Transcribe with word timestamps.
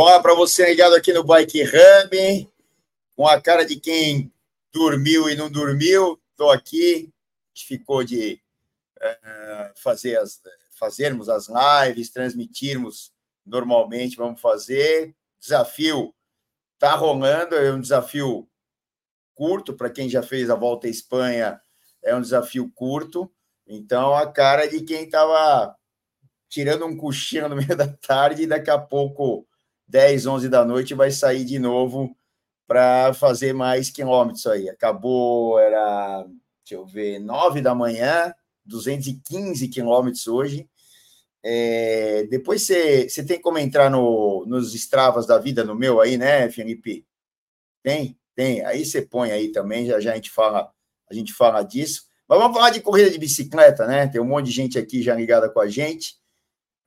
Olá 0.00 0.22
para 0.22 0.32
você 0.32 0.64
ligado 0.64 0.94
aqui 0.94 1.12
no 1.12 1.24
Bike 1.24 1.60
Hub, 1.60 2.48
com 3.16 3.26
a 3.26 3.40
cara 3.40 3.64
de 3.64 3.80
quem 3.80 4.32
dormiu 4.72 5.28
e 5.28 5.34
não 5.34 5.50
dormiu. 5.50 6.22
Estou 6.30 6.52
aqui, 6.52 7.12
ficou 7.52 8.04
de 8.04 8.40
uh, 8.96 9.72
fazer 9.74 10.16
as, 10.20 10.40
fazermos 10.78 11.28
as 11.28 11.48
lives, 11.48 12.10
transmitirmos 12.10 13.12
normalmente, 13.44 14.16
vamos 14.16 14.40
fazer. 14.40 15.16
Desafio 15.36 16.14
está 16.74 16.94
rolando, 16.94 17.56
é 17.56 17.72
um 17.72 17.80
desafio 17.80 18.48
curto 19.34 19.74
para 19.74 19.90
quem 19.90 20.08
já 20.08 20.22
fez 20.22 20.48
a 20.48 20.54
volta 20.54 20.86
à 20.86 20.90
Espanha, 20.90 21.60
é 22.04 22.14
um 22.14 22.22
desafio 22.22 22.70
curto. 22.72 23.28
Então, 23.66 24.14
a 24.14 24.30
cara 24.30 24.68
de 24.68 24.80
quem 24.82 25.06
estava 25.06 25.76
tirando 26.48 26.86
um 26.86 26.96
cochilo 26.96 27.48
no 27.48 27.56
meio 27.56 27.76
da 27.76 27.88
tarde 27.88 28.44
e 28.44 28.46
daqui 28.46 28.70
a 28.70 28.78
pouco, 28.78 29.47
10, 29.88 30.26
11 30.26 30.48
da 30.48 30.64
noite, 30.64 30.94
vai 30.94 31.10
sair 31.10 31.44
de 31.44 31.58
novo 31.58 32.14
para 32.66 33.14
fazer 33.14 33.54
mais 33.54 33.90
quilômetros 33.90 34.46
aí. 34.46 34.68
Acabou, 34.68 35.58
era, 35.58 36.24
deixa 36.62 36.74
eu 36.74 36.84
ver, 36.84 37.18
9 37.18 37.62
da 37.62 37.74
manhã, 37.74 38.32
215 38.66 39.66
quilômetros 39.68 40.26
hoje. 40.26 40.68
É, 41.42 42.24
depois 42.24 42.62
você, 42.62 43.08
você 43.08 43.24
tem 43.24 43.40
como 43.40 43.58
entrar 43.58 43.90
no, 43.90 44.44
nos 44.46 44.74
Stravas 44.74 45.26
da 45.26 45.38
vida, 45.38 45.64
no 45.64 45.74
meu 45.74 46.00
aí, 46.00 46.18
né, 46.18 46.50
Felipe? 46.50 47.06
Tem? 47.82 48.18
Tem. 48.34 48.64
Aí 48.64 48.84
você 48.84 49.00
põe 49.00 49.32
aí 49.32 49.50
também, 49.50 49.86
já, 49.86 49.98
já 49.98 50.12
a 50.12 50.14
gente 50.14 50.30
fala, 50.30 50.70
a 51.10 51.14
gente 51.14 51.32
fala 51.32 51.62
disso. 51.62 52.02
Mas 52.28 52.38
vamos 52.38 52.56
falar 52.56 52.70
de 52.70 52.80
corrida 52.80 53.10
de 53.10 53.18
bicicleta, 53.18 53.86
né? 53.86 54.06
Tem 54.06 54.20
um 54.20 54.26
monte 54.26 54.46
de 54.46 54.52
gente 54.52 54.78
aqui 54.78 55.02
já 55.02 55.14
ligada 55.14 55.48
com 55.48 55.60
a 55.60 55.66
gente. 55.66 56.16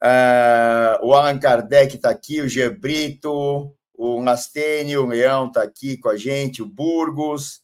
Uh, 0.03 0.80
o 1.01 1.13
Allan 1.13 1.39
Kardec 1.39 1.95
está 1.95 2.09
aqui, 2.09 2.41
o 2.41 2.47
Gebrito, 2.47 3.75
o 3.93 4.21
Lastênio, 4.21 5.03
o 5.03 5.07
Leão 5.07 5.47
está 5.47 5.63
aqui 5.63 5.97
com 5.97 6.09
a 6.09 6.17
gente, 6.17 6.61
o 6.61 6.65
Burgos, 6.65 7.61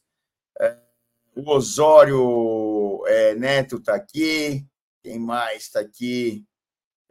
uh, 0.60 1.40
o 1.40 1.50
Osório 1.50 3.04
é, 3.06 3.34
Neto 3.34 3.76
está 3.76 3.94
aqui, 3.94 4.66
quem 5.02 5.18
mais 5.18 5.62
está 5.62 5.80
aqui? 5.80 6.44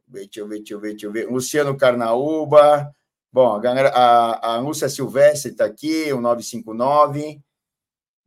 Deixa 0.07 0.39
eu 0.39 0.47
ver, 0.47 0.57
deixa 0.57 0.73
eu 0.73 0.79
ver, 0.79 0.91
deixa 0.91 1.05
eu 1.07 1.11
ver. 1.11 1.29
Luciano 1.29 1.75
Carnaúba. 1.75 2.93
Bom, 3.31 3.55
a, 3.55 3.59
galera, 3.59 3.89
a, 3.89 4.55
a 4.55 4.59
Lúcia 4.59 4.87
Silvestre 4.87 5.51
está 5.51 5.65
aqui, 5.65 6.11
o 6.13 6.21
959. 6.21 7.41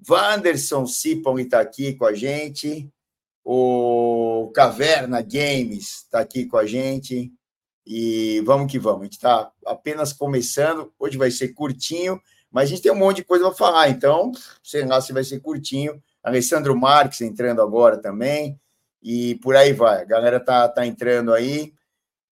Wanderson 0.09 0.87
Cipoli 0.87 1.45
está 1.45 1.61
aqui 1.61 1.95
com 1.95 2.05
a 2.05 2.15
gente. 2.15 2.91
O 3.45 4.51
Caverna 4.55 5.23
Games 5.23 6.03
está 6.03 6.21
aqui 6.21 6.47
com 6.47 6.59
a 6.59 6.67
gente. 6.67 7.33
E 7.93 8.41
vamos 8.43 8.71
que 8.71 8.79
vamos. 8.79 9.01
A 9.01 9.05
gente 9.07 9.15
está 9.15 9.51
apenas 9.67 10.13
começando. 10.13 10.95
Hoje 10.97 11.19
vai 11.19 11.29
ser 11.29 11.49
curtinho, 11.49 12.21
mas 12.49 12.67
a 12.67 12.67
gente 12.69 12.83
tem 12.83 12.93
um 12.93 12.97
monte 12.97 13.17
de 13.17 13.25
coisa 13.25 13.47
para 13.47 13.57
falar. 13.57 13.89
Então, 13.89 14.31
sei 14.63 14.87
lá 14.87 15.01
se 15.01 15.13
vai 15.13 15.25
ser 15.25 15.41
curtinho. 15.41 16.01
Alessandro 16.23 16.79
Marques 16.79 17.21
entrando 17.21 17.61
agora 17.61 18.01
também 18.01 18.61
e 19.03 19.35
por 19.43 19.57
aí 19.57 19.73
vai. 19.73 20.03
A 20.03 20.05
galera 20.05 20.39
tá, 20.39 20.69
tá 20.69 20.87
entrando 20.87 21.35
aí. 21.35 21.73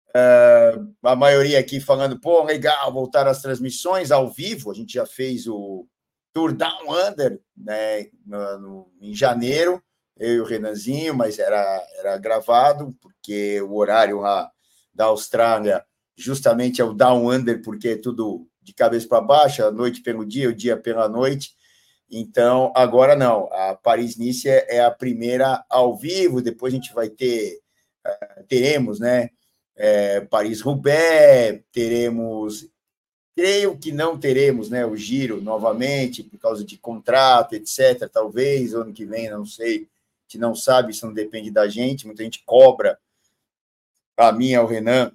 Uh, 0.10 0.94
a 1.02 1.16
maioria 1.16 1.58
aqui 1.58 1.80
falando, 1.80 2.20
pô, 2.20 2.44
legal, 2.44 2.94
voltar 2.94 3.26
às 3.26 3.42
transmissões 3.42 4.12
ao 4.12 4.30
vivo. 4.30 4.70
A 4.70 4.76
gente 4.76 4.94
já 4.94 5.08
fez 5.08 5.48
o 5.48 5.88
Tour 6.32 6.54
Down 6.54 6.86
Under 6.88 7.42
né, 7.58 8.06
no, 8.24 8.60
no, 8.60 8.92
em 9.02 9.16
janeiro, 9.16 9.82
eu 10.20 10.36
e 10.36 10.40
o 10.40 10.46
Renanzinho, 10.46 11.16
mas 11.16 11.40
era, 11.40 11.84
era 11.98 12.16
gravado, 12.20 12.96
porque 13.02 13.60
o 13.64 13.76
horário 13.76 14.20
lá 14.20 14.52
da 14.98 15.06
Austrália 15.06 15.86
justamente 16.18 16.82
é 16.82 16.84
o 16.84 16.94
Down 16.94 17.32
Under, 17.32 17.62
porque 17.62 17.90
é 17.90 17.96
tudo 17.96 18.48
de 18.62 18.74
cabeça 18.74 19.08
para 19.08 19.22
baixo, 19.22 19.64
a 19.64 19.72
noite 19.72 20.02
pelo 20.02 20.26
dia, 20.26 20.50
o 20.50 20.54
dia 20.54 20.76
pela 20.76 21.08
noite. 21.08 21.52
Então, 22.10 22.74
agora 22.76 23.16
não. 23.16 23.48
A 23.54 23.76
Paris-Nice 23.76 24.50
é, 24.50 24.78
é 24.78 24.84
a 24.84 24.90
primeira 24.90 25.64
ao 25.70 25.96
vivo, 25.96 26.42
depois 26.42 26.74
a 26.74 26.76
gente 26.76 26.94
vai 26.94 27.10
ter, 27.10 27.60
uh, 28.06 28.44
teremos, 28.48 29.00
né? 29.00 29.30
É, 29.76 30.22
Paris-Roubaix, 30.22 31.62
teremos, 31.72 32.68
creio 33.36 33.78
que 33.78 33.92
não 33.92 34.18
teremos, 34.18 34.70
né? 34.72 34.84
O 34.86 34.96
Giro 34.96 35.40
novamente, 35.40 36.24
por 36.24 36.40
causa 36.40 36.66
de 36.66 36.78
contrato, 36.78 37.54
etc. 37.54 38.10
Talvez 38.12 38.74
ano 38.74 38.92
que 38.92 39.06
vem, 39.06 39.30
não 39.30 39.46
sei. 39.46 39.76
A 39.76 40.24
gente 40.24 40.40
não 40.40 40.56
sabe, 40.56 40.92
isso 40.92 41.06
não 41.06 41.14
depende 41.14 41.52
da 41.52 41.68
gente. 41.68 42.08
Muita 42.08 42.24
gente 42.24 42.44
cobra 42.44 42.98
a 44.18 44.32
mim, 44.32 44.56
ao 44.56 44.66
Renan. 44.66 45.12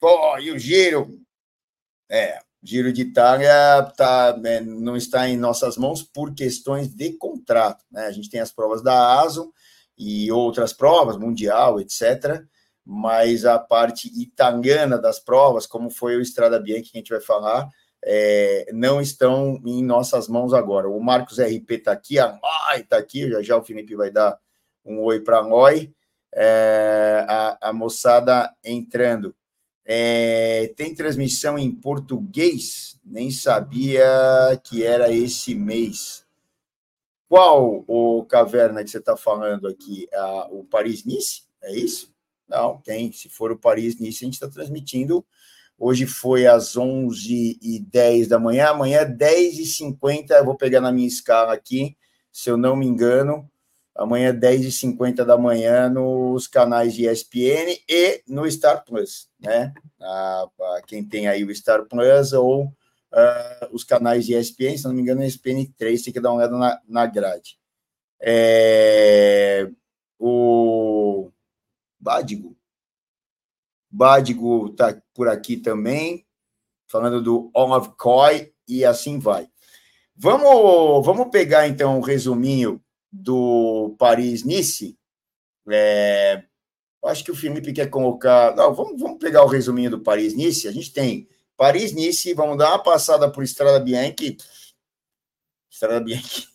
Pô, 0.00 0.36
e 0.38 0.50
o 0.50 0.58
Giro? 0.58 1.20
É, 2.10 2.40
Giro 2.62 2.92
de 2.92 3.02
Itália 3.02 3.82
tá, 3.96 4.36
né, 4.36 4.60
não 4.60 4.96
está 4.96 5.28
em 5.28 5.36
nossas 5.36 5.76
mãos 5.76 6.02
por 6.02 6.34
questões 6.34 6.88
de 6.88 7.12
contrato. 7.12 7.84
Né? 7.90 8.06
A 8.06 8.12
gente 8.12 8.28
tem 8.28 8.40
as 8.40 8.52
provas 8.52 8.82
da 8.82 9.20
ASO 9.20 9.52
e 9.96 10.30
outras 10.30 10.72
provas, 10.72 11.16
Mundial, 11.16 11.80
etc. 11.80 12.42
Mas 12.84 13.44
a 13.44 13.58
parte 13.58 14.08
italiana 14.20 14.98
das 14.98 15.18
provas, 15.18 15.66
como 15.66 15.88
foi 15.88 16.16
o 16.16 16.20
Estrada 16.20 16.58
Bianchi, 16.58 16.90
que 16.90 16.98
a 16.98 17.00
gente 17.00 17.10
vai 17.10 17.20
falar, 17.20 17.68
é, 18.04 18.66
não 18.72 19.00
estão 19.00 19.60
em 19.64 19.82
nossas 19.82 20.28
mãos 20.28 20.52
agora. 20.52 20.88
O 20.88 21.00
Marcos 21.00 21.38
RP 21.38 21.70
está 21.72 21.92
aqui, 21.92 22.18
a 22.18 22.28
Noi 22.28 22.80
está 22.80 22.96
aqui, 22.96 23.28
já 23.30 23.42
já 23.42 23.56
o 23.56 23.62
Felipe 23.62 23.94
vai 23.94 24.10
dar 24.10 24.38
um 24.84 25.00
oi 25.00 25.20
para 25.20 25.42
a. 25.42 25.92
É, 26.34 27.24
a, 27.28 27.68
a 27.68 27.72
moçada 27.72 28.54
entrando. 28.64 29.34
É, 29.84 30.72
tem 30.76 30.94
transmissão 30.94 31.58
em 31.58 31.70
português? 31.70 32.98
Nem 33.04 33.30
sabia 33.30 34.04
que 34.64 34.84
era 34.84 35.12
esse 35.12 35.54
mês. 35.54 36.24
Qual 37.28 37.84
o 37.86 38.24
caverna 38.24 38.84
que 38.84 38.90
você 38.90 38.98
está 38.98 39.16
falando 39.16 39.66
aqui? 39.66 40.06
O 40.50 40.64
Paris-Nice? 40.64 41.44
É 41.62 41.74
isso? 41.74 42.12
Não, 42.48 42.78
tem. 42.78 43.10
Se 43.10 43.28
for 43.28 43.50
o 43.50 43.58
Paris-Nice, 43.58 44.22
a 44.22 44.26
gente 44.26 44.34
está 44.34 44.48
transmitindo. 44.48 45.24
Hoje 45.78 46.06
foi 46.06 46.46
às 46.46 46.76
11h10 46.76 48.28
da 48.28 48.38
manhã, 48.38 48.68
amanhã 48.68 49.04
10h50. 49.04 50.30
Eu 50.30 50.44
vou 50.44 50.56
pegar 50.56 50.80
na 50.80 50.92
minha 50.92 51.08
escala 51.08 51.52
aqui, 51.52 51.96
se 52.30 52.50
eu 52.50 52.56
não 52.56 52.76
me 52.76 52.86
engano 52.86 53.50
amanhã 53.94 54.34
10h50 54.34 55.24
da 55.24 55.36
manhã 55.36 55.88
nos 55.88 56.46
canais 56.46 56.94
de 56.94 57.06
ESPN 57.06 57.78
e 57.88 58.22
no 58.26 58.50
Star 58.50 58.84
Plus, 58.84 59.28
né? 59.38 59.72
A, 60.00 60.46
a 60.76 60.82
quem 60.86 61.04
tem 61.04 61.28
aí 61.28 61.44
o 61.44 61.54
Star 61.54 61.84
Plus 61.86 62.32
ou 62.32 62.64
uh, 62.64 63.68
os 63.70 63.84
canais 63.84 64.24
de 64.24 64.34
ESPN, 64.34 64.76
se 64.76 64.84
não 64.84 64.94
me 64.94 65.02
engano, 65.02 65.22
ESPN 65.22 65.66
3, 65.76 66.02
tem 66.02 66.12
que 66.12 66.20
dar 66.20 66.30
uma 66.30 66.38
olhada 66.38 66.56
na, 66.56 66.80
na 66.88 67.06
grade. 67.06 67.58
É, 68.20 69.68
o 70.18 71.30
Badigo. 71.98 72.56
Badigo 73.90 74.70
tá 74.70 75.00
por 75.12 75.28
aqui 75.28 75.56
também, 75.56 76.24
falando 76.86 77.20
do 77.20 77.50
Olav 77.54 77.88
Coy 77.98 78.52
e 78.66 78.84
assim 78.84 79.18
vai. 79.18 79.48
Vamos, 80.16 81.04
vamos 81.04 81.28
pegar 81.30 81.66
então 81.66 81.98
um 81.98 82.00
resuminho 82.00 82.82
do 83.12 83.94
Paris-Nice, 83.98 84.98
é, 85.68 86.42
acho 87.04 87.24
que 87.24 87.30
o 87.30 87.36
Felipe 87.36 87.72
quer 87.72 87.90
colocar. 87.90 88.56
Não, 88.56 88.74
vamos, 88.74 88.98
vamos 89.00 89.18
pegar 89.18 89.44
o 89.44 89.48
resuminho 89.48 89.90
do 89.90 90.00
Paris-Nice. 90.00 90.66
A 90.66 90.72
gente 90.72 90.92
tem 90.92 91.28
Paris-Nice, 91.56 92.32
vamos 92.34 92.56
dar 92.56 92.70
uma 92.70 92.82
passada 92.82 93.30
por 93.30 93.44
Estrada 93.44 93.78
Bianchi. 93.78 94.36
Estrada 95.70 96.00
Bianchi. 96.00 96.48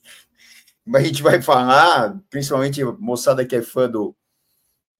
A 0.93 1.01
gente 1.01 1.21
vai 1.21 1.41
falar, 1.41 2.17
principalmente 2.29 2.81
moçada 2.81 3.45
que 3.45 3.57
é 3.57 3.61
fã 3.61 3.89
do, 3.89 4.15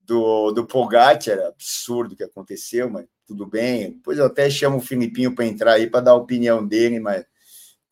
do, 0.01 0.51
do 0.51 0.67
Pogacar, 0.67 1.39
absurdo 1.39 2.13
que 2.13 2.25
aconteceu, 2.25 2.89
mas 2.89 3.05
tudo 3.25 3.45
bem. 3.45 3.91
Depois 3.91 4.17
eu 4.17 4.25
até 4.25 4.49
chamo 4.49 4.77
o 4.77 4.81
Filipinho 4.81 5.33
para 5.33 5.45
entrar 5.45 5.73
aí 5.73 5.89
para 5.89 6.01
dar 6.01 6.11
a 6.11 6.15
opinião 6.15 6.65
dele, 6.65 6.99
mas 6.99 7.25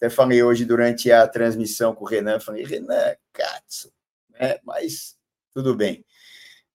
até 0.06 0.10
falei 0.10 0.44
hoje 0.44 0.66
durante 0.66 1.12
a 1.12 1.28
transmissão 1.28 1.96
com 1.96 2.06
o 2.06 2.07
Renan, 2.07 2.40
falei, 2.40 2.63
Renan, 2.63 3.16
Katsu, 3.34 3.92
né? 4.40 4.60
Mas 4.63 5.16
tudo 5.54 5.75
bem. 5.75 6.06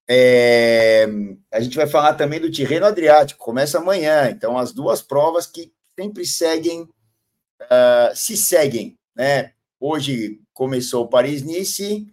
É, 0.09 1.06
a 1.53 1.61
gente 1.61 1.77
vai 1.77 1.87
falar 1.87 2.15
também 2.15 2.41
do 2.41 2.50
Tirreno 2.50 2.87
Adriático, 2.87 3.44
começa 3.44 3.79
amanhã, 3.79 4.29
então 4.29 4.59
as 4.59 4.73
duas 4.73 5.00
provas 5.00 5.47
que 5.47 5.73
sempre 5.99 6.27
seguem, 6.27 6.82
uh, 6.82 8.15
se 8.15 8.37
seguem, 8.37 8.99
né? 9.15 9.53
Hoje 9.79 10.41
começou 10.53 11.05
o 11.05 11.09
Paris-Nice, 11.09 12.06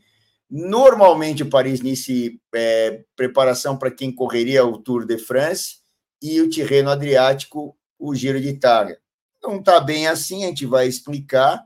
normalmente 0.49 1.41
o 1.41 1.49
Paris-Nice 1.49 2.39
é 2.53 3.03
preparação 3.15 3.75
para 3.75 3.89
quem 3.89 4.13
correria 4.13 4.63
o 4.63 4.77
Tour 4.77 5.05
de 5.05 5.17
France, 5.17 5.79
e 6.21 6.39
o 6.39 6.49
Tirreno 6.49 6.91
Adriático, 6.91 7.75
o 7.97 8.13
Giro 8.13 8.39
de 8.39 8.49
Itália 8.49 8.99
não 9.41 9.59
está 9.59 9.79
bem 9.79 10.07
assim, 10.07 10.43
a 10.43 10.47
gente 10.47 10.65
vai 10.65 10.87
explicar 10.87 11.65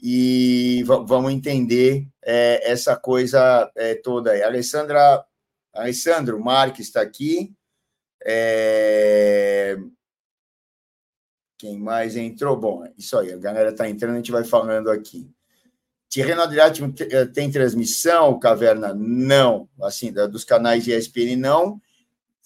e 0.00 0.82
vamos 0.84 1.32
entender 1.32 2.06
é, 2.22 2.70
essa 2.70 2.96
coisa 2.96 3.70
é, 3.74 3.94
toda 3.94 4.32
aí. 4.32 4.42
Alessandra, 4.42 5.24
Alessandro 5.72 6.38
Marques 6.38 6.86
está 6.86 7.00
aqui. 7.00 7.54
É... 8.24 9.76
Quem 11.58 11.78
mais 11.78 12.16
entrou? 12.16 12.56
Bom, 12.56 12.84
é 12.84 12.92
isso 12.98 13.16
aí, 13.16 13.32
a 13.32 13.38
galera 13.38 13.70
está 13.70 13.88
entrando, 13.88 14.14
a 14.14 14.16
gente 14.16 14.32
vai 14.32 14.44
falando 14.44 14.90
aqui. 14.90 15.30
Tirreno 16.08 16.42
Adriático 16.42 16.92
eh, 17.10 17.24
tem 17.26 17.50
transmissão, 17.50 18.38
Caverna? 18.38 18.94
Não. 18.94 19.68
Assim, 19.82 20.12
dos 20.12 20.44
canais 20.44 20.84
de 20.84 20.92
ESPN, 20.92 21.36
não. 21.36 21.80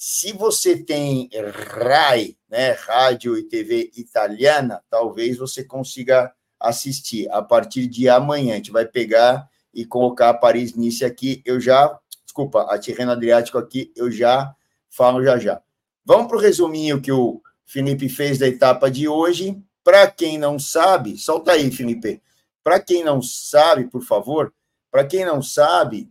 Se 0.01 0.33
você 0.33 0.77
tem 0.77 1.29
RAI, 1.35 2.37
né, 2.49 2.71
Rádio 2.71 3.37
e 3.37 3.43
TV 3.43 3.91
Italiana, 3.97 4.81
talvez 4.89 5.37
você 5.37 5.65
consiga 5.65 6.33
assistir 6.61 7.29
a 7.33 7.43
partir 7.43 7.89
de 7.89 8.09
amanhã. 8.09 8.53
A 8.53 8.57
gente 8.59 8.71
vai 8.71 8.87
pegar 8.87 9.51
e 9.75 9.85
colocar 9.85 10.29
a 10.29 10.35
Paris-Nice 10.35 11.05
aqui. 11.05 11.43
Eu 11.45 11.61
já, 11.61 11.99
desculpa, 12.25 12.73
a 12.73 12.79
Tirreno 12.79 13.11
Adriático 13.11 13.59
aqui, 13.59 13.93
eu 13.97 14.09
já 14.09 14.55
falo 14.89 15.21
já 15.25 15.37
já. 15.37 15.61
Vamos 16.05 16.29
para 16.29 16.37
o 16.37 16.41
resuminho 16.41 17.03
que 17.03 17.11
o 17.11 17.43
Felipe 17.67 18.09
fez 18.09 18.39
da 18.39 18.47
etapa 18.47 18.89
de 18.89 19.09
hoje. 19.09 19.61
Para 19.83 20.09
quem 20.09 20.39
não 20.39 20.61
sabe, 20.61 21.19
solta 21.19 21.51
aí, 21.51 21.73
Felipe. 21.73 22.23
Para 22.63 22.79
quem 22.79 23.03
não 23.03 23.21
sabe, 23.21 23.91
por 23.91 24.05
favor, 24.05 24.55
para 24.93 25.05
quem 25.05 25.25
não 25.25 25.43
sabe, 25.43 26.09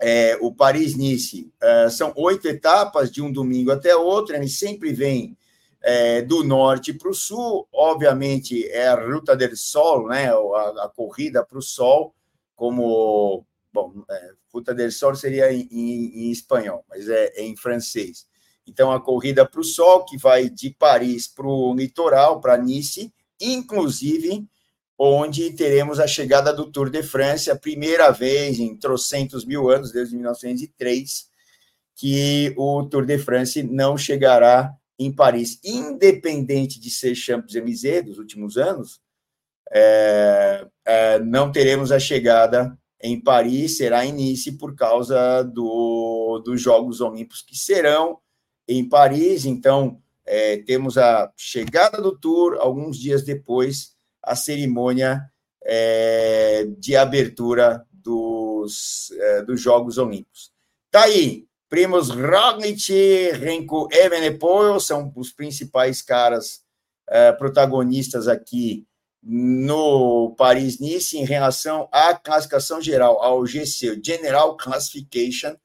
é, 0.00 0.36
o 0.40 0.52
Paris-Nice 0.52 1.50
é, 1.60 1.90
são 1.90 2.12
oito 2.16 2.46
etapas 2.46 3.10
de 3.10 3.22
um 3.22 3.32
domingo 3.32 3.70
até 3.70 3.96
outro, 3.96 4.34
ele 4.34 4.48
sempre 4.48 4.92
vem 4.92 5.36
é, 5.82 6.22
do 6.22 6.42
norte 6.42 6.92
para 6.92 7.10
o 7.10 7.14
sul, 7.14 7.66
obviamente 7.72 8.68
é 8.68 8.88
a 8.88 8.94
Ruta 8.94 9.36
del 9.36 9.56
Sol, 9.56 10.08
né, 10.08 10.30
a, 10.30 10.84
a 10.84 10.92
corrida 10.94 11.44
para 11.44 11.58
o 11.58 11.62
sol, 11.62 12.14
como, 12.54 13.46
bom, 13.72 14.04
é, 14.10 14.30
Ruta 14.52 14.74
del 14.74 14.90
Sol 14.90 15.14
seria 15.14 15.52
em, 15.52 15.68
em, 15.70 16.26
em 16.26 16.30
espanhol, 16.30 16.84
mas 16.88 17.08
é, 17.08 17.32
é 17.36 17.42
em 17.42 17.56
francês. 17.56 18.26
Então, 18.66 18.90
a 18.90 19.00
corrida 19.00 19.46
para 19.46 19.60
o 19.60 19.64
sol, 19.64 20.04
que 20.04 20.18
vai 20.18 20.50
de 20.50 20.70
Paris 20.70 21.28
para 21.28 21.46
o 21.46 21.72
litoral, 21.72 22.40
para 22.40 22.58
Nice, 22.58 23.12
inclusive 23.40 24.44
onde 24.98 25.50
teremos 25.52 26.00
a 26.00 26.06
chegada 26.06 26.52
do 26.52 26.70
Tour 26.70 26.88
de 26.88 27.02
France, 27.02 27.50
a 27.50 27.56
primeira 27.56 28.10
vez 28.10 28.58
em 28.58 28.76
trocentos 28.76 29.44
mil 29.44 29.70
anos, 29.70 29.92
desde 29.92 30.14
1903, 30.14 31.28
que 31.94 32.54
o 32.56 32.84
Tour 32.84 33.04
de 33.04 33.18
France 33.18 33.62
não 33.62 33.96
chegará 33.96 34.74
em 34.98 35.12
Paris. 35.12 35.58
Independente 35.64 36.80
de 36.80 36.90
ser 36.90 37.14
Champs-Élysées 37.14 38.04
dos 38.04 38.18
últimos 38.18 38.56
anos, 38.56 39.00
é, 39.72 40.66
é, 40.84 41.18
não 41.18 41.50
teremos 41.52 41.92
a 41.92 41.98
chegada 41.98 42.78
em 43.02 43.20
Paris, 43.20 43.76
será 43.76 44.06
em 44.06 44.12
Nice 44.12 44.52
por 44.52 44.74
causa 44.74 45.42
do, 45.42 46.42
dos 46.44 46.60
Jogos 46.60 47.00
Olímpicos 47.00 47.42
que 47.42 47.56
serão 47.56 48.18
em 48.66 48.88
Paris. 48.88 49.44
Então, 49.44 50.00
é, 50.24 50.58
temos 50.58 50.96
a 50.96 51.30
chegada 51.36 52.00
do 52.00 52.16
Tour 52.16 52.56
alguns 52.58 52.98
dias 52.98 53.22
depois 53.22 53.95
a 54.26 54.34
cerimônia 54.34 55.30
é, 55.64 56.66
de 56.78 56.96
abertura 56.96 57.86
dos, 57.92 59.10
é, 59.12 59.42
dos 59.42 59.60
Jogos 59.60 59.96
Olímpicos. 59.98 60.52
Tá 60.90 61.04
aí, 61.04 61.46
Primos 61.68 62.10
Roglic, 62.10 62.92
Renko 63.32 63.88
Evenepoel 63.90 64.78
são 64.78 65.12
os 65.16 65.32
principais 65.32 66.00
caras 66.02 66.60
é, 67.08 67.32
protagonistas 67.32 68.28
aqui 68.28 68.86
no 69.22 70.34
Paris-Nice 70.38 71.18
em 71.18 71.24
relação 71.24 71.88
à 71.90 72.14
classificação 72.14 72.80
geral, 72.80 73.20
ao 73.20 73.44
GC, 73.44 74.00
General 74.04 74.56
Classification. 74.56 75.56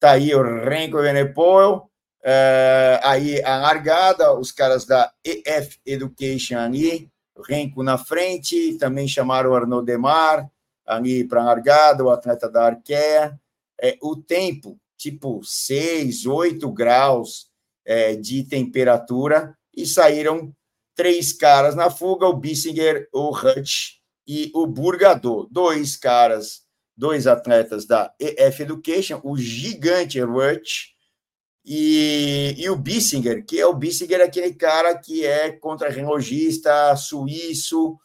Tá 0.00 0.12
aí 0.12 0.34
o 0.34 0.42
Renko 0.42 0.98
Evenepoel, 0.98 1.88
é, 2.24 3.00
aí 3.04 3.40
a 3.44 3.58
largada, 3.58 4.34
os 4.36 4.50
caras 4.50 4.84
da 4.84 5.12
EF 5.24 5.78
Education 5.86 6.58
ali, 6.58 7.08
Renko 7.42 7.82
na 7.82 7.98
frente, 7.98 8.76
também 8.78 9.06
chamaram 9.06 9.50
o 9.50 9.54
Arnaud 9.54 9.84
Demar 9.84 10.50
ali 10.86 11.24
para 11.24 11.42
a 11.42 11.44
largada, 11.44 12.04
o 12.04 12.10
atleta 12.10 12.48
da 12.48 12.64
Arkea. 12.64 13.38
É, 13.80 13.98
o 14.00 14.16
tempo, 14.16 14.78
tipo 14.96 15.42
6, 15.44 16.24
8 16.24 16.70
graus 16.70 17.48
é, 17.84 18.14
de 18.16 18.44
temperatura, 18.44 19.56
e 19.76 19.84
saíram 19.84 20.54
três 20.94 21.32
caras 21.32 21.74
na 21.74 21.90
fuga: 21.90 22.26
o 22.26 22.36
Bissinger, 22.36 23.08
o 23.12 23.30
Hutch 23.30 23.98
e 24.26 24.50
o 24.54 24.66
Burgador. 24.66 25.46
Dois 25.50 25.96
caras, 25.96 26.62
dois 26.96 27.26
atletas 27.26 27.84
da 27.84 28.12
EF 28.18 28.62
Education, 28.62 29.20
o 29.22 29.36
gigante 29.36 30.22
Hutch 30.22 30.95
e, 31.66 32.54
e 32.56 32.70
o 32.70 32.76
Bissinger, 32.76 33.44
que 33.44 33.58
é 33.58 33.66
o 33.66 33.74
Bissinger, 33.74 34.20
aquele 34.20 34.54
cara 34.54 34.96
que 34.96 35.26
é 35.26 35.50
contra-relogista 35.50 36.94
suíço, 36.94 37.98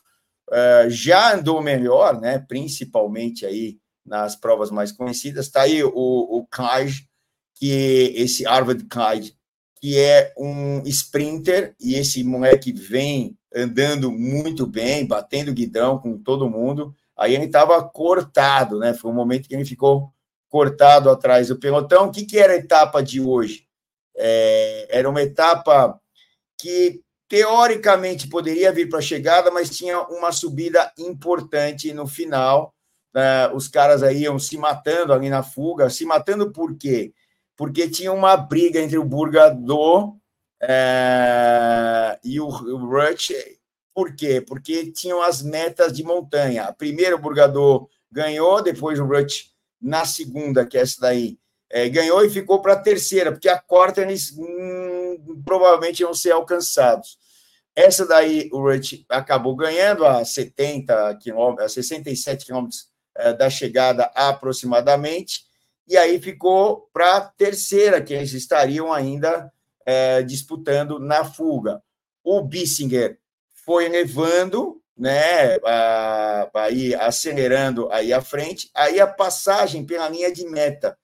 uh, 0.50 0.90
já 0.90 1.36
andou 1.36 1.62
melhor, 1.62 2.20
né? 2.20 2.40
Principalmente 2.40 3.46
aí 3.46 3.78
nas 4.04 4.36
provas 4.36 4.72
mais 4.72 4.92
conhecidas. 4.92 5.46
Está 5.46 5.62
aí 5.62 5.84
o, 5.84 5.92
o 5.94 6.48
Clyde, 6.50 7.08
que 7.54 8.14
esse 8.16 8.46
Harvard 8.46 8.84
Clyde, 8.86 9.38
que 9.80 9.96
é 9.96 10.34
um 10.36 10.82
sprinter, 10.88 11.76
e 11.80 11.94
esse 11.94 12.24
moleque 12.24 12.72
vem 12.72 13.38
andando 13.54 14.12
muito 14.12 14.66
bem, 14.66 15.06
batendo 15.06 15.54
guidão 15.54 16.00
com 16.00 16.18
todo 16.18 16.50
mundo. 16.50 16.96
Aí 17.16 17.36
ele 17.36 17.46
estava 17.46 17.84
cortado, 17.84 18.80
né? 18.80 18.96
Foi 18.96 19.12
um 19.12 19.16
momento 19.16 19.48
que 19.48 19.54
ele 19.54 19.66
ficou 19.66 20.12
cortado 20.52 21.10
atrás 21.10 21.48
do 21.48 21.58
pelotão. 21.58 22.08
O 22.08 22.12
que, 22.12 22.26
que 22.26 22.38
era 22.38 22.54
a 22.54 22.58
etapa 22.58 23.02
de 23.02 23.22
hoje? 23.22 23.66
É, 24.16 24.88
era 24.92 25.10
uma 25.10 25.22
etapa 25.22 26.00
que 26.60 27.02
teoricamente 27.28 28.28
poderia 28.28 28.72
vir 28.74 28.90
para 28.90 29.00
a 29.00 29.02
chegada, 29.02 29.50
mas 29.50 29.70
tinha 29.70 30.02
uma 30.02 30.34
subida 30.34 30.92
importante 30.98 31.94
no 31.94 32.06
final. 32.06 32.76
Né? 33.16 33.48
Os 33.54 33.70
caras 33.70 34.04
aí 34.04 34.24
iam 34.24 34.38
se 34.38 34.58
matando 34.58 35.14
ali 35.14 35.30
na 35.30 35.42
fuga. 35.42 35.90
Se 35.90 36.06
matando 36.06 36.52
por 36.52 36.78
quê? 36.78 37.14
Porque 37.56 37.90
tinha 37.90 38.12
uma 38.12 38.36
briga 38.36 38.82
entre 38.82 38.98
o 38.98 39.06
Burgador 39.06 40.18
é, 40.62 42.20
e 42.26 42.42
o, 42.42 42.48
o 42.48 42.78
Rush. 42.90 43.32
Por 43.94 44.14
quê? 44.18 44.42
Porque 44.42 44.92
tinham 44.92 45.22
as 45.22 45.42
metas 45.42 45.94
de 45.94 46.04
montanha. 46.04 46.74
Primeiro 46.78 47.16
o 47.16 47.20
Burgador 47.20 47.88
ganhou, 48.12 48.62
depois 48.62 49.00
o 49.00 49.06
Rush 49.06 49.51
na 49.82 50.06
segunda, 50.06 50.66
que 50.66 50.78
é 50.78 50.82
essa 50.82 51.02
daí, 51.02 51.38
é, 51.70 51.88
ganhou 51.90 52.24
e 52.24 52.30
ficou 52.30 52.62
para 52.62 52.74
a 52.74 52.80
terceira, 52.80 53.32
porque 53.32 53.50
a 53.50 53.58
quarta 53.58 54.02
eles 54.02 54.34
hum, 54.38 55.42
provavelmente 55.46 56.02
iam 56.02 56.14
ser 56.14 56.32
alcançados. 56.32 57.18
Essa 57.76 58.06
daí 58.06 58.50
o 58.52 58.68
Rich 58.68 59.06
acabou 59.10 59.56
ganhando 59.56 60.06
a 60.06 60.26
70 60.26 61.16
quilômetros, 61.16 61.66
a 61.66 61.70
67 61.70 62.46
quilômetros 62.46 62.90
é, 63.16 63.34
da 63.34 63.50
chegada 63.50 64.12
aproximadamente, 64.14 65.46
e 65.88 65.98
aí 65.98 66.20
ficou 66.20 66.90
para 66.94 67.18
a 67.18 67.22
terceira, 67.22 68.02
que 68.02 68.14
eles 68.14 68.34
estariam 68.34 68.92
ainda 68.92 69.52
é, 69.86 70.22
disputando 70.22 71.00
na 71.00 71.24
fuga. 71.24 71.82
O 72.24 72.42
Bissinger 72.42 73.18
foi 73.66 73.88
levando 73.88 74.81
né, 74.98 75.58
aí 76.54 76.94
acelerando 76.96 77.90
aí 77.92 78.14
à 78.14 78.22
frente, 78.22 78.70
aí 78.76 79.00
a 79.00 79.08
passagem 79.08 79.86
pela 79.86 80.10
linha 80.10 80.32
de 80.32 80.46
meta 80.46 80.98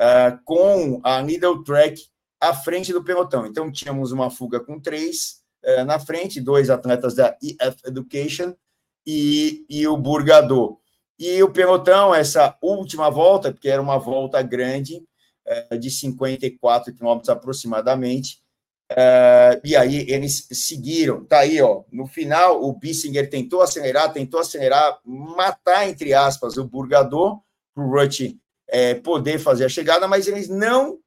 uh, 0.00 0.40
com 0.44 1.00
a 1.04 1.22
middle 1.22 1.62
track 1.62 2.02
à 2.40 2.54
frente 2.54 2.92
do 2.92 3.04
pelotão. 3.04 3.46
Então 3.46 3.70
tínhamos 3.70 4.12
uma 4.12 4.30
fuga 4.30 4.60
com 4.60 4.80
três 4.80 5.42
uh, 5.64 5.84
na 5.84 5.98
frente, 5.98 6.40
dois 6.40 6.70
atletas 6.70 7.14
da 7.14 7.36
EF 7.42 7.76
Education 7.86 8.54
e, 9.06 9.66
e 9.68 9.86
o 9.86 9.96
Burgador. 9.96 10.78
E 11.18 11.42
o 11.42 11.52
pelotão, 11.52 12.14
essa 12.14 12.56
última 12.62 13.10
volta, 13.10 13.52
porque 13.52 13.68
era 13.68 13.82
uma 13.82 13.98
volta 13.98 14.40
grande, 14.40 15.04
uh, 15.70 15.78
de 15.78 15.90
54 15.90 16.94
quilômetros 16.94 17.28
aproximadamente, 17.28 18.40
Uh, 18.90 19.60
e 19.62 19.76
aí 19.76 20.04
eles 20.10 20.48
seguiram. 20.50 21.24
Tá 21.24 21.40
aí, 21.40 21.62
ó. 21.62 21.84
No 21.92 22.06
final, 22.06 22.62
o 22.62 22.72
Bissinger 22.72 23.30
tentou 23.30 23.62
acelerar, 23.62 24.12
tentou 24.12 24.40
acelerar, 24.40 24.98
matar, 25.04 25.88
entre 25.88 26.12
aspas, 26.12 26.56
o 26.56 26.64
Burgador, 26.64 27.40
para 27.72 27.84
o 27.84 27.90
Rush 27.90 28.34
é, 28.68 28.94
poder 28.94 29.38
fazer 29.38 29.64
a 29.64 29.68
chegada, 29.68 30.08
mas 30.08 30.26
eles 30.26 30.48
não 30.48 30.98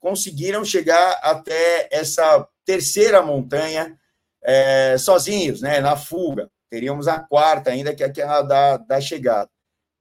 conseguiram 0.00 0.64
chegar 0.64 1.12
até 1.22 1.88
essa 1.90 2.46
terceira 2.64 3.22
montanha 3.22 3.98
é, 4.42 4.96
sozinhos, 4.98 5.60
né, 5.60 5.80
na 5.80 5.96
fuga. 5.96 6.50
Teríamos 6.70 7.08
a 7.08 7.18
quarta 7.18 7.70
ainda, 7.70 7.94
que 7.94 8.02
é 8.02 8.06
aquela 8.06 8.42
da, 8.42 8.76
da 8.76 9.00
chegada. 9.00 9.50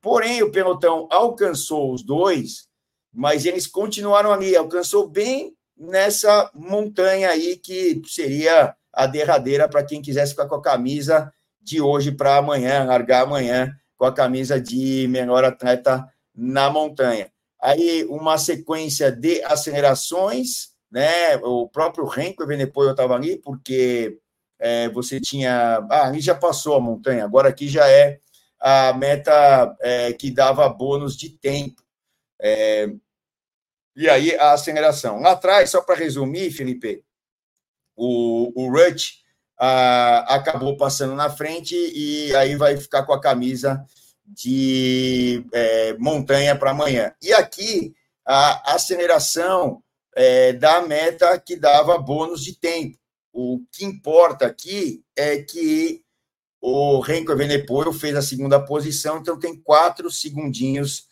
Porém, 0.01 0.43
o 0.43 0.51
pelotão 0.51 1.07
alcançou 1.09 1.93
os 1.93 2.03
dois, 2.03 2.67
mas 3.13 3.45
eles 3.45 3.65
continuaram 3.65 4.31
ali, 4.31 4.55
alcançou 4.55 5.07
bem 5.07 5.56
nessa 5.77 6.50
montanha 6.53 7.29
aí 7.29 7.57
que 7.57 8.01
seria 8.05 8.75
a 8.93 9.05
derradeira 9.05 9.67
para 9.69 9.84
quem 9.84 10.01
quisesse 10.01 10.31
ficar 10.31 10.48
com 10.48 10.55
a 10.55 10.62
camisa 10.62 11.31
de 11.62 11.81
hoje 11.81 12.12
para 12.12 12.38
amanhã, 12.38 12.84
largar 12.84 13.24
amanhã 13.24 13.75
com 13.96 14.05
a 14.05 14.13
camisa 14.13 14.60
de 14.60 15.07
melhor 15.10 15.43
atleta 15.43 16.07
na 16.36 16.69
montanha. 16.69 17.31
Aí 17.62 18.05
uma 18.10 18.38
sequência 18.38 19.12
de 19.12 19.43
acelerações 19.43 20.77
né? 20.91 21.36
O 21.38 21.67
próprio 21.67 22.05
Renko 22.05 22.43
Evenepoel 22.43 22.91
estava 22.91 23.15
ali, 23.15 23.38
porque 23.38 24.19
é, 24.60 24.89
você 24.89 25.19
tinha. 25.19 25.86
Ah, 25.89 26.07
ali 26.07 26.19
já 26.19 26.34
passou 26.34 26.75
a 26.75 26.79
montanha, 26.79 27.24
agora 27.24 27.50
aqui 27.50 27.67
já 27.67 27.88
é 27.89 28.19
a 28.60 28.93
meta 28.93 29.75
é, 29.81 30.13
que 30.13 30.31
dava 30.31 30.67
bônus 30.69 31.15
de 31.15 31.29
tempo. 31.29 31.84
É, 32.41 32.89
e 33.97 34.07
aí 34.07 34.35
a 34.35 34.53
aceleração. 34.53 35.19
Lá 35.19 35.31
atrás, 35.31 35.71
só 35.71 35.81
para 35.81 35.95
resumir, 35.95 36.51
Felipe, 36.51 37.03
o, 37.95 38.53
o 38.55 38.71
ah, 39.59 40.35
acabou 40.35 40.77
passando 40.77 41.15
na 41.15 41.31
frente 41.31 41.75
e 41.75 42.33
aí 42.35 42.55
vai 42.55 42.77
ficar 42.77 43.03
com 43.03 43.11
a 43.11 43.19
camisa 43.19 43.83
de 44.23 45.43
é, 45.51 45.93
montanha 45.97 46.55
para 46.55 46.71
amanhã. 46.71 47.11
E 47.23 47.33
aqui 47.33 47.95
a 48.23 48.75
aceleração 48.75 49.81
é, 50.15 50.53
da 50.53 50.81
meta 50.81 51.39
que 51.39 51.55
dava 51.55 51.97
bônus 51.97 52.43
de 52.43 52.55
tempo. 52.55 52.99
O 53.33 53.61
que 53.71 53.83
importa 53.83 54.45
aqui 54.45 55.03
é 55.15 55.41
que 55.41 56.03
o 56.61 56.99
Renko 56.99 57.31
Evenepoel 57.31 57.91
fez 57.93 58.15
a 58.15 58.21
segunda 58.21 58.63
posição, 58.63 59.17
então 59.17 59.39
tem 59.39 59.55
quatro 59.55 60.11
segundinhos 60.11 61.06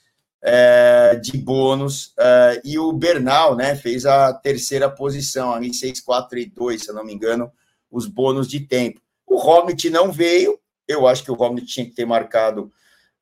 é, 0.47 1.15
de 1.15 1.35
bônus. 1.37 2.13
É, 2.19 2.61
e 2.63 2.77
o 2.77 2.93
Bernal 2.93 3.55
né, 3.55 3.75
fez 3.75 4.05
a 4.05 4.31
terceira 4.31 4.87
posição, 4.87 5.51
ali 5.51 5.73
6, 5.73 6.01
4 6.01 6.37
e 6.37 6.45
2, 6.45 6.83
se 6.83 6.89
eu 6.91 6.93
não 6.93 7.03
me 7.03 7.13
engano, 7.13 7.51
os 7.89 8.05
bônus 8.05 8.47
de 8.47 8.59
tempo. 8.59 9.01
O 9.25 9.37
Roglic 9.37 9.89
não 9.89 10.11
veio, 10.11 10.59
eu 10.87 11.07
acho 11.07 11.23
que 11.23 11.31
o 11.31 11.35
Roglic 11.35 11.65
tinha 11.65 11.85
que 11.85 11.95
ter 11.95 12.05
marcado 12.05 12.71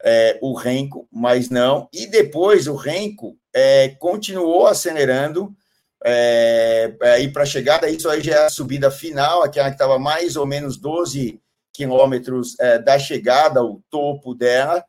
é, 0.03 0.37
o 0.41 0.53
Renko, 0.53 1.07
mas 1.09 1.49
não. 1.49 1.87
E 1.93 2.05
depois 2.07 2.67
o 2.67 2.75
Renko 2.75 3.37
continuou 3.99 4.65
acelerando 4.65 5.55
aí 7.01 7.31
para 7.31 7.43
a 7.43 7.45
chegada. 7.45 7.87
Isso 7.87 8.09
aí 8.09 8.19
já 8.19 8.33
é 8.33 8.45
a 8.47 8.49
subida 8.49 8.91
final, 8.91 9.43
aquela 9.43 9.69
que 9.69 9.75
estava 9.75 9.97
mais 9.97 10.35
ou 10.35 10.45
menos 10.45 10.75
12 10.75 11.39
quilômetros 11.71 12.55
da 12.83 12.99
chegada, 12.99 13.63
o 13.63 13.81
topo 13.89 14.33
dela. 14.33 14.83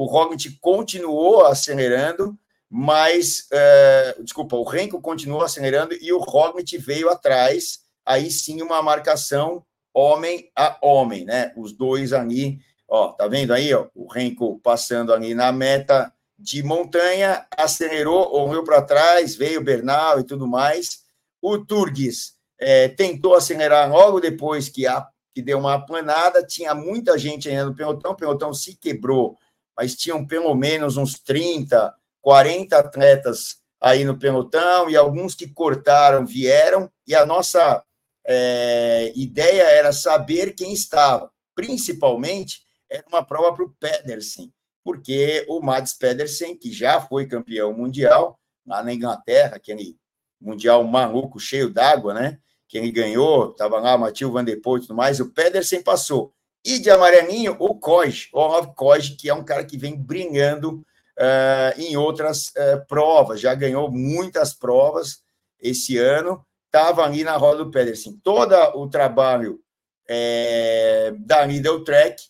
O 0.00 0.06
Roglic 0.06 0.56
continuou 0.62 1.44
acelerando, 1.44 2.34
mas 2.70 3.46
é, 3.52 4.16
desculpa, 4.20 4.56
o 4.56 4.64
Renko 4.64 4.98
continuou 4.98 5.42
acelerando 5.42 5.94
e 6.00 6.10
o 6.10 6.18
Roglic 6.18 6.78
veio 6.78 7.10
atrás 7.10 7.80
aí 8.06 8.30
sim 8.30 8.62
uma 8.62 8.82
marcação 8.82 9.62
homem 9.92 10.50
a 10.56 10.78
homem, 10.80 11.26
né? 11.26 11.52
Os 11.54 11.74
dois 11.74 12.14
ali, 12.14 12.60
ó, 12.88 13.08
tá 13.08 13.28
vendo 13.28 13.52
aí, 13.52 13.74
ó, 13.74 13.88
o 13.94 14.10
Renko 14.10 14.58
passando 14.60 15.12
ali 15.12 15.34
na 15.34 15.52
meta 15.52 16.10
de 16.38 16.62
montanha, 16.62 17.46
acelerou, 17.54 18.34
olhou 18.34 18.64
para 18.64 18.80
trás, 18.80 19.36
veio 19.36 19.62
Bernal 19.62 20.18
e 20.18 20.24
tudo 20.24 20.48
mais. 20.48 21.00
O 21.42 21.58
Turgues 21.58 22.36
é, 22.58 22.88
tentou 22.88 23.34
acelerar 23.34 23.92
logo 23.92 24.18
depois 24.18 24.66
que, 24.70 24.86
a, 24.86 25.06
que 25.34 25.42
deu 25.42 25.58
uma 25.58 25.74
aplanada, 25.74 26.42
tinha 26.42 26.74
muita 26.74 27.18
gente 27.18 27.50
ainda 27.50 27.66
no 27.66 27.74
pelotão, 27.74 28.12
o 28.12 28.16
pelotão 28.16 28.54
se 28.54 28.74
quebrou, 28.76 29.36
mas 29.76 29.94
tinham 29.94 30.26
pelo 30.26 30.54
menos 30.54 30.96
uns 30.96 31.18
30, 31.18 31.94
40 32.20 32.78
atletas 32.78 33.58
aí 33.80 34.04
no 34.04 34.18
pelotão, 34.18 34.90
e 34.90 34.96
alguns 34.96 35.34
que 35.34 35.48
cortaram 35.48 36.26
vieram, 36.26 36.90
e 37.06 37.14
a 37.14 37.24
nossa 37.24 37.82
é, 38.26 39.12
ideia 39.16 39.62
era 39.62 39.92
saber 39.92 40.54
quem 40.54 40.72
estava. 40.72 41.30
Principalmente, 41.54 42.60
era 42.90 43.04
uma 43.08 43.24
prova 43.24 43.54
para 43.54 43.64
o 43.64 43.74
Pedersen, 43.80 44.52
porque 44.84 45.44
o 45.48 45.60
Mads 45.60 45.94
Pedersen, 45.94 46.56
que 46.56 46.72
já 46.72 47.00
foi 47.00 47.26
campeão 47.26 47.72
mundial 47.72 48.38
lá 48.66 48.82
na 48.82 48.92
Inglaterra, 48.92 49.56
aquele 49.56 49.96
mundial 50.40 50.84
maluco, 50.84 51.38
cheio 51.38 51.70
d'água, 51.70 52.14
né? 52.14 52.38
Que 52.68 52.78
ele 52.78 52.90
ganhou, 52.90 53.50
estava 53.50 53.80
lá, 53.80 53.96
Matheus 53.98 54.32
Van 54.32 54.44
Der 54.44 54.60
Poel 54.60 54.78
e 54.78 54.80
tudo 54.82 54.94
mais, 54.94 55.20
o 55.20 55.30
Pedersen 55.30 55.82
passou. 55.82 56.32
E 56.64 56.78
de 56.78 56.90
amarelinho, 56.90 57.56
o 57.58 57.74
Koj, 57.74 58.28
Olaf 58.32 58.74
Koj, 58.74 59.16
que 59.16 59.28
é 59.28 59.34
um 59.34 59.44
cara 59.44 59.64
que 59.64 59.78
vem 59.78 59.96
brilhando 59.96 60.84
uh, 61.18 61.80
em 61.80 61.96
outras 61.96 62.48
uh, 62.48 62.86
provas, 62.86 63.40
já 63.40 63.54
ganhou 63.54 63.90
muitas 63.90 64.52
provas 64.52 65.22
esse 65.60 65.96
ano, 65.96 66.44
estava 66.66 67.04
ali 67.04 67.24
na 67.24 67.36
roda 67.36 67.64
do 67.64 67.70
Pedersen. 67.70 68.20
Todo 68.22 68.54
o 68.76 68.88
trabalho 68.88 69.60
é, 70.08 71.12
da 71.18 71.46
Middle 71.46 71.84
Track 71.84 72.22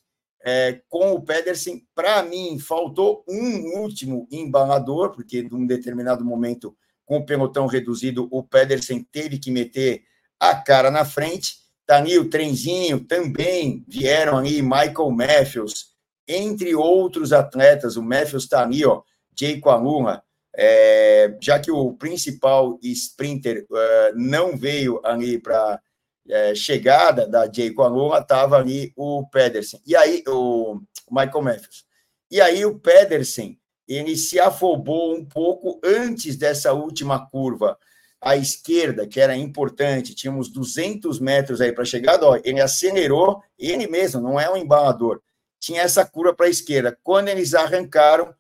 é, 0.43 0.81
com 0.89 1.13
o 1.13 1.23
Pedersen, 1.23 1.87
para 1.95 2.23
mim, 2.23 2.59
faltou 2.59 3.25
um 3.29 3.81
último 3.81 4.27
embalador, 4.31 5.13
porque 5.13 5.43
num 5.43 5.67
determinado 5.67 6.25
momento, 6.25 6.77
com 7.05 7.19
o 7.19 7.27
pelotão 7.27 7.67
reduzido, 7.67 8.29
o 8.31 8.43
Pedersen 8.43 9.07
teve 9.13 9.39
que 9.39 9.51
meter 9.51 10.03
a 10.39 10.55
cara 10.55 10.91
na 10.91 11.05
frente. 11.05 11.57
Tá 11.91 11.97
ali 11.97 12.17
o 12.21 12.31
trenzinho, 12.31 13.05
também 13.05 13.85
vieram 13.89 14.39
ali 14.39 14.63
Michael 14.63 15.11
Matthews, 15.11 15.87
entre 16.29 16.73
outros 16.73 17.33
atletas. 17.33 17.97
O 17.97 18.03
Matthews 18.05 18.45
está 18.45 18.63
ali, 18.63 18.85
ó, 18.85 19.03
Jay 19.37 19.61
Aluna, 19.65 20.23
é, 20.57 21.37
já 21.43 21.59
que 21.59 21.73
o 21.73 21.93
principal 21.95 22.79
sprinter 22.81 23.67
uh, 23.69 24.15
não 24.15 24.57
veio 24.57 25.01
ali 25.05 25.37
para 25.37 25.81
é, 26.29 26.55
chegada 26.55 27.27
da 27.27 27.51
Jay 27.53 27.75
Aluna, 27.77 28.21
estava 28.21 28.59
ali 28.59 28.93
o 28.95 29.27
Pedersen. 29.29 29.81
E 29.85 29.97
aí, 29.97 30.23
o 30.29 30.81
Michael 31.11 31.43
Matthews. 31.43 31.85
E 32.31 32.41
aí, 32.41 32.65
o 32.65 32.79
Pedersen, 32.79 33.59
ele 33.89 34.17
se 34.17 34.39
afobou 34.39 35.17
um 35.17 35.25
pouco 35.25 35.81
antes 35.85 36.37
dessa 36.37 36.73
última 36.73 37.29
curva 37.29 37.77
à 38.21 38.37
esquerda, 38.37 39.07
que 39.07 39.21
era 39.21 39.35
importante, 39.37 40.15
tínhamos 40.15 40.49
200 40.51 41.19
metros 41.19 41.61
aí 41.61 41.73
para 41.73 41.85
chegada, 41.85 42.27
ó, 42.27 42.39
ele 42.45 42.61
acelerou, 42.61 43.43
ele 43.59 43.87
mesmo, 43.87 44.21
não 44.21 44.39
é 44.39 44.51
um 44.51 44.57
embalador, 44.57 45.23
tinha 45.59 45.83
essa 45.83 46.05
curva 46.05 46.35
para 46.35 46.47
a 46.47 46.51
esquerda. 46.51 46.99
Quando 47.03 47.29
eles 47.29 47.55
arrancaram, 47.55 48.35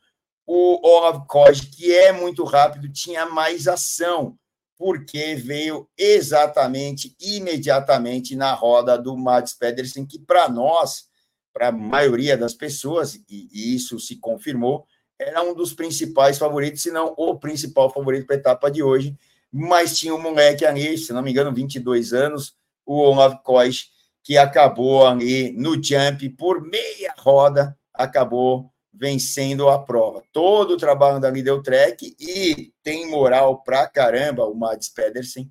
o 0.47 0.85
Olav 0.85 1.27
Koj, 1.29 1.67
que 1.71 1.95
é 1.95 2.11
muito 2.13 2.45
rápido, 2.45 2.93
tinha 2.93 3.25
mais 3.25 3.69
ação, 3.69 4.37
porque 4.77 5.35
veio 5.37 5.89
exatamente, 5.97 7.15
imediatamente 7.21 8.35
na 8.35 8.53
roda 8.53 8.99
do 8.99 9.17
Mads 9.17 9.55
Pedersen, 9.55 10.07
que 10.07 10.19
para 10.19 10.49
nós, 10.49 11.05
para 11.53 11.69
a 11.69 11.73
maioria 11.73 12.37
das 12.37 12.55
pessoas, 12.55 13.15
e, 13.29 13.49
e, 13.53 13.77
isso 13.77 14.01
se 14.01 14.17
confirmou, 14.17 14.87
era 15.19 15.43
um 15.43 15.55
dos 15.55 15.73
principais 15.73 16.39
favoritos, 16.39 16.83
se 16.83 16.91
não 16.91 17.15
o 17.17 17.39
principal 17.39 17.93
favorito 17.93 18.27
para 18.27 18.37
a 18.37 18.39
etapa 18.39 18.71
de 18.71 18.83
hoje, 18.83 19.17
mas 19.53 19.99
tinha 19.99 20.15
um 20.15 20.21
moleque 20.21 20.65
ali, 20.65 20.97
se 20.97 21.13
não 21.13 21.23
me 21.23 21.31
engano, 21.31 21.53
22 21.53 22.13
anos, 22.13 22.55
o 22.87 22.95
Olav 22.99 23.43
Koj, 23.43 23.87
que 24.23 24.37
acabou 24.37 25.07
ali 25.07 25.53
no 25.53 25.83
jump 25.83 26.29
por 26.31 26.61
meia 26.61 27.15
roda, 27.19 27.77
acabou 27.93 28.73
vencendo 28.93 29.69
a 29.69 29.79
prova. 29.79 30.23
Todo 30.33 30.75
o 30.75 30.77
trabalho 30.77 31.21
da 31.21 31.31
Middle 31.31 31.63
Track 31.63 32.15
e 32.19 32.73
tem 32.83 33.09
moral 33.09 33.63
pra 33.63 33.89
caramba 33.89 34.47
o 34.47 34.55
Mads 34.55 34.89
Pedersen. 34.89 35.51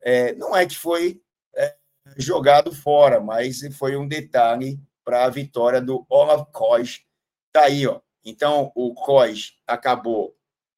É, 0.00 0.34
não 0.34 0.56
é 0.56 0.66
que 0.66 0.76
foi 0.76 1.20
é, 1.54 1.76
jogado 2.16 2.72
fora, 2.72 3.20
mas 3.20 3.60
foi 3.76 3.96
um 3.96 4.06
detalhe 4.06 4.80
para 5.04 5.24
a 5.24 5.30
vitória 5.30 5.80
do 5.80 6.06
Olaf 6.08 6.48
Koj. 6.52 7.00
Tá 7.52 7.64
aí, 7.64 7.86
ó. 7.86 8.00
Então, 8.24 8.72
o 8.74 8.92
Koj 8.94 9.52
acabou, 9.66 10.36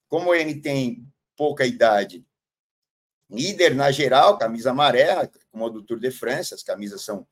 como 0.09 0.35
ele 0.35 0.61
tem 0.61 1.07
pouca 1.37 1.65
idade, 1.65 2.27
líder 3.30 3.75
na 3.75 3.90
geral, 3.90 4.38
camisa 4.38 4.70
amarela, 4.70 5.30
como 5.50 5.66
a 5.66 5.68
do 5.68 5.82
Tour 5.82 5.99
de 5.99 6.11
France, 6.11 6.54
as 6.54 6.62
camisas 6.62 7.02
são 7.02 7.26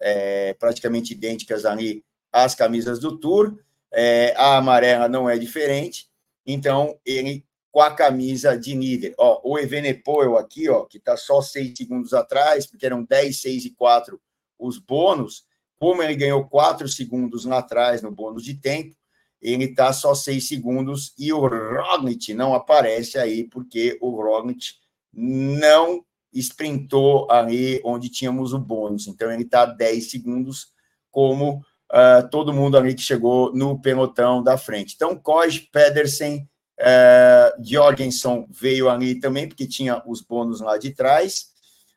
é, 0.00 0.54
praticamente 0.54 1.12
idênticas 1.12 1.64
ali 1.64 2.04
às 2.32 2.54
camisas 2.54 2.98
do 2.98 3.18
Tour. 3.18 3.58
É, 3.92 4.34
a 4.36 4.56
amarela 4.56 5.08
não 5.08 5.28
é 5.28 5.36
diferente, 5.36 6.08
então 6.46 6.98
ele 7.04 7.44
com 7.72 7.80
a 7.80 7.94
camisa 7.94 8.58
de 8.58 8.74
líder. 8.74 9.14
Ó, 9.16 9.40
o 9.44 9.58
Evenepoel 9.58 10.36
aqui, 10.36 10.68
ó, 10.68 10.84
que 10.84 10.98
está 10.98 11.16
só 11.16 11.40
seis 11.40 11.76
segundos 11.76 12.12
atrás, 12.12 12.66
porque 12.66 12.84
eram 12.84 13.04
10, 13.04 13.40
6 13.40 13.64
e 13.66 13.70
4 13.70 14.20
os 14.58 14.78
bônus, 14.78 15.44
como 15.78 16.02
ele 16.02 16.14
ganhou 16.14 16.46
quatro 16.46 16.86
segundos 16.86 17.44
lá 17.44 17.58
atrás 17.58 18.02
no 18.02 18.10
bônus 18.10 18.44
de 18.44 18.54
tempo, 18.54 18.94
ele 19.40 19.64
está 19.64 19.90
só 19.92 20.14
seis 20.14 20.46
segundos 20.46 21.14
e 21.18 21.32
o 21.32 21.46
Roglic 21.46 22.34
não 22.34 22.54
aparece 22.54 23.18
aí, 23.18 23.44
porque 23.44 23.96
o 24.02 24.10
Roglic 24.10 24.74
não 25.12 26.04
sprintou 26.32 27.30
ali 27.30 27.80
onde 27.84 28.08
tínhamos 28.08 28.52
o 28.52 28.58
bônus. 28.58 29.06
Então, 29.06 29.30
ele 29.30 29.42
está 29.42 29.64
10 29.64 30.10
segundos 30.10 30.72
como 31.10 31.62
uh, 31.90 32.28
todo 32.30 32.52
mundo 32.52 32.76
ali 32.76 32.94
que 32.94 33.02
chegou 33.02 33.52
no 33.52 33.80
pelotão 33.80 34.42
da 34.42 34.56
frente. 34.56 34.94
Então, 34.94 35.16
Koj, 35.16 35.68
Pedersen, 35.72 36.48
uh, 36.80 37.62
Jorgensen 37.62 38.46
veio 38.50 38.88
ali 38.88 39.18
também, 39.18 39.48
porque 39.48 39.66
tinha 39.66 40.02
os 40.06 40.20
bônus 40.20 40.60
lá 40.60 40.78
de 40.78 40.92
trás, 40.92 41.50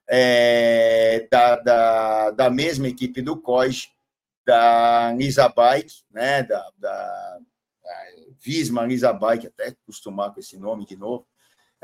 é, 0.08 1.28
da, 1.32 1.56
da, 1.58 2.32
da, 2.32 2.50
mesma 2.50 2.88
equipe 2.88 3.22
do 3.22 3.40
Koj, 3.40 3.90
da 4.46 5.14
Nisa 5.16 5.48
Bike, 5.48 5.94
né, 6.12 6.44
da, 6.44 6.70
da, 6.78 7.40
da 7.82 8.06
Visma 8.42 8.86
Nisa 8.86 9.14
Bike, 9.14 9.48
até 9.48 9.68
acostumar 9.68 10.34
com 10.34 10.40
esse 10.40 10.58
nome 10.58 10.86
de 10.86 10.98
novo, 10.98 11.26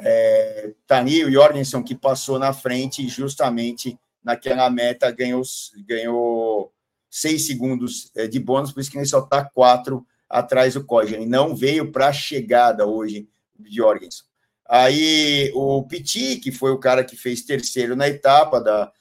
É, 0.02 0.74
ali 0.90 1.26
o 1.26 1.32
Jorgensen 1.32 1.84
que 1.84 1.96
passou 1.96 2.40
na 2.40 2.54
frente 2.54 3.08
justamente 3.08 4.00
naquela 4.24 4.70
meta 4.70 5.12
ganhou, 5.12 5.42
ganhou 5.86 6.72
seis 7.10 7.46
segundos 7.48 8.12
é, 8.16 8.28
de 8.28 8.40
bônus, 8.40 8.72
por 8.72 8.80
isso 8.80 8.92
que 8.92 8.98
ele 8.98 9.06
só 9.06 9.20
está 9.20 9.44
quatro 9.44 10.06
atrás 10.30 10.74
do 10.76 10.84
Koji. 10.84 11.16
Ele 11.16 11.26
não 11.26 11.56
veio 11.56 11.92
para 11.92 12.10
a 12.10 12.14
chegada 12.14 12.86
hoje 12.86 13.28
de 13.58 13.76
Jorgensen. 13.76 14.24
Aí 14.68 15.52
o 15.56 15.84
Petit, 15.84 16.38
que 16.38 16.52
foi 16.52 16.72
o 16.72 16.78
cara 16.78 17.04
que 17.04 17.18
fez 17.18 17.42
terceiro 17.42 17.96
na 17.96 18.08
etapa 18.08 18.62
da 18.62 18.92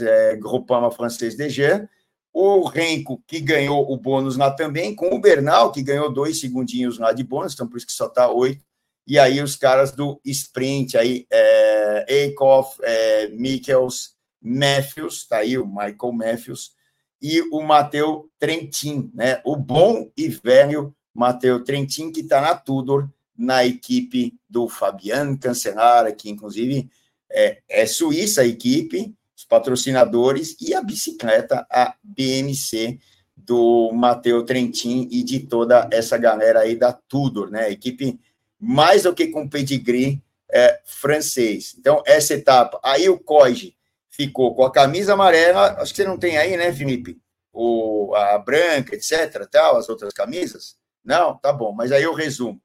é, 0.00 0.36
Groupama 0.36 0.90
Francês 0.90 1.36
de 1.36 1.48
Jean, 1.48 1.88
o 2.32 2.64
Renko, 2.64 3.22
que 3.26 3.40
ganhou 3.40 3.92
o 3.92 3.96
bônus 3.96 4.36
lá 4.36 4.50
também, 4.50 4.94
com 4.94 5.14
o 5.14 5.20
Bernal, 5.20 5.70
que 5.70 5.82
ganhou 5.82 6.12
dois 6.12 6.40
segundinhos 6.40 6.98
lá 6.98 7.12
de 7.12 7.22
bônus, 7.22 7.52
então 7.52 7.68
por 7.68 7.76
isso 7.76 7.86
que 7.86 7.92
só 7.92 8.06
está 8.06 8.28
oito. 8.30 8.64
E 9.06 9.18
aí 9.18 9.42
os 9.42 9.56
caras 9.56 9.92
do 9.92 10.20
sprint, 10.24 10.96
aí, 10.96 11.26
é, 11.30 12.04
Eikhoff, 12.08 12.78
é, 12.82 13.28
Mikkels, 13.28 14.14
Matthews, 14.40 15.26
tá 15.26 15.38
aí 15.38 15.58
o 15.58 15.66
Michael 15.66 16.12
Matthews, 16.12 16.72
e 17.20 17.40
o 17.52 17.62
Matheus 17.62 18.26
Trentin, 18.38 19.10
né? 19.14 19.40
O 19.44 19.56
bom 19.56 20.10
e 20.16 20.28
velho 20.28 20.94
Matheus 21.14 21.62
Trentin, 21.64 22.10
que 22.10 22.20
está 22.20 22.40
na 22.40 22.54
Tudor, 22.54 23.08
na 23.36 23.64
equipe 23.64 24.34
do 24.48 24.68
Fabian 24.68 25.36
Cancelara, 25.36 26.12
que 26.12 26.28
inclusive 26.28 26.90
é, 27.30 27.62
é 27.68 27.86
suíça 27.86 28.42
a 28.42 28.46
equipe, 28.46 29.14
os 29.36 29.44
patrocinadores, 29.44 30.56
e 30.60 30.74
a 30.74 30.82
bicicleta, 30.82 31.66
a 31.70 31.94
BMC, 32.02 32.98
do 33.36 33.90
Matheus 33.92 34.44
Trentin 34.44 35.08
e 35.10 35.22
de 35.22 35.40
toda 35.40 35.88
essa 35.90 36.16
galera 36.16 36.60
aí 36.60 36.76
da 36.76 36.92
Tudor, 36.92 37.50
né? 37.50 37.70
Equipe 37.70 38.20
mais 38.64 39.02
do 39.02 39.12
que 39.12 39.26
com 39.26 39.48
pedigree 39.48 40.22
é, 40.48 40.80
francês. 40.84 41.74
Então, 41.76 42.00
essa 42.06 42.34
etapa, 42.34 42.78
aí 42.80 43.08
o 43.08 43.18
Coge 43.18 43.76
ficou 44.08 44.54
com 44.54 44.64
a 44.64 44.70
camisa 44.70 45.14
amarela, 45.14 45.80
acho 45.80 45.92
que 45.92 46.00
você 46.00 46.06
não 46.06 46.16
tem 46.16 46.38
aí, 46.38 46.56
né, 46.56 46.72
Felipe? 46.72 47.20
O, 47.52 48.14
a 48.14 48.38
branca, 48.38 48.94
etc, 48.94 49.48
tal, 49.50 49.76
as 49.76 49.88
outras 49.88 50.12
camisas? 50.12 50.76
Não? 51.04 51.36
Tá 51.38 51.52
bom, 51.52 51.72
mas 51.72 51.90
aí 51.90 52.04
eu 52.04 52.14
resumo. 52.14 52.62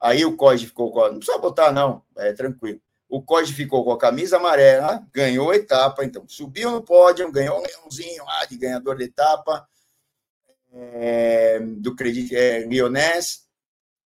Aí 0.00 0.24
o 0.24 0.36
Coge 0.36 0.66
ficou 0.66 0.92
com 0.92 1.02
a, 1.02 1.10
não 1.10 1.18
precisa 1.18 1.38
botar 1.38 1.72
não, 1.72 2.04
é 2.16 2.32
tranquilo. 2.32 2.80
O 3.08 3.20
Coge 3.20 3.52
ficou 3.52 3.82
com 3.84 3.90
a 3.90 3.98
camisa 3.98 4.36
amarela, 4.36 5.04
ganhou 5.12 5.50
a 5.50 5.56
etapa, 5.56 6.04
então 6.04 6.24
subiu 6.28 6.70
no 6.70 6.80
pódio, 6.80 7.30
ganhou 7.32 7.58
um 7.58 7.62
leãozinho 7.62 8.24
lá 8.24 8.44
de 8.44 8.56
ganhador 8.56 8.96
de 8.96 9.04
etapa, 9.04 9.68
é, 10.72 11.58
do 11.58 11.96
Credit 11.96 12.36
é, 12.36 12.62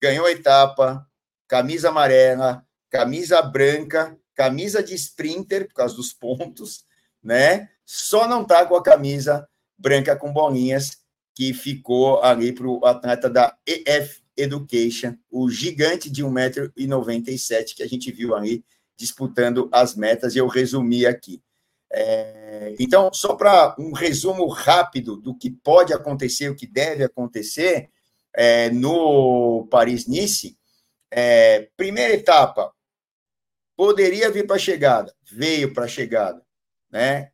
ganhou 0.00 0.24
a 0.24 0.30
etapa, 0.30 1.06
camisa 1.48 1.88
amarela, 1.88 2.64
camisa 2.90 3.42
branca, 3.42 4.16
camisa 4.34 4.82
de 4.82 4.94
sprinter, 4.94 5.68
por 5.68 5.74
causa 5.74 5.94
dos 5.94 6.12
pontos, 6.12 6.84
né? 7.22 7.68
Só 7.84 8.26
não 8.28 8.44
tá 8.44 8.64
com 8.66 8.76
a 8.76 8.82
camisa 8.82 9.48
branca 9.76 10.16
com 10.16 10.32
bolinhas, 10.32 10.98
que 11.34 11.52
ficou 11.52 12.22
ali 12.22 12.52
para 12.52 12.66
o 12.66 12.84
atleta 12.86 13.28
da 13.28 13.56
EF 13.66 14.22
Education, 14.36 15.16
o 15.30 15.50
gigante 15.50 16.10
de 16.10 16.24
1,97m 16.24 17.74
que 17.74 17.82
a 17.82 17.88
gente 17.88 18.10
viu 18.10 18.34
ali 18.34 18.64
disputando 18.96 19.68
as 19.72 19.94
metas, 19.94 20.34
e 20.34 20.38
eu 20.38 20.46
resumi 20.46 21.04
aqui. 21.06 21.42
É, 21.92 22.74
então, 22.78 23.12
só 23.12 23.34
para 23.34 23.74
um 23.78 23.92
resumo 23.92 24.46
rápido 24.48 25.16
do 25.16 25.36
que 25.36 25.50
pode 25.50 25.92
acontecer, 25.92 26.48
o 26.48 26.56
que 26.56 26.66
deve 26.66 27.04
acontecer 27.04 27.88
é, 28.34 28.70
no 28.70 29.66
Paris-Nice, 29.70 30.56
é, 31.16 31.68
primeira 31.76 32.12
etapa, 32.12 32.72
poderia 33.76 34.32
vir 34.32 34.48
para 34.48 34.56
a 34.56 34.58
chegada, 34.58 35.14
veio 35.22 35.72
para 35.72 35.84
a 35.84 35.88
chegada, 35.88 36.42
né? 36.90 37.30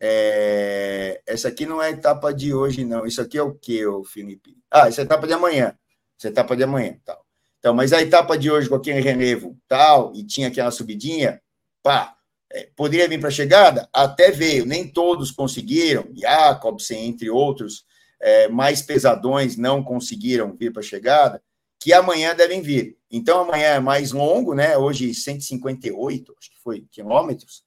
É, 0.00 1.20
essa 1.26 1.48
aqui 1.48 1.66
não 1.66 1.80
é 1.80 1.88
a 1.88 1.90
etapa 1.90 2.32
de 2.32 2.54
hoje, 2.54 2.84
não. 2.84 3.06
Isso 3.06 3.20
aqui 3.20 3.36
é 3.36 3.42
o 3.42 3.54
que, 3.54 3.82
Felipe? 4.06 4.56
Ah, 4.70 4.88
essa 4.88 5.02
é 5.02 5.02
a 5.02 5.04
etapa 5.04 5.26
de 5.26 5.34
amanhã. 5.34 5.78
Essa 6.18 6.28
é 6.28 6.30
a 6.30 6.32
etapa 6.32 6.56
de 6.56 6.64
amanhã, 6.64 6.98
tal. 7.04 7.24
Então, 7.58 7.74
mas 7.74 7.92
a 7.92 8.00
etapa 8.00 8.36
de 8.36 8.50
hoje 8.50 8.68
com 8.68 8.74
aquele 8.76 9.00
relevo 9.00 9.56
tal, 9.68 10.12
e 10.16 10.24
tinha 10.24 10.48
aquela 10.48 10.70
subidinha, 10.70 11.40
pá, 11.82 12.16
é, 12.50 12.70
poderia 12.74 13.06
vir 13.06 13.20
para 13.20 13.28
a 13.28 13.32
chegada? 13.32 13.88
Até 13.92 14.30
veio, 14.30 14.64
nem 14.64 14.88
todos 14.88 15.30
conseguiram, 15.30 16.08
Jacobsen, 16.14 17.06
entre 17.06 17.28
outros, 17.28 17.84
é, 18.18 18.48
mais 18.48 18.80
pesadões 18.80 19.56
não 19.58 19.84
conseguiram 19.84 20.56
vir 20.56 20.72
para 20.72 20.80
a 20.80 20.84
chegada, 20.84 21.42
que 21.82 21.92
amanhã 21.92 22.34
devem 22.34 22.62
vir. 22.62 22.96
Então, 23.10 23.40
amanhã 23.40 23.74
é 23.74 23.80
mais 23.80 24.12
longo, 24.12 24.54
né? 24.54 24.76
Hoje, 24.76 25.12
158, 25.14 26.34
acho 26.38 26.50
que 26.50 26.58
foi, 26.62 26.86
quilômetros. 26.90 27.62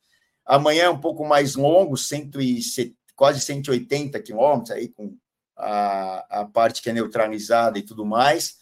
Amanhã 0.46 0.86
é 0.86 0.90
um 0.90 1.00
pouco 1.00 1.26
mais 1.26 1.56
longo, 1.56 1.98
170, 1.98 2.96
quase 3.16 3.42
180 3.42 4.20
quilômetros, 4.22 4.72
aí 4.72 4.90
com 4.90 5.16
a, 5.58 6.42
a 6.42 6.46
parte 6.46 6.82
que 6.82 6.90
é 6.90 6.94
neutralizada 6.94 7.80
e 7.80 7.82
tudo 7.82 8.06
mais 8.06 8.58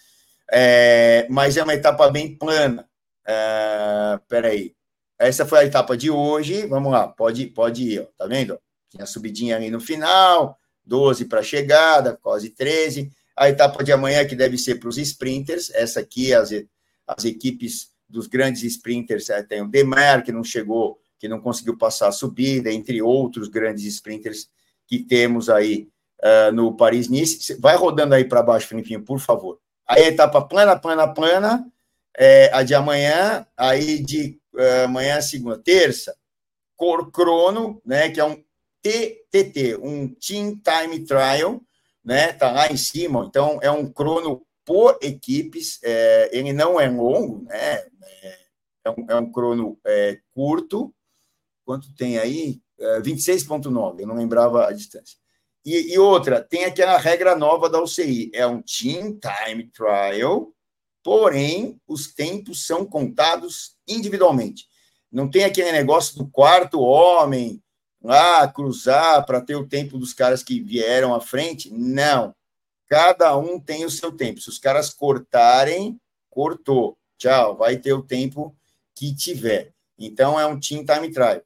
é, 0.51 1.25
mas 1.29 1.57
é 1.57 1.63
uma 1.63 1.73
etapa 1.73 2.09
bem 2.09 2.37
plana. 2.37 2.87
É, 3.25 4.19
peraí. 4.27 4.75
Essa 5.17 5.45
foi 5.45 5.59
a 5.59 5.65
etapa 5.65 5.95
de 5.95 6.11
hoje. 6.11 6.65
Vamos 6.67 6.91
lá, 6.91 7.07
pode, 7.07 7.47
pode 7.47 7.83
ir, 7.83 8.01
ó, 8.01 8.05
tá 8.17 8.27
vendo? 8.27 8.59
Tinha 8.89 9.05
subidinha 9.05 9.55
ali 9.55 9.69
no 9.71 9.79
final, 9.79 10.57
12 10.85 11.25
para 11.25 11.41
chegada, 11.41 12.17
quase 12.21 12.49
13. 12.49 13.11
A 13.35 13.49
etapa 13.49 13.83
de 13.83 13.91
amanhã, 13.91 14.25
que 14.25 14.35
deve 14.35 14.57
ser 14.57 14.75
para 14.75 14.89
os 14.89 14.97
sprinters, 14.97 15.71
essa 15.73 15.99
aqui, 15.99 16.33
as, 16.33 16.51
as 17.07 17.25
equipes 17.25 17.89
dos 18.07 18.27
grandes 18.27 18.63
sprinters, 18.63 19.29
é, 19.29 19.41
tem 19.41 19.61
o 19.61 19.67
Demar, 19.67 20.23
que 20.23 20.31
não 20.31 20.43
chegou, 20.43 20.99
que 21.17 21.27
não 21.27 21.41
conseguiu 21.41 21.77
passar 21.77 22.09
a 22.09 22.11
subida, 22.11 22.71
entre 22.71 23.01
outros 23.01 23.47
grandes 23.47 23.85
sprinters 23.85 24.49
que 24.85 24.99
temos 24.99 25.49
aí 25.49 25.87
uh, 26.21 26.51
no 26.51 26.75
Paris-Nice. 26.75 27.55
Vai 27.59 27.75
rodando 27.75 28.13
aí 28.13 28.25
para 28.25 28.43
baixo, 28.43 28.67
Felipinho, 28.67 29.03
por 29.03 29.19
favor. 29.19 29.59
Aí 29.87 30.03
etapa 30.03 30.41
plana, 30.41 30.77
plana, 30.77 31.07
plana, 31.07 31.65
é, 32.17 32.49
a 32.53 32.63
de 32.63 32.75
amanhã, 32.75 33.45
aí 33.57 34.01
de 34.01 34.39
é, 34.55 34.83
amanhã, 34.83 35.19
segunda, 35.21 35.57
terça, 35.57 36.15
cor 36.75 37.11
crono, 37.11 37.81
né, 37.85 38.09
que 38.09 38.19
é 38.19 38.25
um 38.25 38.43
TTT, 38.81 39.77
um 39.81 40.07
Team 40.09 40.59
Time 40.61 41.05
Trial, 41.05 41.61
né, 42.03 42.33
tá 42.33 42.51
lá 42.51 42.71
em 42.71 42.77
cima, 42.77 43.25
então 43.27 43.59
é 43.61 43.71
um 43.71 43.91
crono 43.91 44.45
por 44.65 44.97
equipes, 45.01 45.79
é, 45.83 46.29
ele 46.37 46.53
não 46.53 46.79
é 46.79 46.89
longo, 46.89 47.43
né, 47.43 47.83
é 48.85 48.89
um, 48.89 49.05
é 49.09 49.15
um 49.15 49.31
crono 49.31 49.79
é, 49.85 50.19
curto, 50.31 50.93
quanto 51.65 51.93
tem 51.95 52.17
aí? 52.17 52.61
É, 52.79 52.99
26.9, 52.99 54.01
eu 54.01 54.07
não 54.07 54.15
lembrava 54.15 54.67
a 54.67 54.71
distância. 54.71 55.17
E, 55.65 55.93
e, 55.93 55.97
outra, 55.97 56.41
tem 56.41 56.65
aquela 56.65 56.97
regra 56.97 57.35
nova 57.35 57.69
da 57.69 57.81
UCI, 57.81 58.29
é 58.33 58.45
um 58.45 58.61
team 58.61 59.17
time 59.17 59.71
trial, 59.71 60.53
porém 61.01 61.79
os 61.87 62.13
tempos 62.13 62.65
são 62.65 62.85
contados 62.85 63.77
individualmente. 63.87 64.67
Não 65.09 65.29
tem 65.29 65.45
aquele 65.45 65.71
negócio 65.71 66.17
do 66.17 66.27
quarto 66.27 66.81
homem 66.81 67.62
lá 68.03 68.47
cruzar 68.47 69.25
para 69.25 69.39
ter 69.39 69.55
o 69.55 69.67
tempo 69.67 69.97
dos 69.97 70.13
caras 70.13 70.43
que 70.43 70.59
vieram 70.59 71.15
à 71.15 71.21
frente. 71.21 71.73
Não. 71.73 72.35
Cada 72.89 73.35
um 73.37 73.59
tem 73.59 73.85
o 73.85 73.89
seu 73.89 74.11
tempo. 74.11 74.41
Se 74.41 74.49
os 74.49 74.59
caras 74.59 74.93
cortarem, 74.93 75.99
cortou. 76.29 76.97
Tchau, 77.17 77.55
vai 77.55 77.77
ter 77.77 77.93
o 77.93 78.03
tempo 78.03 78.55
que 78.93 79.15
tiver. 79.15 79.71
Então 79.97 80.39
é 80.39 80.45
um 80.45 80.59
team 80.59 80.85
time 80.85 81.11
trial. 81.11 81.41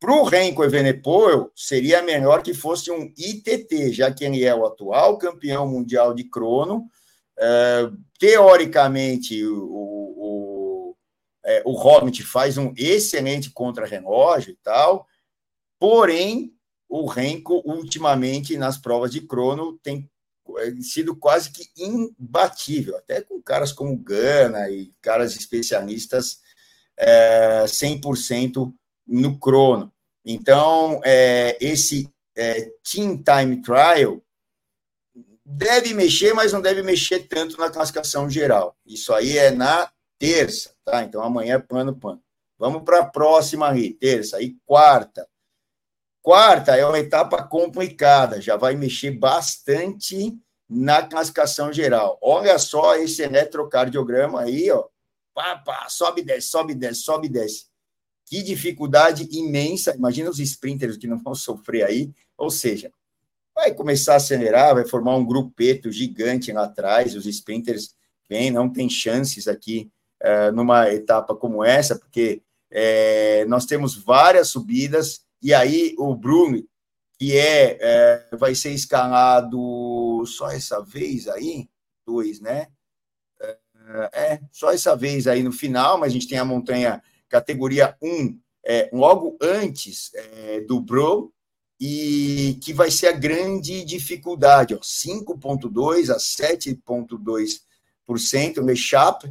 Para 0.00 0.12
o 0.12 0.24
Renko 0.24 0.64
Evenepoel, 0.64 1.50
seria 1.54 2.02
melhor 2.02 2.42
que 2.42 2.52
fosse 2.52 2.90
um 2.90 3.10
ITT, 3.16 3.92
já 3.92 4.12
que 4.12 4.24
ele 4.24 4.44
é 4.44 4.54
o 4.54 4.66
atual 4.66 5.16
campeão 5.16 5.66
mundial 5.66 6.12
de 6.12 6.24
crono. 6.24 6.86
É, 7.38 7.88
teoricamente, 8.18 9.42
o, 9.46 9.64
o, 9.64 10.96
é, 11.44 11.62
o 11.64 11.72
Hobbit 11.72 12.22
faz 12.22 12.58
um 12.58 12.74
excelente 12.76 13.50
contra-relógio 13.50 14.52
e 14.52 14.56
tal, 14.62 15.06
porém, 15.84 16.50
o 16.88 17.04
Renko, 17.04 17.60
ultimamente, 17.62 18.56
nas 18.56 18.78
provas 18.78 19.10
de 19.10 19.20
crono, 19.20 19.78
tem 19.82 20.10
é, 20.56 20.70
sido 20.80 21.14
quase 21.14 21.50
que 21.50 21.68
imbatível, 21.76 22.96
até 22.96 23.20
com 23.20 23.42
caras 23.42 23.70
como 23.70 23.94
Gana 23.98 24.70
e 24.70 24.94
caras 25.02 25.36
especialistas 25.36 26.40
é, 26.96 27.64
100% 27.66 28.72
no 29.06 29.38
crono. 29.38 29.92
Então, 30.24 31.02
é, 31.04 31.58
esse 31.60 32.08
é, 32.34 32.72
Team 32.82 33.22
Time 33.22 33.60
Trial 33.60 34.22
deve 35.44 35.92
mexer, 35.92 36.32
mas 36.32 36.50
não 36.50 36.62
deve 36.62 36.82
mexer 36.82 37.28
tanto 37.28 37.58
na 37.58 37.68
classificação 37.68 38.30
geral. 38.30 38.74
Isso 38.86 39.12
aí 39.12 39.36
é 39.36 39.50
na 39.50 39.92
terça, 40.18 40.74
tá? 40.82 41.04
Então, 41.04 41.22
amanhã 41.22 41.56
é 41.56 41.58
pano, 41.58 41.94
pano. 41.94 42.22
Vamos 42.58 42.84
para 42.84 43.00
a 43.00 43.04
próxima 43.04 43.68
aí, 43.68 43.92
terça. 43.92 44.40
E 44.40 44.56
quarta. 44.64 45.28
Quarta 46.24 46.74
é 46.74 46.86
uma 46.86 46.98
etapa 46.98 47.42
complicada, 47.42 48.40
já 48.40 48.56
vai 48.56 48.74
mexer 48.74 49.10
bastante 49.10 50.34
na 50.66 51.02
classificação 51.02 51.70
geral. 51.70 52.18
Olha 52.22 52.58
só 52.58 52.96
esse 52.96 53.20
eletrocardiograma 53.20 54.40
aí, 54.40 54.70
ó. 54.70 54.86
pá, 55.34 55.58
pá, 55.58 55.86
sobe, 55.90 56.22
desce, 56.22 56.48
sobe, 56.48 56.74
desce, 56.74 57.02
sobe, 57.02 57.28
desce. 57.28 57.66
Que 58.24 58.42
dificuldade 58.42 59.28
imensa. 59.32 59.94
Imagina 59.94 60.30
os 60.30 60.38
sprinters 60.38 60.96
que 60.96 61.06
não 61.06 61.18
vão 61.18 61.34
sofrer 61.34 61.84
aí. 61.84 62.10
Ou 62.38 62.48
seja, 62.50 62.90
vai 63.54 63.74
começar 63.74 64.14
a 64.14 64.16
acelerar, 64.16 64.76
vai 64.76 64.86
formar 64.86 65.16
um 65.16 65.26
grupeto 65.26 65.92
gigante 65.92 66.50
lá 66.52 66.64
atrás, 66.64 67.14
os 67.14 67.26
sprinters 67.26 67.94
vêm, 68.30 68.50
não 68.50 68.72
tem 68.72 68.88
chances 68.88 69.46
aqui 69.46 69.90
uh, 70.22 70.50
numa 70.52 70.90
etapa 70.90 71.36
como 71.36 71.62
essa, 71.62 71.98
porque 71.98 72.40
é, 72.70 73.44
nós 73.44 73.66
temos 73.66 73.94
várias 73.94 74.48
subidas, 74.48 75.23
e 75.44 75.52
aí 75.52 75.94
o 75.98 76.16
Bruno, 76.16 76.66
que 77.18 77.36
é, 77.36 77.76
é, 77.78 78.26
vai 78.34 78.54
ser 78.54 78.70
escalado 78.70 80.24
só 80.26 80.50
essa 80.50 80.82
vez 80.82 81.28
aí, 81.28 81.68
dois, 82.06 82.40
né? 82.40 82.68
É, 83.40 83.58
é, 84.14 84.40
só 84.50 84.72
essa 84.72 84.96
vez 84.96 85.26
aí 85.26 85.42
no 85.42 85.52
final, 85.52 85.98
mas 85.98 86.12
a 86.12 86.14
gente 86.14 86.28
tem 86.28 86.38
a 86.38 86.46
montanha 86.46 87.02
categoria 87.28 87.94
1 88.00 88.40
é, 88.64 88.88
logo 88.90 89.36
antes 89.38 90.14
é, 90.14 90.62
do 90.62 90.80
Bro, 90.80 91.30
e 91.78 92.58
que 92.62 92.72
vai 92.72 92.90
ser 92.90 93.08
a 93.08 93.12
grande 93.12 93.84
dificuldade, 93.84 94.74
5,2% 94.74 96.10
a 96.10 96.16
7,2% 96.16 98.56
no 98.56 98.74
Chap, 98.74 99.30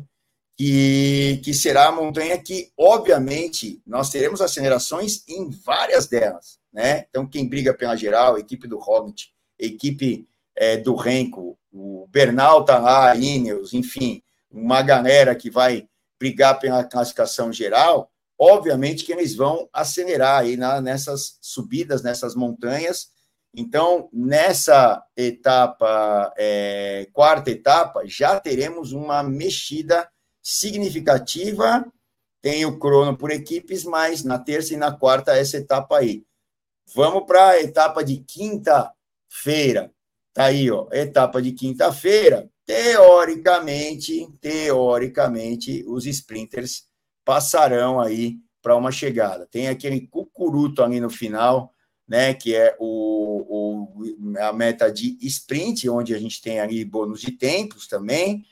que, 0.56 1.42
que 1.44 1.54
será 1.54 1.88
a 1.88 1.92
montanha 1.92 2.38
que, 2.38 2.72
obviamente, 2.78 3.82
nós 3.86 4.10
teremos 4.10 4.42
acelerações 4.42 5.28
em 5.28 5.50
várias 5.50 6.08
delas. 6.08 6.60
Né? 6.72 7.06
Então, 7.10 7.28
quem 7.28 7.48
briga 7.48 7.74
pela 7.74 7.96
geral, 7.96 8.36
a 8.36 8.40
equipe 8.40 8.68
do 8.68 8.78
Hobbit, 8.78 9.34
a 9.62 9.66
equipe 9.66 10.28
é, 10.56 10.78
do 10.78 10.96
Renko, 10.96 11.58
o 11.72 12.08
Bernal 12.10 12.62
está 12.62 12.78
lá, 12.78 13.16
Ineos, 13.16 13.74
enfim, 13.74 14.22
uma 14.52 14.82
galera 14.82 15.36
que 15.36 15.50
vai 15.50 15.88
brigar 16.20 16.60
pela 16.60 16.84
classificação 16.84 17.52
geral, 17.52 18.12
obviamente 18.40 19.04
que 19.04 19.12
eles 19.12 19.36
vão 19.36 19.68
acelerar 19.74 20.42
aí 20.42 20.56
na, 20.56 20.80
nessas 20.80 21.38
subidas, 21.42 22.04
nessas 22.04 22.36
montanhas. 22.36 23.08
Então, 23.56 24.10
nessa 24.12 25.04
etapa, 25.18 26.34
é, 26.38 27.08
quarta 27.12 27.52
etapa, 27.52 28.04
já 28.06 28.40
teremos 28.40 28.94
uma 28.94 29.22
mexida 29.24 30.08
significativa. 30.44 31.90
Tem 32.42 32.66
o 32.66 32.78
crono 32.78 33.18
por 33.18 33.32
equipes, 33.32 33.86
mas 33.86 34.24
na 34.24 34.38
terça 34.38 34.74
e 34.74 34.78
na 34.78 34.92
quarta, 34.92 35.36
essa 35.36 35.58
etapa 35.58 35.98
aí. 35.98 36.26
Vamos 36.94 37.26
para 37.26 37.52
a 37.52 37.62
etapa 37.62 38.04
de 38.04 38.18
quinta-feira. 38.18 39.92
Tá 40.34 40.46
aí, 40.46 40.70
ó, 40.70 40.88
etapa 40.92 41.42
de 41.42 41.54
quinta-feira. 41.54 42.50
Teoricamente, 42.66 44.28
teoricamente, 44.42 45.84
os 45.88 46.06
sprinters 46.06 46.86
passarão 47.24 48.00
aí 48.02 48.38
para 48.62 48.76
uma 48.76 48.92
chegada. 48.92 49.46
Tem 49.46 49.68
aquele 49.68 50.08
cucuruto 50.08 50.84
ali 50.84 51.00
no 51.00 51.10
final, 51.10 51.74
né, 52.08 52.34
que 52.34 52.56
é 52.56 52.76
o, 52.80 53.88
o, 53.98 54.38
a 54.40 54.52
meta 54.54 54.92
de 54.92 55.18
sprint, 55.22 55.88
onde 55.90 56.14
a 56.14 56.20
gente 56.20 56.42
tem 56.42 56.60
ali 56.60 56.84
bônus 56.84 57.22
de 57.22 57.32
tempos 57.32 57.88
também. 57.88 58.46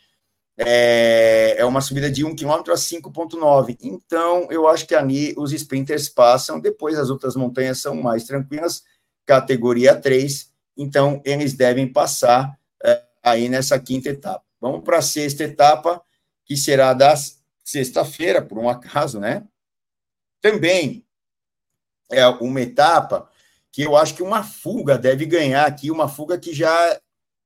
É, 0.58 1.56
é 1.58 1.66
uma 1.66 1.82
subida 1.82 2.12
de 2.12 2.24
1 2.24 2.36
km 2.36 2.72
a 2.72 2.76
5,9. 2.76 3.78
Então, 3.82 4.48
eu 4.52 4.68
acho 4.68 4.86
que 4.88 4.94
ali 4.94 5.34
os 5.38 5.52
sprinters 5.54 6.10
passam, 6.10 6.60
depois 6.60 7.00
as 7.00 7.10
outras 7.10 7.36
montanhas 7.36 7.80
são 7.80 7.96
mais 7.96 8.26
tranquilas, 8.26 8.84
categoria 9.26 9.96
3, 9.96 10.52
então 10.78 11.22
eles 11.26 11.54
devem 11.54 11.92
passar 11.92 12.58
é, 12.84 13.04
aí 13.24 13.50
nessa 13.50 13.80
quinta 13.80 14.10
etapa. 14.10 14.44
Vamos 14.60 14.84
para 14.84 14.98
a 14.98 15.02
sexta 15.02 15.44
etapa, 15.44 16.02
que 16.46 16.56
será 16.58 16.94
das 16.94 17.42
sexta-feira, 17.64 18.42
por 18.42 18.58
um 18.58 18.70
acaso, 18.70 19.20
né? 19.20 19.48
Também 20.42 21.06
é 22.12 22.28
uma 22.28 22.62
etapa 22.62 23.30
que 23.72 23.84
eu 23.84 23.96
acho 23.96 24.16
que 24.16 24.24
uma 24.24 24.44
fuga 24.44 24.98
deve 24.98 25.26
ganhar 25.26 25.66
aqui, 25.66 25.90
uma 25.90 26.10
fuga 26.10 26.38
que 26.38 26.54
já, 26.54 27.00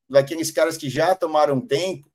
daqueles 0.09 0.49
caras 0.49 0.75
que 0.75 0.89
já 0.89 1.13
tomaram 1.13 1.61
tempo, 1.61 2.09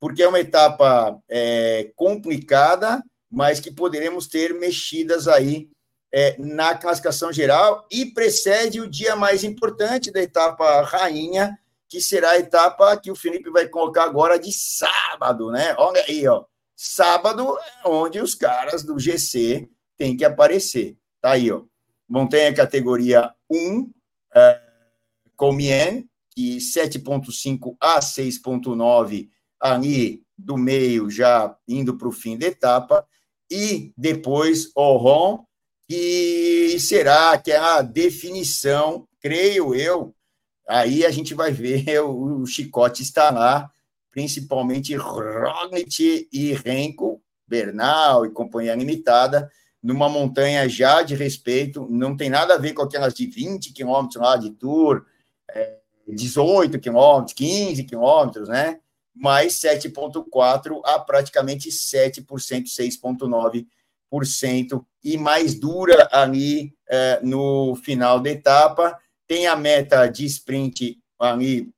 porque 0.00 0.22
é 0.22 0.28
uma 0.28 0.40
etapa 0.40 1.20
é, 1.28 1.92
complicada, 1.94 3.04
mas 3.30 3.60
que 3.60 3.70
poderemos 3.70 4.26
ter 4.26 4.54
mexidas 4.54 5.28
aí 5.28 5.68
é, 6.12 6.36
na 6.38 6.74
classificação 6.74 7.32
geral 7.32 7.86
e 7.90 8.06
precede 8.06 8.80
o 8.80 8.88
dia 8.88 9.14
mais 9.14 9.44
importante 9.44 10.10
da 10.10 10.20
etapa 10.20 10.80
rainha, 10.82 11.56
que 11.86 12.00
será 12.00 12.30
a 12.30 12.38
etapa 12.38 12.96
que 12.96 13.10
o 13.10 13.16
Felipe 13.16 13.50
vai 13.50 13.68
colocar 13.68 14.04
agora 14.04 14.38
de 14.38 14.52
sábado, 14.52 15.50
né? 15.50 15.74
Olha 15.76 16.02
aí, 16.08 16.26
ó. 16.26 16.44
Sábado 16.74 17.58
é 17.84 17.88
onde 17.88 18.20
os 18.20 18.34
caras 18.34 18.82
do 18.82 18.98
GC 18.98 19.68
têm 19.98 20.16
que 20.16 20.24
aparecer. 20.24 20.96
Tá 21.20 21.32
aí, 21.32 21.52
ó. 21.52 21.62
Montanha 22.08 22.54
categoria 22.54 23.32
1, 23.50 23.90
é, 24.34 24.60
Comien, 25.36 26.08
que 26.34 26.56
7.5 26.56 27.76
a 27.80 28.00
6.9 28.00 29.28
ali 29.60 30.22
do 30.36 30.56
meio, 30.56 31.10
já 31.10 31.54
indo 31.68 31.96
para 31.96 32.08
o 32.08 32.12
fim 32.12 32.36
da 32.38 32.46
etapa, 32.46 33.06
e 33.50 33.92
depois 33.96 34.70
Oron, 34.74 35.44
que 35.86 36.78
será 36.78 37.32
aquela 37.32 37.82
definição, 37.82 39.06
creio 39.20 39.74
eu, 39.74 40.14
aí 40.68 41.04
a 41.04 41.10
gente 41.10 41.34
vai 41.34 41.50
ver, 41.50 42.00
o, 42.02 42.42
o 42.42 42.46
chicote 42.46 43.02
está 43.02 43.30
lá, 43.30 43.70
principalmente 44.10 44.94
Roglic 44.94 46.28
e 46.32 46.52
Renko, 46.52 47.22
Bernal 47.46 48.24
e 48.24 48.30
companhia 48.30 48.74
limitada, 48.74 49.50
numa 49.82 50.08
montanha 50.08 50.68
já 50.68 51.02
de 51.02 51.14
respeito, 51.14 51.86
não 51.90 52.16
tem 52.16 52.28
nada 52.28 52.54
a 52.54 52.58
ver 52.58 52.74
com 52.74 52.82
aquelas 52.82 53.14
de 53.14 53.26
20 53.26 53.72
quilômetros 53.72 54.20
lá 54.20 54.36
de 54.36 54.50
Tour, 54.50 55.04
é, 55.50 55.78
18 56.06 56.78
quilômetros, 56.78 57.32
15 57.34 57.84
quilômetros, 57.84 58.48
né? 58.48 58.78
Mais 59.14 59.54
7,4% 59.54 60.82
a 60.84 60.98
praticamente 60.98 61.70
7%, 61.70 62.66
6,9%, 62.66 64.84
e 65.02 65.16
mais 65.16 65.54
dura 65.54 66.06
ali 66.12 66.74
é, 66.88 67.18
no 67.22 67.74
final 67.76 68.20
da 68.20 68.30
etapa. 68.30 68.98
Tem 69.26 69.46
a 69.46 69.56
meta 69.56 70.06
de 70.06 70.26
sprint 70.26 70.98
ali 71.18 71.72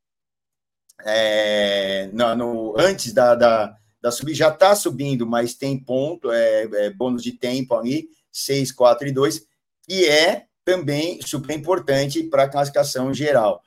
é, 1.05 2.09
no, 2.13 2.37
no, 2.37 2.75
antes 2.79 3.13
da, 3.13 3.35
da, 3.35 3.77
da 4.01 4.11
subida, 4.11 4.37
já 4.37 4.49
está 4.49 4.75
subindo, 4.75 5.27
mas 5.27 5.55
tem 5.55 5.79
ponto, 5.79 6.31
é, 6.31 6.63
é, 6.63 6.91
bônus 6.91 7.23
de 7.23 7.33
tempo 7.33 7.75
ali, 7.75 8.09
6, 8.31 8.73
4 8.73 9.09
e 9.09 9.13
2, 9.13 9.43
que 9.87 10.09
é 10.09 10.47
também 10.65 11.21
super 11.23 11.57
importante 11.57 12.23
para 12.25 12.45
a 12.45 12.49
classificação 12.49 13.13
geral. 13.13 13.63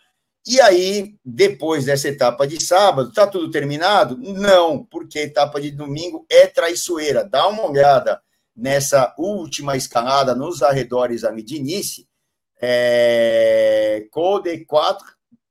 E 0.48 0.62
aí, 0.62 1.16
depois 1.26 1.86
dessa 1.86 2.08
etapa 2.08 2.46
de 2.46 2.64
sábado, 2.64 3.10
está 3.10 3.26
tudo 3.26 3.50
terminado? 3.50 4.16
Não, 4.18 4.86
porque 4.86 5.18
a 5.18 5.24
etapa 5.24 5.60
de 5.60 5.72
domingo 5.72 6.24
é 6.30 6.46
traiçoeira. 6.46 7.24
Dá 7.24 7.48
uma 7.48 7.66
olhada 7.68 8.22
nessa 8.56 9.14
última 9.18 9.76
escalada 9.76 10.36
nos 10.36 10.62
arredores 10.62 11.24
ali 11.24 11.42
de 11.42 11.60
Nice. 11.60 12.08
É, 12.62 14.08
Code 14.12 14.66
4 14.66 15.06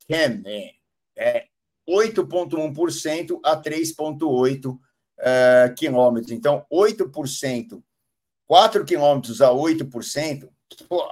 Cam, 0.08 0.42
é, 0.46 0.70
é 1.16 1.46
8,1% 1.88 3.40
a 3.44 3.60
3,8% 3.60 4.74
uh, 4.74 5.74
quilômetros. 5.76 6.32
Então, 6.32 6.64
8%, 6.72 7.82
4 8.46 8.84
quilômetros 8.84 9.40
a 9.42 9.50
8%, 9.50 10.48
pô, 10.88 11.04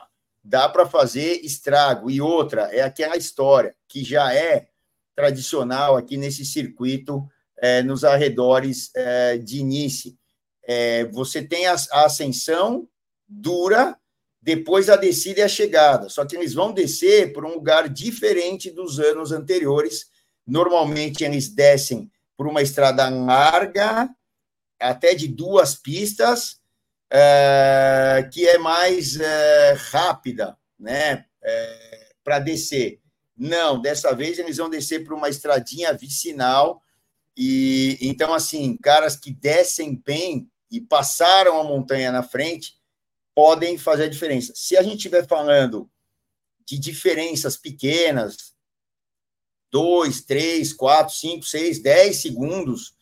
dá 0.42 0.68
para 0.68 0.86
fazer 0.86 1.40
estrago. 1.44 2.10
E 2.10 2.20
outra, 2.20 2.62
é 2.74 2.82
aquela 2.82 3.16
história 3.16 3.74
que 3.88 4.04
já 4.04 4.34
é 4.34 4.68
tradicional 5.14 5.96
aqui 5.96 6.16
nesse 6.16 6.44
circuito, 6.44 7.26
é, 7.58 7.82
nos 7.82 8.04
arredores 8.04 8.90
é, 8.94 9.38
de 9.38 9.62
Nice. 9.62 10.16
É, 10.64 11.04
você 11.06 11.42
tem 11.42 11.66
a, 11.66 11.76
a, 11.92 12.06
ascensão 12.06 12.88
dura, 13.28 13.96
depois 14.40 14.88
a 14.88 14.96
descida 14.96 15.40
e 15.40 15.42
a 15.42 15.48
chegada. 15.48 16.08
Só 16.08 16.24
que 16.24 16.36
eles 16.36 16.54
vão 16.54 16.72
descer 16.72 17.32
por 17.32 17.44
um 17.44 17.54
lugar 17.54 17.88
diferente 17.88 18.70
dos 18.70 18.98
anos 18.98 19.32
anteriores, 19.32 20.10
Normalmente 20.46 21.24
eles 21.24 21.48
descem 21.48 22.10
por 22.36 22.46
uma 22.46 22.62
estrada 22.62 23.08
larga, 23.08 24.08
até 24.80 25.14
de 25.14 25.28
duas 25.28 25.74
pistas, 25.74 26.60
é, 27.14 28.26
que 28.32 28.48
é 28.48 28.56
mais 28.56 29.20
é, 29.20 29.72
rápida, 29.90 30.56
né, 30.78 31.26
é, 31.42 32.12
para 32.24 32.38
descer. 32.38 33.00
Não, 33.36 33.80
dessa 33.80 34.14
vez 34.14 34.38
eles 34.38 34.56
vão 34.56 34.70
descer 34.70 35.04
por 35.04 35.12
uma 35.12 35.28
estradinha 35.28 35.92
vicinal 35.92 36.82
e 37.36 37.98
então 38.00 38.32
assim, 38.32 38.76
caras 38.78 39.16
que 39.16 39.30
descem 39.30 40.00
bem 40.04 40.50
e 40.70 40.80
passaram 40.80 41.60
a 41.60 41.64
montanha 41.64 42.10
na 42.10 42.22
frente 42.22 42.74
podem 43.34 43.76
fazer 43.76 44.04
a 44.04 44.08
diferença. 44.08 44.52
Se 44.54 44.76
a 44.76 44.82
gente 44.82 44.96
estiver 44.96 45.26
falando 45.26 45.90
de 46.66 46.78
diferenças 46.78 47.56
pequenas, 47.56 48.54
2, 49.70 50.22
3, 50.22 50.72
4, 50.72 51.14
5, 51.14 51.44
6, 51.44 51.82
10 51.82 52.16
segundos, 52.16 52.94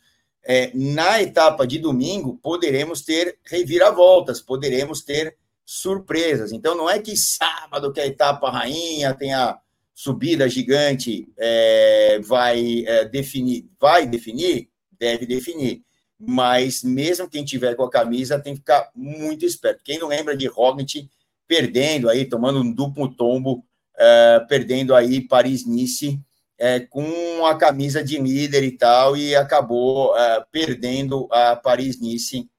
é, 0.45 0.71
na 0.75 1.21
etapa 1.23 1.67
de 1.67 1.79
domingo 1.79 2.39
poderemos 2.43 3.03
ter 3.03 3.39
reviravoltas, 3.45 4.41
poderemos 4.41 5.03
ter 5.03 5.37
surpresas. 5.65 6.53
Então, 6.53 6.77
não 6.77 6.89
é 6.89 6.99
que 6.99 7.17
sábado, 7.17 7.93
que 7.93 8.01
a 8.01 8.07
etapa 8.07 8.51
rainha 8.51 9.15
tem 9.15 9.33
a 9.33 9.59
subida 9.95 10.49
gigante, 10.49 11.29
é, 11.39 12.19
vai 12.25 12.85
é, 12.87 13.05
definir, 13.05 13.69
vai 13.79 14.07
definir, 14.07 14.69
deve 14.99 15.27
definir. 15.27 15.83
Mas 16.19 16.83
mesmo 16.83 17.29
quem 17.29 17.45
tiver 17.45 17.75
com 17.75 17.85
a 17.85 17.91
camisa 17.91 18.39
tem 18.39 18.55
que 18.55 18.61
ficar 18.61 18.91
muito 18.95 19.45
esperto. 19.45 19.83
Quem 19.85 19.99
não 19.99 20.09
lembra 20.09 20.37
de 20.37 20.47
Roglic 20.47 21.09
perdendo 21.47 22.09
aí, 22.09 22.25
tomando 22.25 22.61
um 22.61 22.73
duplo 22.73 23.15
tombo, 23.15 23.65
é, 23.99 24.41
perdendo 24.49 24.95
aí 24.95 25.21
Paris-Nice 25.21 26.21
é, 26.61 26.79
com 26.79 27.47
a 27.47 27.57
camisa 27.57 28.05
de 28.05 28.19
líder 28.19 28.63
e 28.63 28.77
tal, 28.77 29.17
e 29.17 29.35
acabou 29.35 30.15
é, 30.15 30.45
perdendo 30.53 31.27
a 31.33 31.57
Paris-Nice 31.57 32.51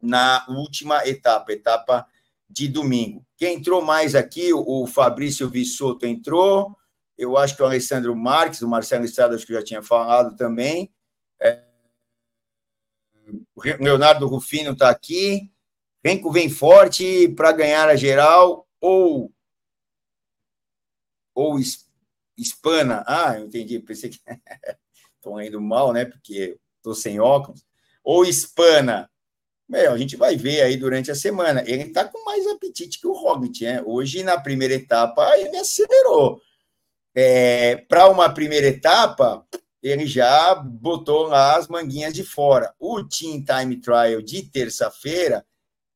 na 0.00 0.46
última 0.48 1.06
etapa, 1.06 1.52
etapa 1.52 2.06
de 2.48 2.66
domingo. 2.66 3.22
Quem 3.36 3.56
entrou 3.56 3.82
mais 3.82 4.14
aqui, 4.14 4.54
o 4.54 4.86
Fabrício 4.86 5.50
Vissoto 5.50 6.06
entrou, 6.06 6.74
eu 7.18 7.36
acho 7.36 7.54
que 7.54 7.62
o 7.62 7.66
Alessandro 7.66 8.16
Marques, 8.16 8.62
o 8.62 8.68
Marcelo 8.68 9.04
Estrada, 9.04 9.34
acho 9.34 9.46
que 9.46 9.52
já 9.52 9.62
tinha 9.62 9.82
falado 9.82 10.34
também. 10.34 10.90
É, 11.38 11.62
Leonardo 13.78 14.26
Rufino 14.26 14.72
está 14.72 14.88
aqui. 14.88 15.52
Renko 16.02 16.32
vem 16.32 16.48
forte 16.48 17.28
para 17.28 17.52
ganhar 17.52 17.88
a 17.88 17.96
geral 17.96 18.66
ou 18.80 19.30
ou 21.34 21.58
espana. 22.36 23.04
Ah, 23.06 23.38
eu 23.38 23.46
entendi, 23.46 23.78
pensei 23.80 24.10
que 24.10 24.20
estou 25.16 25.40
indo 25.40 25.60
mal, 25.60 25.92
né? 25.92 26.04
Porque 26.04 26.58
estou 26.76 26.94
sem 26.94 27.20
óculos. 27.20 27.64
Ou 28.02 28.24
espana. 28.24 29.10
Meu, 29.68 29.92
a 29.92 29.98
gente 29.98 30.16
vai 30.16 30.36
ver 30.36 30.60
aí 30.60 30.76
durante 30.76 31.10
a 31.10 31.14
semana. 31.14 31.62
Ele 31.66 31.84
está 31.84 32.04
com 32.04 32.24
mais 32.24 32.46
apetite 32.46 33.00
que 33.00 33.06
o 33.06 33.12
Roglic, 33.12 33.64
né? 33.64 33.82
Hoje, 33.84 34.22
na 34.22 34.38
primeira 34.38 34.74
etapa, 34.74 35.38
ele 35.38 35.56
acelerou. 35.56 36.40
É, 37.14 37.76
Para 37.88 38.08
uma 38.10 38.32
primeira 38.32 38.66
etapa, 38.66 39.46
ele 39.82 40.06
já 40.06 40.54
botou 40.54 41.28
lá 41.28 41.56
as 41.56 41.68
manguinhas 41.68 42.12
de 42.12 42.24
fora. 42.24 42.74
O 42.78 43.02
Team 43.04 43.44
Time 43.44 43.80
Trial 43.80 44.20
de 44.20 44.42
terça-feira 44.42 45.44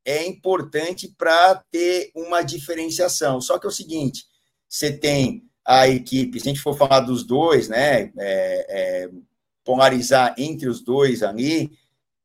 é 0.05 0.27
importante 0.27 1.09
para 1.18 1.57
ter 1.70 2.11
uma 2.14 2.42
diferenciação. 2.42 3.40
Só 3.40 3.59
que 3.59 3.66
é 3.66 3.68
o 3.68 3.72
seguinte: 3.72 4.24
você 4.68 4.90
tem 4.90 5.48
a 5.70 5.87
equipe, 5.87 6.40
se 6.40 6.48
a 6.48 6.50
gente 6.50 6.62
for 6.62 6.74
falar 6.74 7.00
dos 7.00 7.22
dois, 7.22 7.68
né, 7.68 8.04
é, 8.04 8.14
é, 8.16 9.11
polarizar 9.62 10.35
entre 10.38 10.66
os 10.66 10.81
dois 10.81 11.22
ali, 11.22 11.78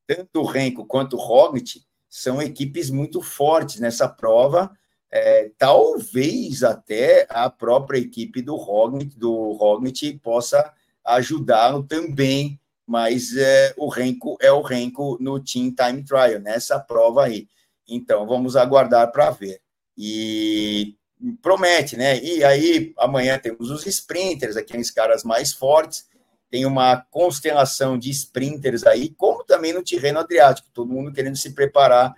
tanto 0.08 0.40
o 0.40 0.46
Renko 0.46 0.86
quanto 0.86 1.18
o 1.18 1.20
Roglic 1.20 1.82
são 2.10 2.42
equipes 2.42 2.90
muito 2.90 3.22
fortes 3.22 3.82
nessa 3.82 4.08
prova, 4.08 4.72
é, 5.12 5.52
talvez 5.58 6.64
até 6.64 7.28
a 7.30 7.50
própria 7.50 8.00
equipe 8.00 8.42
do 8.42 8.56
Roglic, 8.56 9.20
do 9.20 9.52
Roglic 9.52 10.20
possa 10.20 10.72
ajudá-lo 11.04 11.84
também, 11.84 12.58
mas 12.88 13.36
é, 13.36 13.74
o 13.76 13.90
Renko 13.90 14.38
é 14.40 14.54
o 14.54 14.62
Renko 14.62 15.18
no 15.20 15.38
Team 15.38 15.74
Time 15.76 16.02
Trial, 16.02 16.40
nessa 16.40 16.80
prova 16.80 17.26
aí. 17.26 17.50
Então, 17.86 18.26
vamos 18.26 18.56
aguardar 18.56 19.12
para 19.12 19.32
ver. 19.32 19.60
E 19.98 20.96
promete, 21.42 21.96
né? 21.96 22.20
E 22.22 22.44
aí, 22.44 22.94
amanhã 22.98 23.38
temos 23.40 23.70
os 23.70 23.86
sprinters, 23.86 24.58
aqueles 24.58 24.92
caras 24.92 25.24
mais 25.24 25.54
fortes, 25.54 26.08
tem 26.50 26.66
uma 26.66 26.98
constelação 27.10 27.98
de 27.98 28.10
sprinters 28.12 28.86
aí, 28.86 29.10
como 29.10 29.44
também 29.44 29.74
no 29.74 29.82
Tirreno 29.82 30.20
Adriático, 30.20 30.70
todo 30.74 30.92
mundo 30.92 31.12
querendo 31.12 31.36
se 31.36 31.52
preparar 31.52 32.14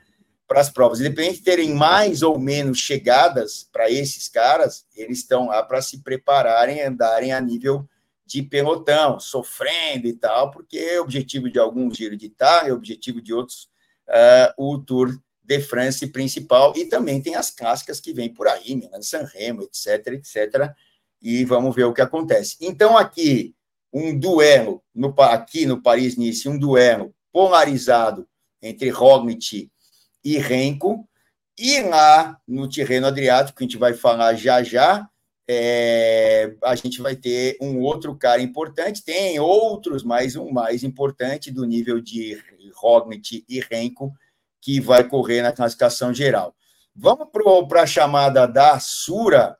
para 0.47 0.59
as 0.59 0.69
provas. 0.69 0.99
Independente 0.99 1.37
de 1.37 1.43
terem 1.43 1.73
mais 1.73 2.21
ou 2.21 2.37
menos 2.37 2.79
chegadas 2.79 3.67
para 3.71 3.89
esses 3.89 4.27
caras, 4.27 4.85
eles 4.95 5.19
estão 5.19 5.47
lá 5.47 5.63
para 5.63 5.81
se 5.81 6.03
prepararem, 6.03 6.81
andarem 6.81 7.31
a 7.31 7.39
nível 7.39 7.87
de 8.25 8.41
pelotão, 8.41 9.19
sofrendo 9.19 10.07
e 10.07 10.13
tal, 10.13 10.51
porque 10.51 10.77
é 10.77 10.99
objetivo 10.99 11.49
de 11.49 11.59
alguns 11.59 11.95
Giro 11.95 12.17
de 12.17 12.25
Itália, 12.25 12.71
é 12.71 12.73
objetivo 12.73 13.21
de 13.21 13.33
outros, 13.33 13.69
uh, 14.09 14.53
o 14.57 14.79
Tour 14.79 15.17
de 15.45 15.59
France 15.61 16.07
principal, 16.07 16.73
e 16.75 16.85
também 16.85 17.21
tem 17.21 17.35
as 17.35 17.51
clássicas 17.51 17.99
que 17.99 18.13
vêm 18.13 18.33
por 18.33 18.47
aí, 18.47 18.75
Milan 18.75 19.01
San 19.01 19.23
Remo, 19.23 19.61
etc, 19.63 20.07
etc, 20.13 20.73
e 21.21 21.45
vamos 21.45 21.75
ver 21.75 21.85
o 21.85 21.93
que 21.93 22.01
acontece. 22.01 22.57
Então, 22.59 22.97
aqui, 22.97 23.55
um 23.93 24.17
duelo, 24.17 24.83
no, 24.93 25.13
aqui 25.19 25.65
no 25.65 25.81
Paris-Nice, 25.81 26.49
um 26.49 26.57
duelo 26.57 27.13
polarizado 27.31 28.27
entre 28.61 28.89
Roglic 28.89 29.69
e 30.23 30.37
Renko, 30.37 31.07
e 31.57 31.79
lá 31.81 32.37
no 32.47 32.67
Tirreno 32.67 33.07
Adriático, 33.07 33.57
que 33.57 33.63
a 33.63 33.67
gente 33.67 33.77
vai 33.77 33.93
falar 33.93 34.33
já 34.33 34.63
já, 34.63 35.07
é, 35.47 36.55
a 36.63 36.75
gente 36.75 37.01
vai 37.01 37.15
ter 37.15 37.55
um 37.61 37.79
outro 37.79 38.15
cara 38.15 38.41
importante, 38.41 39.03
tem 39.03 39.39
outros, 39.39 40.03
mas 40.03 40.35
um 40.35 40.51
mais 40.51 40.83
importante 40.83 41.51
do 41.51 41.65
nível 41.65 42.01
de 42.01 42.41
Roglic 42.73 43.45
e 43.47 43.59
Renko, 43.59 44.11
que 44.65 44.81
vai 44.81 45.03
correr 45.07 45.43
na 45.43 45.51
classificação 45.51 46.11
geral. 46.11 46.55
Vamos 46.95 47.27
para 47.69 47.83
a 47.83 47.85
chamada 47.85 48.47
da 48.47 48.79
Sura 48.79 49.55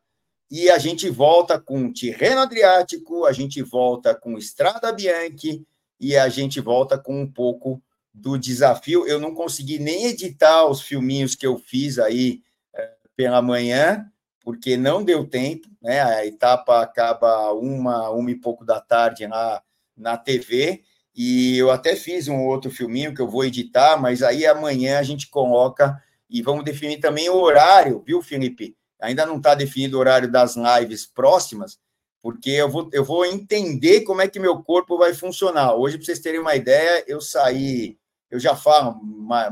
e 0.49 0.67
a 0.67 0.79
gente 0.79 1.07
volta 1.11 1.59
com 1.59 1.93
Tirreno 1.93 2.41
Adriático, 2.41 3.23
a 3.23 3.31
gente 3.31 3.61
volta 3.61 4.15
com 4.15 4.35
Estrada 4.35 4.91
Bianchi 4.91 5.63
e 5.99 6.17
a 6.17 6.27
gente 6.27 6.59
volta 6.59 6.97
com 6.97 7.21
um 7.21 7.31
pouco 7.31 7.79
do 8.11 8.35
desafio. 8.35 9.05
Eu 9.05 9.19
não 9.19 9.35
consegui 9.35 9.77
nem 9.77 10.07
editar 10.07 10.65
os 10.65 10.81
filminhos 10.81 11.35
que 11.35 11.45
eu 11.45 11.59
fiz 11.59 11.99
aí 11.99 12.41
é, 12.73 12.91
pela 13.15 13.43
manhã, 13.43 14.11
porque 14.39 14.75
não 14.75 15.03
deu 15.03 15.23
tempo, 15.27 15.67
né? 15.83 16.01
A 16.01 16.25
etapa 16.25 16.81
acaba 16.81 17.53
uma, 17.53 18.09
uma 18.09 18.31
e 18.31 18.35
pouco 18.35 18.65
da 18.65 18.81
tarde 18.81 19.27
lá 19.27 19.61
na 19.95 20.17
TV. 20.17 20.83
E 21.15 21.57
eu 21.57 21.71
até 21.71 21.95
fiz 21.95 22.27
um 22.27 22.43
outro 22.43 22.69
filminho 22.69 23.15
que 23.15 23.21
eu 23.21 23.27
vou 23.27 23.45
editar, 23.45 23.95
mas 23.95 24.21
aí 24.21 24.45
amanhã 24.45 24.99
a 24.99 25.03
gente 25.03 25.29
coloca 25.29 26.01
e 26.29 26.41
vamos 26.41 26.65
definir 26.65 26.99
também 26.99 27.29
o 27.29 27.35
horário, 27.35 28.03
viu, 28.05 28.21
Felipe? 28.21 28.75
Ainda 28.99 29.25
não 29.25 29.37
está 29.37 29.55
definido 29.55 29.95
o 29.95 29.99
horário 29.99 30.29
das 30.29 30.55
lives 30.55 31.05
próximas, 31.05 31.79
porque 32.21 32.49
eu 32.49 32.69
vou, 32.69 32.89
eu 32.91 33.05
vou 33.05 33.25
entender 33.25 34.01
como 34.01 34.21
é 34.21 34.27
que 34.27 34.39
meu 34.39 34.61
corpo 34.61 34.97
vai 34.97 35.13
funcionar. 35.13 35.75
Hoje, 35.75 35.97
para 35.97 36.05
vocês 36.05 36.19
terem 36.19 36.39
uma 36.39 36.55
ideia, 36.55 37.03
eu 37.07 37.21
saí, 37.21 37.97
eu 38.29 38.39
já 38.39 38.55
falo 38.55 38.99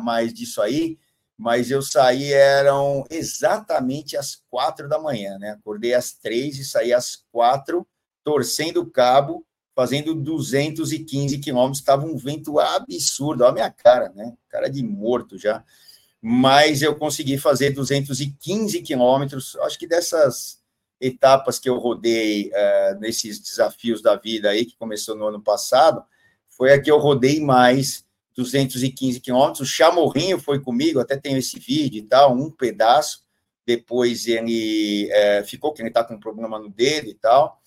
mais 0.02 0.34
disso 0.34 0.62
aí, 0.62 0.98
mas 1.38 1.72
eu 1.72 1.82
saí, 1.82 2.34
eram 2.34 3.06
exatamente 3.10 4.18
às 4.18 4.42
quatro 4.50 4.90
da 4.90 5.00
manhã, 5.00 5.38
né? 5.38 5.52
Acordei 5.52 5.94
às 5.94 6.14
três 6.14 6.58
e 6.58 6.66
saí 6.66 6.92
às 6.92 7.24
quatro, 7.32 7.88
torcendo 8.24 8.82
o 8.82 8.90
cabo, 8.90 9.46
fazendo 9.76 10.14
215 10.14 11.40
quilômetros, 11.40 11.80
estava 11.80 12.06
um 12.06 12.16
vento 12.16 12.60
absurdo, 12.60 13.44
olha 13.44 13.52
a 13.52 13.54
minha 13.54 13.72
cara, 13.72 14.12
né? 14.16 14.34
Cara 14.50 14.70
de 14.70 14.84
morto 14.84 15.38
já. 15.38 15.64
Mas 16.22 16.82
eu 16.82 16.96
consegui 16.96 17.38
fazer 17.38 17.72
215 17.72 18.82
quilômetros, 18.82 19.56
acho 19.58 19.78
que 19.78 19.88
dessas 19.88 20.62
etapas 21.02 21.60
que 21.60 21.68
eu 21.68 21.78
rodei 21.78 22.50
uh, 22.50 23.00
nesses 23.00 23.40
desafios 23.40 24.02
da 24.02 24.16
vida 24.16 24.50
aí, 24.50 24.66
que 24.66 24.78
começou 24.78 25.16
no 25.16 25.28
ano 25.28 25.42
passado, 25.42 26.04
foi 26.50 26.72
a 26.72 26.82
que 26.82 26.90
eu 26.90 26.98
rodei 26.98 27.42
mais 27.42 28.06
215 28.36 29.20
quilômetros. 29.20 29.62
O 29.62 29.66
Chamorrinho 29.66 30.40
foi 30.40 30.62
comigo, 30.62 31.00
até 31.00 31.18
tenho 31.18 31.38
esse 31.38 31.60
vídeo 31.60 32.00
e 32.00 32.04
tal, 32.04 32.34
um 32.34 32.50
pedaço. 32.50 33.24
Depois 33.66 34.28
ele 34.28 35.10
uh, 35.12 35.46
ficou, 35.46 35.74
que 35.74 35.82
ele 35.82 35.90
está 35.90 36.04
com 36.04 36.14
um 36.14 36.20
problema 36.20 36.60
no 36.60 36.70
dedo 36.70 37.10
e 37.10 37.16
tal 37.16 37.62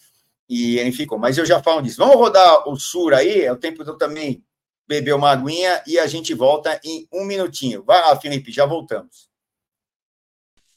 e 0.48 0.78
ele 0.78 0.92
ficou. 0.92 1.18
Mas 1.18 1.38
eu 1.38 1.46
já 1.46 1.62
falo 1.62 1.82
disso. 1.82 1.98
Vamos 1.98 2.16
rodar 2.16 2.68
o 2.68 2.76
Sur 2.76 3.14
aí, 3.14 3.42
é 3.42 3.52
o 3.52 3.56
tempo 3.56 3.84
de 3.84 3.90
eu 3.90 3.96
também 3.96 4.42
beber 4.86 5.14
uma 5.14 5.30
aguinha 5.30 5.82
e 5.86 5.98
a 5.98 6.06
gente 6.06 6.32
volta 6.34 6.80
em 6.84 7.06
um 7.12 7.24
minutinho. 7.24 7.82
Vai 7.82 8.00
lá, 8.00 8.16
Felipe, 8.18 8.52
já 8.52 8.64
voltamos. 8.64 9.28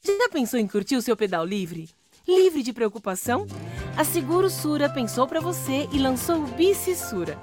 Já 0.04 0.30
pensou 0.30 0.60
em 0.60 0.68
curtir 0.68 0.96
o 0.96 1.02
seu 1.02 1.16
pedal 1.16 1.46
livre? 1.46 1.90
Livre 2.28 2.64
de 2.64 2.74
preocupação? 2.74 3.46
A 3.98 4.04
Seguro 4.04 4.50
Sura 4.50 4.90
pensou 4.90 5.28
para 5.28 5.42
você 5.42 5.88
e 5.92 6.00
lançou 6.00 6.38
o 6.38 6.48
Bici 6.48 6.96
Sura. 6.96 7.38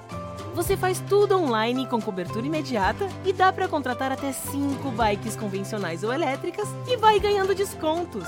Você 0.55 0.75
faz 0.75 0.99
tudo 1.01 1.37
online 1.37 1.87
com 1.87 2.01
cobertura 2.01 2.47
imediata 2.47 3.07
e 3.23 3.31
dá 3.31 3.53
para 3.53 3.67
contratar 3.67 4.11
até 4.11 4.31
5 4.31 4.89
bikes 4.89 5.35
convencionais 5.35 6.03
ou 6.03 6.11
elétricas 6.11 6.67
e 6.87 6.97
vai 6.97 7.19
ganhando 7.19 7.53
descontos. 7.53 8.27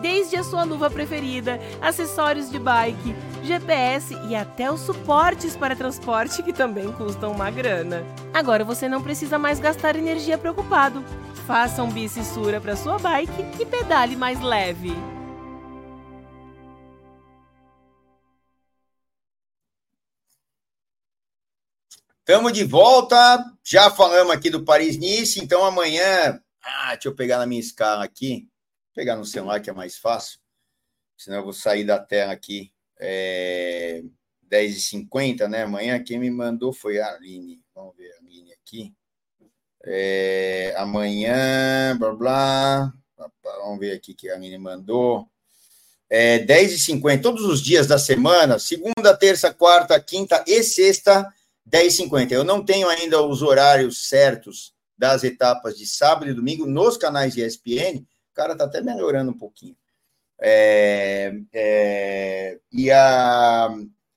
Desde 0.00 0.36
a 0.36 0.44
sua 0.44 0.64
luva 0.64 0.90
preferida, 0.90 1.60
acessórios 1.80 2.50
de 2.50 2.58
bike, 2.58 3.14
GPS 3.42 4.14
e 4.28 4.34
até 4.34 4.70
os 4.70 4.80
suportes 4.80 5.56
para 5.56 5.76
transporte 5.76 6.42
que 6.42 6.52
também 6.52 6.90
custam 6.92 7.32
uma 7.32 7.50
grana. 7.50 8.04
Agora 8.32 8.64
você 8.64 8.88
não 8.88 9.02
precisa 9.02 9.38
mais 9.38 9.58
gastar 9.58 9.96
energia 9.96 10.38
preocupado. 10.38 11.04
Faça 11.46 11.82
um 11.82 11.90
bicissura 11.90 12.60
para 12.60 12.76
sua 12.76 12.98
bike 12.98 13.44
e 13.60 13.66
pedale 13.66 14.16
mais 14.16 14.40
leve. 14.40 14.94
Estamos 22.20 22.52
de 22.52 22.62
volta. 22.62 23.44
Já 23.64 23.90
falamos 23.90 24.32
aqui 24.32 24.50
do 24.50 24.64
Paris-Nice, 24.64 25.40
então 25.40 25.64
amanhã. 25.64 26.40
Ah, 26.62 26.90
deixa 26.92 27.08
eu 27.08 27.14
pegar 27.14 27.38
na 27.38 27.46
minha 27.46 27.60
escala 27.60 28.04
aqui. 28.04 28.49
Pegar 29.00 29.16
no 29.16 29.24
celular 29.24 29.60
que 29.60 29.70
é 29.70 29.72
mais 29.72 29.96
fácil. 29.96 30.38
Senão 31.16 31.38
eu 31.38 31.44
vou 31.44 31.54
sair 31.54 31.84
da 31.84 31.98
tela 31.98 32.34
aqui. 32.34 32.70
É 32.98 34.02
10h50, 34.46 35.48
né? 35.48 35.62
Amanhã 35.62 36.04
quem 36.04 36.18
me 36.18 36.30
mandou 36.30 36.70
foi 36.70 37.00
a 37.00 37.14
Aline. 37.14 37.64
Vamos 37.74 37.96
ver 37.96 38.12
a 38.12 38.18
Aline 38.18 38.52
aqui. 38.52 38.94
É, 39.86 40.74
amanhã, 40.76 41.96
blá 41.98 42.12
blá. 42.12 42.92
Vamos 43.42 43.78
ver 43.80 43.92
aqui 43.92 44.12
que 44.12 44.28
a 44.28 44.34
Aline 44.34 44.58
mandou. 44.58 45.26
É, 46.10 46.40
10h50, 46.40 47.22
todos 47.22 47.46
os 47.46 47.62
dias 47.62 47.86
da 47.86 47.98
semana, 47.98 48.58
segunda, 48.58 49.16
terça, 49.18 49.50
quarta, 49.50 49.98
quinta 49.98 50.44
e 50.46 50.62
sexta 50.62 51.26
10h50. 51.66 52.32
Eu 52.32 52.44
não 52.44 52.62
tenho 52.62 52.86
ainda 52.86 53.22
os 53.22 53.40
horários 53.40 54.06
certos 54.10 54.74
das 54.98 55.24
etapas 55.24 55.78
de 55.78 55.86
sábado 55.86 56.30
e 56.30 56.34
domingo 56.34 56.66
nos 56.66 56.98
canais 56.98 57.32
de 57.32 57.40
ESPN. 57.40 58.04
O 58.30 58.34
cara 58.34 58.52
está 58.52 58.64
até 58.64 58.80
melhorando 58.80 59.30
um 59.30 59.38
pouquinho. 59.38 59.76
É, 60.40 61.34
é, 61.52 62.58
e 62.72 62.90
a, 62.90 63.68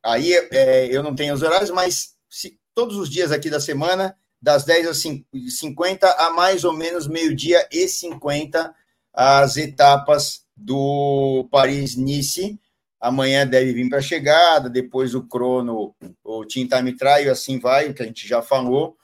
aí 0.02 0.34
é, 0.52 0.88
eu 0.88 1.04
não 1.04 1.14
tenho 1.14 1.34
os 1.34 1.42
horários, 1.42 1.70
mas 1.70 2.16
se, 2.30 2.58
todos 2.74 2.96
os 2.98 3.10
dias 3.10 3.32
aqui 3.32 3.50
da 3.50 3.60
semana, 3.60 4.18
das 4.42 4.64
10 4.64 4.88
às 4.88 5.04
50 5.50 6.10
a 6.10 6.30
mais 6.30 6.64
ou 6.64 6.74
menos 6.74 7.08
meio-dia 7.08 7.68
e 7.72 7.88
50, 7.88 8.74
as 9.14 9.58
etapas 9.58 10.46
do 10.56 11.48
Paris-Nice 11.52 12.60
amanhã 13.00 13.46
deve 13.46 13.74
vir 13.74 13.90
para 13.90 14.00
a 14.00 14.02
chegada, 14.02 14.70
depois 14.70 15.14
o 15.14 15.24
crono, 15.24 15.94
o 16.24 16.46
Team 16.46 16.68
Time 16.68 16.96
Trial, 16.96 17.34
assim 17.34 17.60
vai, 17.60 17.90
o 17.90 17.94
que 17.94 18.02
a 18.02 18.06
gente 18.06 18.26
já 18.26 18.42
falou. 18.42 18.98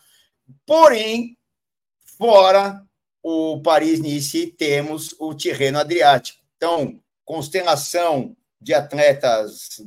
Porém, 0.66 1.38
fora 2.18 2.82
o 3.24 3.62
Paris-Nice, 3.62 4.48
temos 4.58 5.16
o 5.20 5.34
Tirreno 5.34 5.80
Adriático. 5.80 6.40
Então, 6.56 7.00
constelação 7.26 8.36
de 8.62 8.74
atletas 8.74 9.82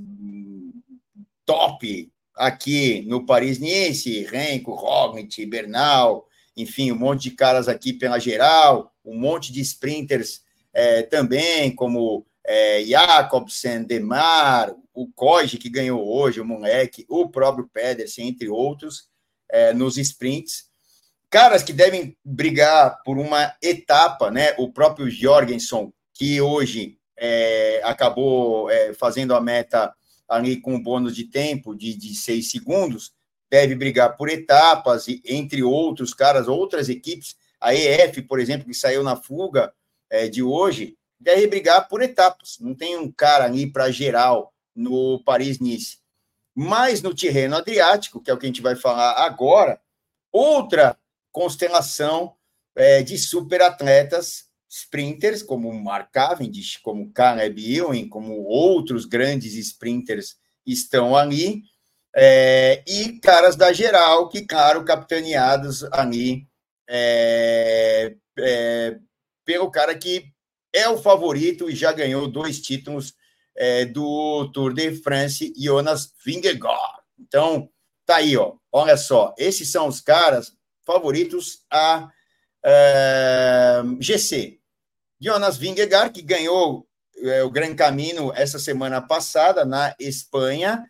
top 1.45 2.11
aqui 2.35 3.03
no 3.07 3.27
Paris-Nice, 3.27 4.25
Renko, 4.25 4.73
Roglic, 4.75 5.45
Bernal, 5.47 6.27
enfim, 6.57 6.93
um 6.93 6.99
monte 6.99 7.25
de 7.25 7.31
caras 7.33 7.69
aqui 7.69 7.93
pela 7.93 8.19
geral, 8.19 8.93
um 9.05 9.19
monte 9.19 9.53
de 9.53 9.61
sprinters 9.61 10.43
é, 10.73 11.03
também, 11.03 11.75
como 11.75 12.27
é, 12.45 12.83
Jacobsen, 12.85 13.85
Demar, 13.85 14.75
o 14.95 15.07
Koji, 15.13 15.59
que 15.59 15.69
ganhou 15.69 16.07
hoje, 16.07 16.41
o 16.41 16.45
moleque, 16.45 17.05
o 17.09 17.29
próprio 17.29 17.69
Pedersen, 17.73 18.29
entre 18.29 18.49
outros, 18.49 19.09
é, 19.51 19.73
nos 19.73 19.97
sprints. 19.97 20.71
Caras 21.33 21.63
que 21.63 21.73
devem 21.73 22.15
brigar 22.23 23.03
por 23.03 23.17
uma 23.17 23.55
etapa, 23.63 24.31
né? 24.31 24.55
O 24.59 24.71
próprio 24.71 25.09
Jorgensen, 25.09 25.91
que 26.13 26.43
hoje 26.43 26.99
é, 27.19 27.81
acabou 27.85 28.69
é, 28.71 28.93
fazendo 28.93 29.35
a 29.35 29.41
meta 29.41 29.95
ali 30.29 30.61
com 30.61 30.75
um 30.75 30.83
bônus 30.83 31.17
de 31.17 31.25
tempo 31.25 31.75
de, 31.75 31.97
de 31.97 32.15
seis 32.15 32.51
segundos, 32.51 33.15
deve 33.51 33.75
brigar 33.75 34.15
por 34.15 34.29
etapas, 34.29 35.09
e, 35.09 35.23
entre 35.25 35.63
outros 35.63 36.13
caras, 36.13 36.49
outras 36.49 36.91
equipes. 36.91 37.35
A 37.59 37.75
EF, 37.75 38.21
por 38.29 38.39
exemplo, 38.39 38.67
que 38.67 38.75
saiu 38.75 39.03
na 39.03 39.17
fuga 39.17 39.73
é, 40.11 40.29
de 40.29 40.43
hoje, 40.43 40.99
deve 41.19 41.47
brigar 41.47 41.89
por 41.89 42.03
etapas. 42.03 42.59
Não 42.61 42.75
tem 42.75 42.99
um 42.99 43.11
cara 43.11 43.47
ali 43.47 43.73
para 43.73 43.91
geral 43.91 44.53
no 44.77 45.19
Paris-Nice. 45.25 45.97
Mas 46.55 47.01
no 47.01 47.15
Tirreno 47.15 47.57
Adriático, 47.57 48.21
que 48.21 48.31
é 48.31 48.35
o 48.35 48.37
que 48.37 48.45
a 48.45 48.51
gente 48.51 48.61
vai 48.61 48.77
falar 48.77 49.13
agora, 49.25 49.81
outra 50.31 50.99
constelação 51.33 52.35
é, 52.77 53.03
de 53.03 53.19
superatletas 53.19 54.45
sprinters, 54.69 55.43
como 55.43 55.73
Mark 55.73 56.11
Cavendish, 56.13 56.79
como 56.79 57.13
Caleb 57.13 57.77
Ewan, 57.77 58.09
como 58.09 58.43
outros 58.45 59.05
grandes 59.05 59.55
sprinters 59.55 60.37
estão 60.67 61.17
ali, 61.17 61.63
é, 62.15 62.83
e 62.87 63.19
caras 63.21 63.57
da 63.57 63.73
geral, 63.73 64.29
que, 64.29 64.47
claro, 64.47 64.85
capitaneados 64.85 65.83
ali 65.93 66.47
é, 66.89 68.15
é 68.39 68.99
pelo 69.45 69.71
cara 69.71 69.97
que 69.97 70.27
é 70.73 70.89
o 70.89 70.99
favorito 70.99 71.69
e 71.69 71.75
já 71.75 71.93
ganhou 71.93 72.29
dois 72.29 72.61
títulos 72.61 73.15
é, 73.57 73.85
do 73.85 74.51
Tour 74.53 74.73
de 74.73 74.95
France, 75.03 75.53
Jonas 75.57 76.13
Vingegaard. 76.25 77.03
Então, 77.19 77.69
tá 78.07 78.17
aí, 78.17 78.37
ó. 78.37 78.55
Olha 78.71 78.97
só, 78.97 79.35
esses 79.37 79.71
são 79.71 79.87
os 79.87 80.01
caras 80.01 80.53
favoritos 80.85 81.65
a 81.71 82.11
é, 82.65 83.83
GC. 84.01 84.59
Jonas 85.21 85.57
Vingegaard, 85.57 86.13
que 86.13 86.23
ganhou 86.23 86.87
é, 87.17 87.43
o 87.43 87.51
Gran 87.51 87.75
Camino 87.75 88.33
essa 88.35 88.59
semana 88.59 89.01
passada 89.01 89.65
na 89.65 89.95
Espanha, 89.99 90.85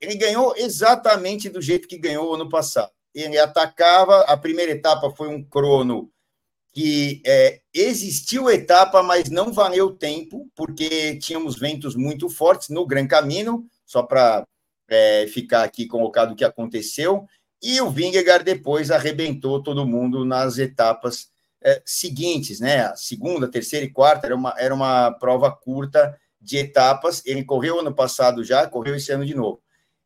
ele 0.00 0.14
ganhou 0.14 0.54
exatamente 0.56 1.48
do 1.48 1.60
jeito 1.60 1.88
que 1.88 1.98
ganhou 1.98 2.34
ano 2.34 2.48
passado. 2.48 2.92
Ele 3.14 3.38
atacava, 3.38 4.20
a 4.22 4.36
primeira 4.36 4.72
etapa 4.72 5.10
foi 5.10 5.28
um 5.28 5.42
crono 5.42 6.10
que 6.72 7.20
é, 7.26 7.60
existiu 7.74 8.48
etapa, 8.48 9.02
mas 9.02 9.28
não 9.28 9.52
valeu 9.52 9.90
tempo, 9.96 10.48
porque 10.54 11.16
tínhamos 11.16 11.58
ventos 11.58 11.96
muito 11.96 12.28
fortes 12.28 12.68
no 12.68 12.86
Gran 12.86 13.08
Camino, 13.08 13.66
só 13.84 14.02
para 14.02 14.46
é, 14.88 15.26
ficar 15.26 15.64
aqui 15.64 15.86
colocado 15.86 16.32
o 16.32 16.36
que 16.36 16.44
aconteceu, 16.44 17.26
e 17.62 17.80
o 17.80 17.90
Vingegaard 17.90 18.44
depois 18.44 18.90
arrebentou 18.90 19.62
todo 19.62 19.86
mundo 19.86 20.24
nas 20.24 20.58
etapas 20.58 21.28
é, 21.62 21.82
seguintes, 21.84 22.60
né? 22.60 22.86
A 22.86 22.96
segunda, 22.96 23.50
terceira 23.50 23.84
e 23.84 23.90
quarta 23.90 24.26
era 24.26 24.36
uma, 24.36 24.54
era 24.58 24.74
uma 24.74 25.10
prova 25.12 25.50
curta 25.50 26.16
de 26.40 26.56
etapas. 26.58 27.22
Ele 27.26 27.44
correu 27.44 27.80
ano 27.80 27.94
passado 27.94 28.44
já, 28.44 28.66
correu 28.66 28.94
esse 28.94 29.10
ano 29.12 29.26
de 29.26 29.34
novo. 29.34 29.60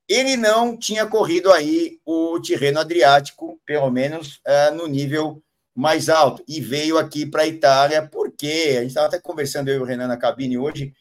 Ele 0.09 0.37
não 0.37 0.77
tinha 0.77 1.07
corrido 1.07 1.53
aí 1.53 1.99
o 2.05 2.41
Tirreno 2.41 2.81
Adriático, 2.81 3.61
pelo 3.65 3.91
menos 3.91 4.41
é, 4.45 4.71
no 4.71 4.87
nível 4.87 5.43
mais 5.75 6.09
alto 6.09 6.45
e 6.47 6.61
veio 6.61 6.99
aqui 6.99 7.25
para 7.25 7.43
a 7.43 7.47
Itália, 7.47 8.07
porque 8.07 8.75
a 8.77 8.81
gente 8.81 8.89
estava 8.89 9.07
até 9.07 9.19
conversando 9.19 9.69
eu 9.69 9.77
e 9.77 9.79
o 9.79 9.85
Renan 9.85 10.07
na 10.07 10.17
cabine 10.17 10.59
hoje. 10.59 10.93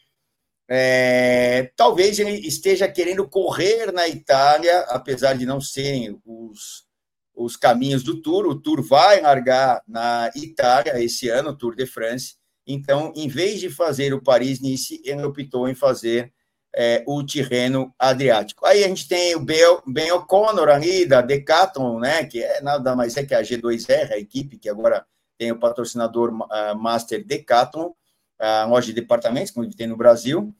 É, 0.74 1.70
talvez 1.76 2.18
ele 2.18 2.30
esteja 2.48 2.88
querendo 2.88 3.28
correr 3.28 3.92
na 3.92 4.08
Itália, 4.08 4.78
apesar 4.88 5.34
de 5.34 5.44
não 5.44 5.60
serem 5.60 6.18
os, 6.24 6.86
os 7.34 7.58
caminhos 7.58 8.02
do 8.02 8.22
Tour. 8.22 8.46
O 8.46 8.58
Tour 8.58 8.82
vai 8.82 9.20
largar 9.20 9.82
na 9.86 10.30
Itália 10.34 10.98
esse 10.98 11.28
ano, 11.28 11.50
o 11.50 11.56
Tour 11.58 11.76
de 11.76 11.84
France. 11.84 12.36
Então, 12.66 13.12
em 13.14 13.28
vez 13.28 13.60
de 13.60 13.68
fazer 13.68 14.14
o 14.14 14.22
Paris-Nice, 14.22 15.02
ele 15.04 15.22
optou 15.24 15.68
em 15.68 15.74
fazer 15.74 16.32
é, 16.74 17.04
o 17.06 17.22
Tirreno 17.22 17.94
Adriático. 17.98 18.64
Aí 18.64 18.82
a 18.82 18.88
gente 18.88 19.06
tem 19.06 19.36
o 19.36 19.44
Ben 19.86 20.10
O'Connor 20.12 20.70
ali, 20.70 21.04
da 21.04 21.20
Decathlon, 21.20 21.98
né, 21.98 22.24
que 22.24 22.42
é 22.42 22.62
nada 22.62 22.96
mais 22.96 23.14
é 23.18 23.26
que 23.26 23.34
a 23.34 23.42
G2R, 23.42 24.12
a 24.12 24.18
equipe 24.18 24.56
que 24.56 24.70
agora 24.70 25.04
tem 25.36 25.52
o 25.52 25.58
patrocinador 25.58 26.30
uh, 26.30 26.74
Master 26.78 27.22
Decathlon, 27.26 27.90
a 28.38 28.64
loja 28.64 28.86
de 28.86 28.94
departamentos, 28.94 29.50
como 29.50 29.68
tem 29.68 29.86
no 29.86 29.98
Brasil. 29.98 30.54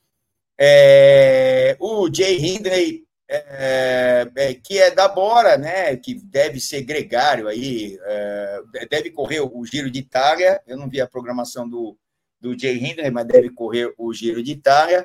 É, 0.64 1.76
o 1.80 2.08
Jay 2.14 2.36
Hindley, 2.36 3.04
é, 3.28 4.30
é, 4.36 4.54
que 4.54 4.78
é 4.78 4.92
da 4.92 5.08
Bora, 5.08 5.56
né, 5.56 5.96
que 5.96 6.14
deve 6.14 6.60
ser 6.60 6.82
gregário 6.82 7.48
aí, 7.48 7.98
é, 8.00 8.86
deve 8.88 9.10
correr 9.10 9.40
o 9.40 9.66
Giro 9.66 9.90
de 9.90 9.98
Itália, 9.98 10.62
eu 10.64 10.76
não 10.76 10.88
vi 10.88 11.00
a 11.00 11.06
programação 11.08 11.68
do, 11.68 11.98
do 12.40 12.56
Jay 12.56 12.76
Hindley, 12.76 13.10
mas 13.10 13.26
deve 13.26 13.50
correr 13.50 13.92
o 13.98 14.14
Giro 14.14 14.40
de 14.40 14.52
Itália. 14.52 15.04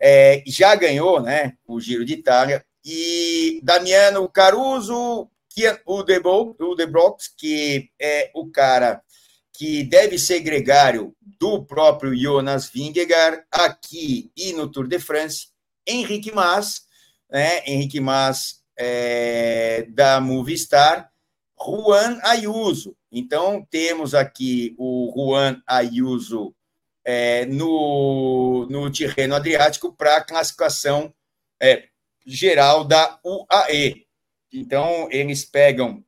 É, 0.00 0.44
já 0.46 0.72
ganhou 0.76 1.20
né, 1.20 1.54
o 1.66 1.80
Giro 1.80 2.04
de 2.04 2.12
Itália, 2.12 2.64
e 2.84 3.58
Damiano 3.64 4.28
Caruso, 4.28 5.28
que 5.50 5.66
o 5.84 6.04
De, 6.04 6.20
o 6.20 6.76
de 6.76 6.86
Brox, 6.86 7.26
que 7.36 7.90
é 8.00 8.30
o 8.32 8.48
cara 8.52 9.02
que 9.56 9.82
deve 9.82 10.18
ser 10.18 10.40
gregário 10.40 11.14
do 11.38 11.64
próprio 11.64 12.14
Jonas 12.14 12.68
Vingegaard 12.68 13.42
aqui 13.50 14.30
e 14.36 14.52
no 14.52 14.68
Tour 14.68 14.86
de 14.86 14.98
France, 14.98 15.48
Henrique 15.86 16.30
Mas, 16.30 16.82
né, 17.30 17.62
Henrique 17.66 17.98
Mas 17.98 18.62
é, 18.76 19.86
da 19.88 20.20
Movistar, 20.20 21.10
Juan 21.58 22.18
Ayuso. 22.22 22.94
Então, 23.10 23.66
temos 23.70 24.14
aqui 24.14 24.74
o 24.78 25.12
Juan 25.16 25.62
Ayuso 25.66 26.54
é, 27.02 27.46
no, 27.46 28.66
no 28.68 28.90
Tirreno 28.90 29.34
Adriático 29.34 29.92
para 29.92 30.16
a 30.16 30.24
classificação 30.24 31.14
é, 31.58 31.84
geral 32.26 32.84
da 32.84 33.18
UAE. 33.24 34.06
Então, 34.52 35.08
eles 35.10 35.44
pegam 35.46 36.04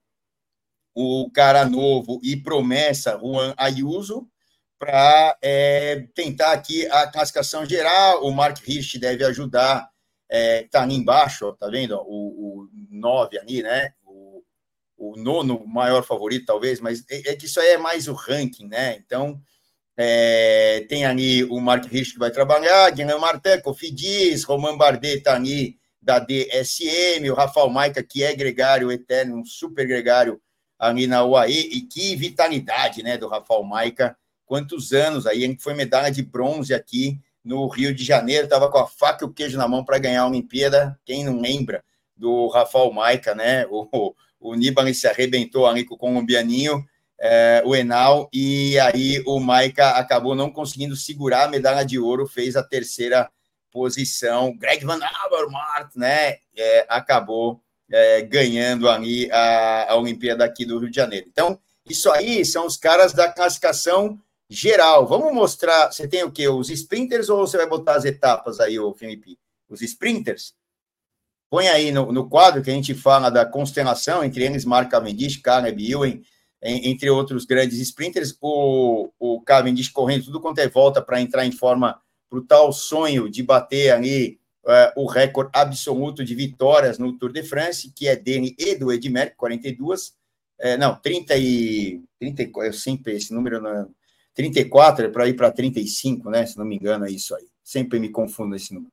o 1.01 1.31
cara 1.31 1.65
novo 1.65 2.19
e 2.25 2.37
promessa, 2.37 3.17
Juan 3.23 3.55
Ayuso, 3.57 4.29
para 4.77 5.39
é, 5.41 6.09
tentar 6.13 6.51
aqui 6.51 6.89
a 6.89 7.07
classificação 7.07 7.65
geral. 7.65 8.25
O 8.25 8.33
Mark 8.33 8.59
Rich 8.65 8.99
deve 8.99 9.25
ajudar, 9.25 9.89
é, 10.29 10.65
tá 10.65 10.83
ali 10.83 10.97
embaixo, 10.97 11.47
ó, 11.47 11.53
tá 11.53 11.69
vendo? 11.69 11.97
O, 12.05 12.69
9 12.91 13.39
ali, 13.39 13.63
né? 13.63 13.93
O, 14.05 14.43
o 14.97 15.17
nono 15.17 15.65
maior 15.65 16.03
favorito, 16.03 16.47
talvez, 16.47 16.81
mas 16.81 17.05
é, 17.09 17.31
é, 17.31 17.37
que 17.37 17.47
isso 17.47 17.61
aí 17.61 17.69
é 17.69 17.79
mais 17.79 18.09
o 18.09 18.13
ranking, 18.13 18.67
né? 18.67 18.97
Então, 18.97 19.41
é, 19.97 20.85
tem 20.89 21.07
ali 21.07 21.45
o 21.45 21.61
Mark 21.61 21.85
Rich 21.85 22.15
que 22.15 22.19
vai 22.19 22.33
trabalhar, 22.33 22.91
Guilherme 22.91 23.21
Martin, 23.21 23.61
Cofidis, 23.63 24.43
Roman 24.43 24.77
Bardet 24.77 25.23
tá 25.23 25.37
ali 25.37 25.79
da 26.03 26.19
DSM, 26.19 27.31
o 27.31 27.35
Rafael 27.35 27.71
Maica, 27.71 28.03
que 28.03 28.25
é 28.25 28.35
gregário 28.35 28.91
eterno, 28.91 29.37
um 29.37 29.45
super 29.45 29.87
gregário 29.87 30.41
ali 30.79 31.07
na 31.07 31.25
UAE, 31.25 31.69
e. 31.73 31.81
Que 31.83 32.15
vitalidade, 32.15 33.03
né, 33.03 33.17
do 33.17 33.29
Rafael 33.29 33.63
Maica, 33.65 34.17
quantos 34.47 34.93
anos 34.93 35.27
aí, 35.27 35.43
ele 35.43 35.59
foi 35.59 35.75
medalha 35.75 36.11
de 36.11 36.23
bronze 36.23 36.73
aqui 36.73 37.21
no 37.45 37.67
Rio 37.67 37.95
de 37.95 38.05
Janeiro, 38.05 38.45
estava 38.45 38.71
com 38.71 38.79
a 38.79 38.87
faca 38.87 39.25
e 39.25 39.29
o 39.29 39.33
queijo 39.33 39.57
na 39.57 39.67
mão 39.67 39.85
para 39.85 39.99
ganhar 39.99 40.23
a 40.23 40.27
Olimpíada, 40.27 40.99
quem 41.05 41.25
não 41.25 41.41
lembra 41.41 41.83
do 42.17 42.49
Rafael 42.49 42.93
Maica, 42.93 43.35
né, 43.35 43.67
o, 43.71 44.15
o 44.39 44.55
Nibali 44.55 44.95
se 44.95 45.07
arrebentou 45.07 45.67
ali 45.67 45.85
com 45.85 45.95
o 45.95 45.99
colombianinho, 45.99 46.85
é, 47.21 47.63
o 47.65 47.75
Enal, 47.75 48.29
e 48.33 48.79
aí 48.79 49.23
o 49.27 49.41
Maica 49.41 49.91
acabou 49.91 50.35
não 50.35 50.51
conseguindo 50.51 50.95
segurar 50.95 51.45
a 51.45 51.49
medalha 51.49 51.85
de 51.85 51.99
ouro, 51.99 52.27
fez 52.27 52.55
a 52.55 52.63
terceira 52.63 53.29
posição. 53.71 54.57
Greg 54.57 54.85
Van 54.85 55.01
Avermaet, 55.25 55.97
né, 55.97 56.37
é, 56.57 56.87
acabou 56.89 57.61
é, 57.91 58.23
ganhando 58.23 58.89
ali 58.89 59.31
a, 59.31 59.93
a 59.93 59.97
Olimpíada 59.97 60.45
aqui 60.45 60.65
do 60.65 60.79
Rio 60.79 60.91
de 60.91 60.97
Janeiro. 60.97 61.27
Então, 61.31 61.59
isso 61.89 62.11
aí 62.11 62.45
são 62.45 62.67
os 62.67 62.77
caras 62.77 63.13
da 63.13 63.33
classificação 63.33 64.21
geral. 64.49 65.07
Vamos 65.07 65.33
mostrar. 65.33 65.91
Você 65.91 66.07
tem 66.07 66.23
o 66.23 66.31
quê? 66.31 66.49
Os 66.49 66.71
sprinters 66.71 67.29
ou 67.29 67.47
você 67.47 67.57
vai 67.57 67.67
botar 67.67 67.97
as 67.97 68.05
etapas 68.05 68.61
aí, 68.61 68.79
o 68.79 68.95
Felipe? 68.95 69.39
Os 69.69 69.83
sprinters? 69.83 70.55
Põe 71.51 71.69
aí 71.69 71.91
no, 71.91 72.13
no, 72.13 72.29
quadro 72.29 72.63
que 72.63 72.71
a 72.71 72.75
gente 72.75 72.95
fala 72.95 73.31
da 73.31 73.47
constelação, 73.47 74.23
entre 74.23 74.45
eles 74.45 74.67
Mark 74.67 74.91
Cavendish, 74.91 75.39
Caleb 75.39 75.91
Ewan, 75.91 76.21
entre 76.63 77.09
outros 77.09 77.47
grandes 77.47 77.79
sprinters. 77.79 78.37
O, 78.41 79.11
o 79.19 79.41
Cavendish 79.41 79.89
correndo 79.89 80.27
tudo 80.27 80.41
quanto 80.41 80.59
é 80.59 80.69
volta 80.69 81.01
para 81.01 81.21
entrar 81.21 81.47
em 81.47 81.53
forma 81.53 81.99
para 82.29 82.39
o 82.39 82.45
tal 82.45 82.71
sonho 82.71 83.31
de 83.31 83.43
bater 83.43 83.91
ali 83.91 84.38
uh, 84.69 84.93
o 85.01 85.07
recorde 85.07 85.51
absoluto 85.55 86.25
de 86.25 86.35
vitórias 86.35 86.99
no 86.99 87.13
Tour 87.15 87.33
de 87.33 87.43
France, 87.43 87.91
que 87.95 88.07
é 88.07 88.15
dele 88.15 88.55
e 88.59 88.75
do 88.75 88.93
Edmer, 88.93 89.35
42. 89.37 90.13
É, 90.61 90.77
não, 90.77 90.95
30 90.97 91.37
e. 91.37 92.03
30, 92.21 92.51
eu 92.65 92.73
sempre, 92.73 93.15
esse 93.15 93.33
número 93.33 93.61
não, 93.61 93.89
34 94.35 95.07
é 95.07 95.09
para 95.09 95.29
ir 95.29 95.35
para 95.35 95.51
35, 95.51 96.31
né? 96.31 96.45
Se 96.47 96.59
não 96.59 96.65
me 96.65 96.77
engano, 96.77 97.07
é 97.07 97.11
isso 97.11 97.35
aí. 97.35 97.47
Sempre 97.63 97.99
me 97.99 98.09
confundo 98.09 98.55
esse 98.55 98.75
número. 98.75 98.93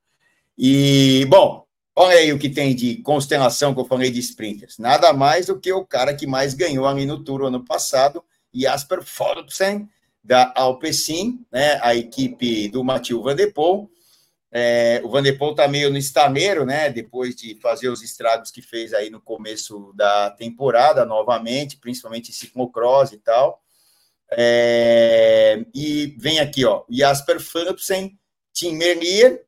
E, 0.58 1.26
bom, 1.28 1.66
olha 1.96 2.18
aí 2.18 2.32
o 2.32 2.40
que 2.40 2.50
tem 2.50 2.76
de 2.76 2.98
constelação 2.98 3.74
que 3.74 3.80
eu 3.80 3.86
falei 3.86 4.10
de 4.10 4.20
sprinters. 4.20 4.78
Nada 4.78 5.12
mais 5.12 5.48
do 5.48 5.60
que 5.60 5.72
o 5.72 5.86
cara 5.86 6.14
que 6.14 6.26
mais 6.26 6.54
ganhou 6.54 6.88
ali 6.88 7.06
no 7.06 7.24
Tour 7.24 7.44
ano 7.44 7.64
passado, 7.64 8.24
Jasper 8.54 9.04
Philipsen, 9.04 9.90
da 10.24 10.52
Alpecin, 10.56 11.46
né, 11.52 11.80
a 11.84 11.96
equipe 11.96 12.68
do 12.70 12.84
Matheus 12.84 13.24
Van 13.24 13.36
Der 13.36 13.54
Poel. 13.54 13.90
É, 14.58 15.02
o 15.04 15.10
Van 15.10 15.22
Der 15.22 15.38
Poel 15.38 15.52
está 15.52 15.68
meio 15.68 15.90
no 15.90 15.98
estameiro, 15.98 16.66
né, 16.66 16.90
depois 16.90 17.36
de 17.36 17.60
fazer 17.60 17.90
os 17.90 18.02
estragos 18.02 18.52
que 18.52 18.62
fez 18.62 18.94
aí 18.94 19.10
no 19.10 19.20
começo 19.20 19.92
da 19.94 20.32
temporada, 20.32 21.04
novamente, 21.04 21.76
principalmente 21.76 22.32
ciclocross 22.32 23.12
e 23.12 23.18
tal. 23.18 23.62
É, 24.32 25.66
e 25.74 26.16
vem 26.18 26.40
aqui, 26.40 26.64
ó, 26.64 26.86
Jasper 26.90 27.42
Philipsen, 27.42 28.18
Tim 28.54 28.78
Merlier, 28.78 29.44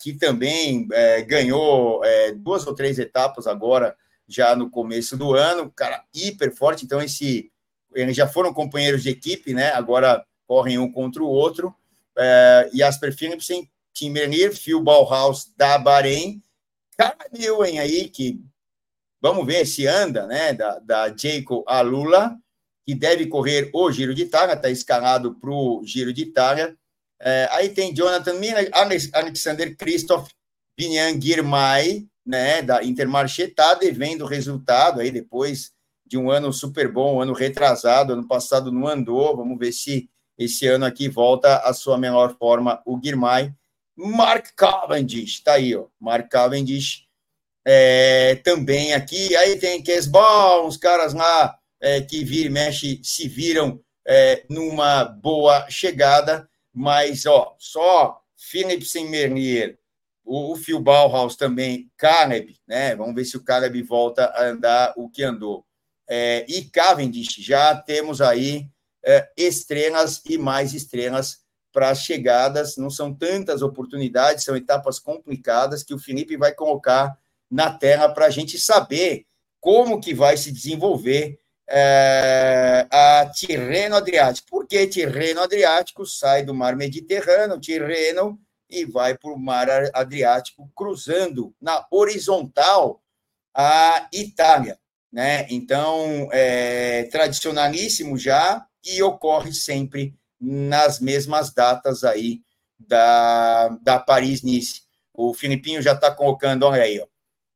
que 0.00 0.12
também 0.14 0.88
é, 0.90 1.22
ganhou 1.22 2.04
é, 2.04 2.32
duas 2.32 2.66
ou 2.66 2.74
três 2.74 2.98
etapas 2.98 3.46
agora, 3.46 3.96
já 4.26 4.56
no 4.56 4.68
começo 4.68 5.16
do 5.16 5.34
ano, 5.34 5.70
cara 5.70 6.02
hiper 6.12 6.52
forte, 6.52 6.84
então 6.84 7.00
esse 7.00 7.48
eles 7.94 8.16
já 8.16 8.26
foram 8.26 8.52
companheiros 8.52 9.04
de 9.04 9.10
equipe, 9.10 9.54
né? 9.54 9.70
Agora 9.70 10.24
correm 10.48 10.78
um 10.78 10.90
contra 10.90 11.22
o 11.22 11.28
outro. 11.28 11.72
É, 12.18 12.70
Jasper 12.74 13.16
Philipsen, 13.16 13.70
Tim 13.94 14.12
Bernier, 14.12 14.54
Phil 14.54 14.80
Bauhaus 14.80 15.52
da 15.56 15.78
Bahrein, 15.78 16.42
Cara 16.96 17.26
Newen 17.32 17.78
aí, 17.78 18.08
que 18.08 18.40
vamos 19.20 19.46
ver 19.46 19.66
se 19.66 19.86
anda, 19.86 20.26
né? 20.26 20.52
Da, 20.52 20.78
da 20.78 21.16
Jacob 21.16 21.64
Alula, 21.66 22.36
que 22.84 22.94
deve 22.94 23.26
correr 23.26 23.70
o 23.72 23.90
Giro 23.90 24.14
de 24.14 24.22
Itália, 24.22 24.54
está 24.54 24.70
escalado 24.70 25.34
para 25.34 25.50
o 25.50 25.82
Giro 25.84 26.12
de 26.12 26.22
Itália. 26.22 26.76
É, 27.20 27.48
aí 27.52 27.68
tem 27.68 27.94
Jonathan 27.94 28.34
Miller, 28.34 28.70
Alexander 29.12 29.76
Christoph, 29.76 30.28
Binyan 30.76 31.20
Girmay, 31.20 32.06
né, 32.26 32.62
da 32.62 32.82
Intermarché, 32.82 33.44
está 33.44 33.74
devendo 33.74 34.24
resultado 34.24 35.00
aí 35.00 35.10
depois 35.10 35.72
de 36.06 36.18
um 36.18 36.30
ano 36.30 36.52
super 36.52 36.90
bom, 36.90 37.16
um 37.16 37.20
ano 37.20 37.32
retrasado, 37.32 38.12
ano 38.12 38.26
passado 38.26 38.70
não 38.70 38.86
andou, 38.86 39.36
vamos 39.36 39.58
ver 39.58 39.72
se 39.72 40.10
esse 40.36 40.66
ano 40.66 40.84
aqui 40.84 41.08
volta 41.08 41.58
à 41.58 41.72
sua 41.72 41.96
melhor 41.96 42.36
forma 42.36 42.82
o 42.84 42.96
Guirmay. 42.96 43.52
Mark 43.96 44.52
Cavendish, 44.56 45.40
tá 45.40 45.54
aí, 45.54 45.76
ó, 45.76 45.86
Mark 46.00 46.28
Cavendish 46.30 47.06
é, 47.64 48.36
também 48.36 48.94
aqui, 48.94 49.36
aí 49.36 49.58
tem 49.58 49.82
Kesball, 49.82 50.66
uns 50.66 50.76
caras 50.76 51.14
lá 51.14 51.56
é, 51.80 52.00
que 52.00 52.24
vira 52.24 52.46
e 52.48 52.50
mexe 52.50 53.00
se 53.02 53.28
viram 53.28 53.80
é, 54.06 54.44
numa 54.48 55.04
boa 55.04 55.68
chegada, 55.70 56.48
mas, 56.72 57.26
ó, 57.26 57.54
só 57.58 58.20
Philipsen 58.36 59.08
Mernier, 59.08 59.78
o, 60.24 60.52
o 60.52 60.56
Phil 60.56 60.80
Bauhaus 60.80 61.36
também, 61.36 61.90
Caleb, 61.96 62.56
né, 62.66 62.96
vamos 62.96 63.14
ver 63.14 63.24
se 63.24 63.36
o 63.36 63.44
Caleb 63.44 63.82
volta 63.82 64.26
a 64.26 64.44
andar 64.44 64.94
o 64.96 65.08
que 65.08 65.22
andou. 65.22 65.64
É, 66.08 66.44
e 66.48 66.64
Cavendish. 66.64 67.36
Já 67.38 67.74
temos 67.74 68.20
aí 68.20 68.68
é, 69.04 69.30
estrelas 69.36 70.20
e 70.28 70.36
mais 70.36 70.74
estrelas 70.74 71.41
para 71.72 71.90
as 71.90 72.02
chegadas. 72.02 72.76
Não 72.76 72.90
são 72.90 73.14
tantas 73.14 73.62
oportunidades, 73.62 74.44
são 74.44 74.56
etapas 74.56 74.98
complicadas 74.98 75.82
que 75.82 75.94
o 75.94 75.98
Felipe 75.98 76.36
vai 76.36 76.52
colocar 76.52 77.18
na 77.50 77.70
tela 77.70 78.08
para 78.08 78.26
a 78.26 78.30
gente 78.30 78.58
saber 78.58 79.26
como 79.60 80.00
que 80.00 80.14
vai 80.14 80.36
se 80.36 80.50
desenvolver 80.52 81.38
é, 81.68 82.86
a 82.90 83.30
Tirreno 83.32 83.96
Adriático. 83.96 84.48
Por 84.50 84.66
que 84.66 84.86
Tirreno 84.86 85.40
Adriático 85.40 86.04
sai 86.04 86.44
do 86.44 86.54
mar 86.54 86.76
Mediterrâneo, 86.76 87.60
Tirreno, 87.60 88.38
e 88.68 88.84
vai 88.84 89.16
para 89.16 89.32
o 89.32 89.38
mar 89.38 89.68
Adriático, 89.92 90.70
cruzando 90.74 91.54
na 91.60 91.86
horizontal 91.90 93.02
a 93.54 94.08
Itália 94.12 94.78
né? 95.12 95.46
Então, 95.50 96.28
é 96.32 97.04
tradicionalíssimo 97.12 98.16
já 98.16 98.66
e 98.82 99.02
ocorre 99.02 99.52
sempre 99.52 100.14
nas 100.42 100.98
mesmas 100.98 101.54
datas 101.54 102.02
aí 102.02 102.42
da, 102.78 103.68
da 103.80 103.98
Paris-Nice. 104.00 104.82
O 105.14 105.32
Filipinho 105.32 105.80
já 105.80 105.92
está 105.92 106.10
colocando, 106.10 106.64
olha 106.64 106.82
aí, 106.82 107.00
ó, 107.00 107.06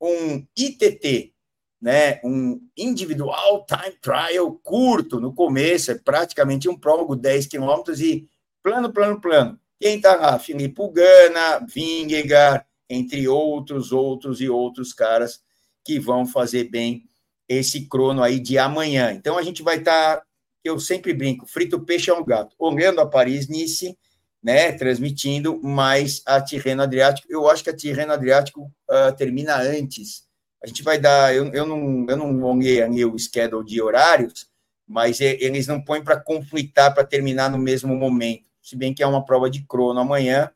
um 0.00 0.46
ITT, 0.56 1.34
né? 1.80 2.20
Um 2.22 2.60
Individual 2.76 3.66
Time 3.66 3.96
Trial 4.00 4.52
curto 4.62 5.20
no 5.20 5.34
começo, 5.34 5.90
é 5.90 5.94
praticamente 5.94 6.68
um 6.68 6.78
prólogo, 6.78 7.16
10 7.16 7.46
quilômetros 7.46 8.00
e 8.00 8.28
plano, 8.62 8.92
plano, 8.92 9.20
plano. 9.20 9.60
Quem 9.80 9.96
está 9.96 10.14
lá? 10.14 10.38
Filipe 10.38 10.80
Gana, 10.92 11.66
Vingegaard, 11.66 12.64
entre 12.88 13.26
outros, 13.28 13.92
outros 13.92 14.40
e 14.40 14.48
outros 14.48 14.92
caras 14.92 15.40
que 15.84 15.98
vão 15.98 16.26
fazer 16.26 16.64
bem 16.64 17.04
esse 17.48 17.86
crono 17.86 18.22
aí 18.22 18.40
de 18.40 18.58
amanhã. 18.58 19.12
Então 19.12 19.36
a 19.38 19.42
gente 19.42 19.62
vai 19.62 19.76
estar, 19.76 20.16
tá, 20.16 20.26
eu 20.66 20.78
sempre 20.78 21.14
brinco, 21.14 21.46
frito 21.46 21.80
peixe 21.80 22.10
é 22.10 22.14
um 22.14 22.24
gato, 22.24 22.54
olhando 22.58 23.00
a 23.00 23.06
Paris-Nice, 23.06 23.96
né, 24.42 24.72
transmitindo, 24.72 25.60
mais 25.62 26.22
a 26.24 26.40
Tirreno 26.40 26.82
Adriático. 26.82 27.26
Eu 27.30 27.48
acho 27.50 27.64
que 27.64 27.70
a 27.70 27.76
Tirreno 27.76 28.12
Adriático 28.12 28.70
uh, 28.88 29.14
termina 29.16 29.56
antes. 29.56 30.24
A 30.62 30.66
gente 30.66 30.82
vai 30.82 30.98
dar, 30.98 31.34
eu, 31.34 31.46
eu 31.52 31.66
não, 31.66 32.06
eu 32.08 32.16
não 32.16 32.42
olhei 32.44 32.82
ali 32.82 33.04
o 33.04 33.18
schedule 33.18 33.66
de 33.66 33.80
horários, 33.82 34.48
mas 34.86 35.20
eles 35.20 35.66
não 35.66 35.82
põem 35.82 36.02
para 36.02 36.20
conflitar, 36.20 36.94
para 36.94 37.04
terminar 37.04 37.50
no 37.50 37.58
mesmo 37.58 37.94
momento. 37.96 38.46
Se 38.62 38.76
bem 38.76 38.94
que 38.94 39.02
é 39.02 39.06
uma 39.06 39.24
prova 39.24 39.50
de 39.50 39.64
crono 39.66 39.98
amanhã. 39.98 40.50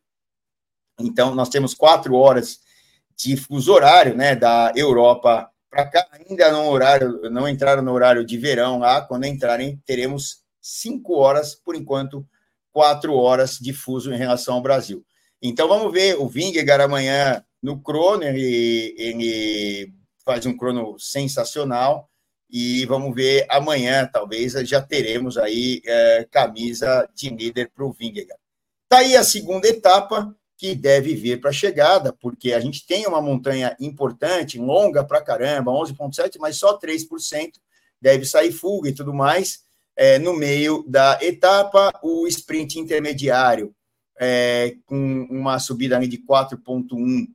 Então, 0.99 1.35
nós 1.35 1.49
temos 1.49 1.75
quatro 1.75 2.15
horas 2.15 2.61
de 3.17 3.37
fuso 3.37 3.73
horário, 3.73 4.17
né, 4.17 4.37
da 4.37 4.73
Europa 4.77 5.50
para 5.71 5.87
cá, 5.87 6.07
ainda 6.11 6.51
no 6.51 6.69
horário, 6.69 7.31
não 7.31 7.49
entraram 7.49 7.83
no 7.83 7.93
horário 7.93 8.25
de 8.25 8.37
verão 8.37 8.79
lá. 8.79 9.01
Quando 9.01 9.25
entrarem, 9.25 9.81
teremos 9.87 10.43
cinco 10.61 11.15
horas, 11.15 11.55
por 11.55 11.77
enquanto, 11.77 12.27
quatro 12.73 13.15
horas 13.15 13.59
de 13.59 13.73
fuso 13.73 14.13
em 14.13 14.19
relação 14.19 14.55
ao 14.55 14.63
Brasil. 14.63 15.05
Então 15.41 15.69
vamos 15.69 15.93
ver 15.93 16.17
o 16.19 16.29
Vingegaard 16.29 16.83
amanhã 16.83 17.45
no 17.63 17.81
crono, 17.81 18.25
ele, 18.25 18.95
ele 18.99 19.93
faz 20.25 20.45
um 20.45 20.57
crono 20.57 20.99
sensacional 20.99 22.11
e 22.51 22.85
vamos 22.87 23.15
ver 23.15 23.47
amanhã, 23.49 24.09
talvez 24.13 24.53
já 24.69 24.83
teremos 24.83 25.39
aí 25.39 25.81
é, 25.85 26.27
camisa 26.31 27.09
de 27.15 27.31
líder 27.31 27.71
para 27.75 27.85
o 27.85 27.93
Vingegaard. 27.93 28.41
Está 28.85 28.99
aí 28.99 29.17
a 29.17 29.23
segunda 29.23 29.69
etapa 29.69 30.35
que 30.61 30.75
deve 30.75 31.15
vir 31.15 31.41
para 31.41 31.49
a 31.49 31.55
chegada, 31.55 32.13
porque 32.13 32.53
a 32.53 32.61
gente 32.61 32.87
tem 32.87 33.07
uma 33.07 33.23
montanha 33.23 33.75
importante, 33.81 34.59
longa 34.59 35.03
para 35.03 35.23
caramba, 35.23 35.73
11,7, 35.73 36.37
mas 36.39 36.59
só 36.59 36.79
3% 36.79 37.53
deve 37.99 38.27
sair 38.27 38.53
fuga 38.53 38.91
e 38.91 38.93
tudo 38.93 39.15
mais. 39.15 39.61
É, 39.97 40.19
no 40.19 40.35
meio 40.35 40.85
da 40.87 41.19
etapa, 41.23 41.99
o 42.03 42.27
sprint 42.27 42.79
intermediário, 42.79 43.75
é, 44.21 44.77
com 44.85 45.27
uma 45.31 45.59
subida 45.59 45.99
de 45.99 46.19
4,1 46.19 47.27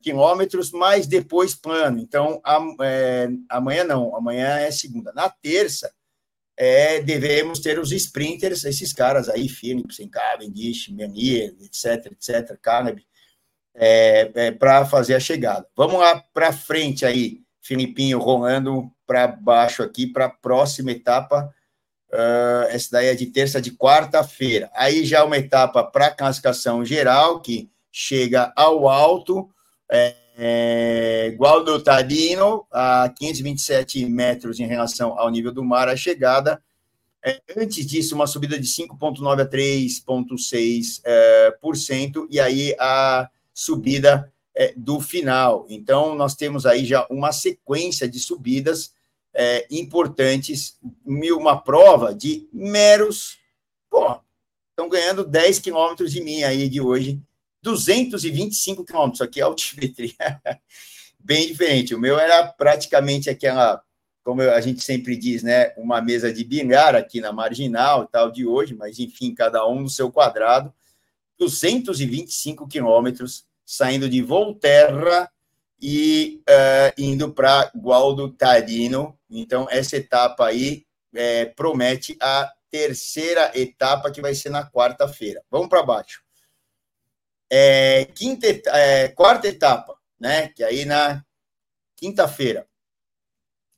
quilômetros, 0.00 0.70
mas 0.70 1.08
depois 1.08 1.56
plano. 1.56 1.98
Então, 1.98 2.40
é, 2.80 3.30
amanhã 3.48 3.82
não, 3.82 4.14
amanhã 4.14 4.60
é 4.60 4.70
segunda. 4.70 5.12
Na 5.12 5.28
terça, 5.28 5.92
é, 6.56 7.00
devemos 7.00 7.58
ter 7.58 7.78
os 7.78 7.90
sprinters, 7.92 8.64
esses 8.64 8.92
caras 8.92 9.28
aí, 9.28 9.48
Philipsen, 9.48 10.08
Cavendish, 10.08 10.88
Menier, 10.88 11.54
etc, 11.60 12.12
etc, 12.12 12.56
Caleb, 12.60 13.04
é, 13.74 14.30
é, 14.34 14.50
para 14.52 14.84
fazer 14.86 15.14
a 15.14 15.20
chegada. 15.20 15.66
Vamos 15.76 15.98
lá 15.98 16.22
para 16.32 16.52
frente 16.52 17.04
aí, 17.04 17.40
Filipinho 17.60 18.18
rolando 18.18 18.90
para 19.06 19.26
baixo 19.26 19.82
aqui 19.82 20.06
para 20.06 20.26
a 20.26 20.30
próxima 20.30 20.92
etapa. 20.92 21.52
Uh, 22.12 22.68
essa 22.68 22.90
daí 22.92 23.08
é 23.08 23.14
de 23.14 23.26
terça 23.26 23.60
de 23.60 23.72
quarta-feira. 23.72 24.70
Aí 24.74 25.04
já 25.04 25.24
uma 25.24 25.36
etapa 25.36 25.82
para 25.82 26.10
classificação 26.10 26.84
geral, 26.84 27.40
que 27.40 27.68
chega 27.90 28.52
ao 28.54 28.88
alto, 28.88 29.50
é, 29.90 30.14
é, 30.36 31.34
Gualdo 31.36 31.80
Tadino, 31.80 32.66
a 32.70 33.08
527 33.16 34.04
metros 34.06 34.58
em 34.58 34.66
relação 34.66 35.18
ao 35.18 35.30
nível 35.30 35.52
do 35.52 35.64
mar, 35.64 35.88
a 35.88 35.96
chegada. 35.96 36.62
É, 37.24 37.40
antes 37.56 37.86
disso, 37.86 38.14
uma 38.14 38.26
subida 38.26 38.58
de 38.58 38.66
5,9% 38.66 39.40
a 39.40 39.46
3,6%, 39.46 41.00
é, 41.04 41.50
por 41.60 41.76
cento, 41.76 42.26
e 42.30 42.40
aí 42.40 42.74
a 42.78 43.30
subida 43.52 44.32
é, 44.54 44.74
do 44.76 45.00
final. 45.00 45.66
Então, 45.68 46.14
nós 46.14 46.34
temos 46.34 46.66
aí 46.66 46.84
já 46.84 47.06
uma 47.08 47.32
sequência 47.32 48.08
de 48.08 48.18
subidas 48.18 48.92
é, 49.32 49.66
importantes, 49.70 50.78
uma 51.04 51.60
prova 51.60 52.14
de 52.14 52.48
meros. 52.52 53.38
Pô, 53.88 54.20
estão 54.70 54.88
ganhando 54.88 55.24
10 55.24 55.60
quilômetros 55.60 56.12
de 56.12 56.20
mim 56.20 56.42
aí 56.42 56.68
de 56.68 56.80
hoje 56.80 57.22
225 57.64 58.84
quilômetros, 58.84 59.22
aqui 59.22 59.40
é 59.40 59.42
altimetria, 59.42 60.14
bem 61.18 61.46
diferente. 61.46 61.94
O 61.94 61.98
meu 61.98 62.18
era 62.18 62.46
praticamente 62.46 63.30
aquela, 63.30 63.82
como 64.22 64.42
a 64.42 64.60
gente 64.60 64.84
sempre 64.84 65.16
diz, 65.16 65.42
né, 65.42 65.72
uma 65.78 66.02
mesa 66.02 66.30
de 66.30 66.44
bilhar 66.44 66.94
aqui 66.94 67.22
na 67.22 67.32
marginal 67.32 68.06
tal 68.06 68.30
de 68.30 68.46
hoje, 68.46 68.74
mas 68.74 68.98
enfim, 68.98 69.34
cada 69.34 69.66
um 69.66 69.80
no 69.80 69.88
seu 69.88 70.12
quadrado, 70.12 70.72
225 71.38 72.68
quilômetros, 72.68 73.46
saindo 73.64 74.10
de 74.10 74.20
Volterra 74.20 75.30
e 75.80 76.42
uh, 76.46 77.00
indo 77.00 77.32
para 77.32 77.72
Gualdo 77.74 78.30
Tarino. 78.30 79.18
Então, 79.30 79.66
essa 79.70 79.96
etapa 79.96 80.46
aí 80.46 80.84
é, 81.14 81.46
promete 81.46 82.14
a 82.20 82.52
terceira 82.70 83.50
etapa, 83.54 84.10
que 84.10 84.20
vai 84.20 84.34
ser 84.34 84.50
na 84.50 84.68
quarta-feira. 84.68 85.42
Vamos 85.50 85.68
para 85.68 85.82
baixo. 85.82 86.23
É, 87.56 88.06
quinta, 88.06 88.48
é, 88.48 89.06
quarta 89.06 89.46
etapa, 89.46 89.96
né? 90.18 90.48
Que 90.48 90.64
aí 90.64 90.84
na 90.84 91.24
quinta-feira. 91.96 92.66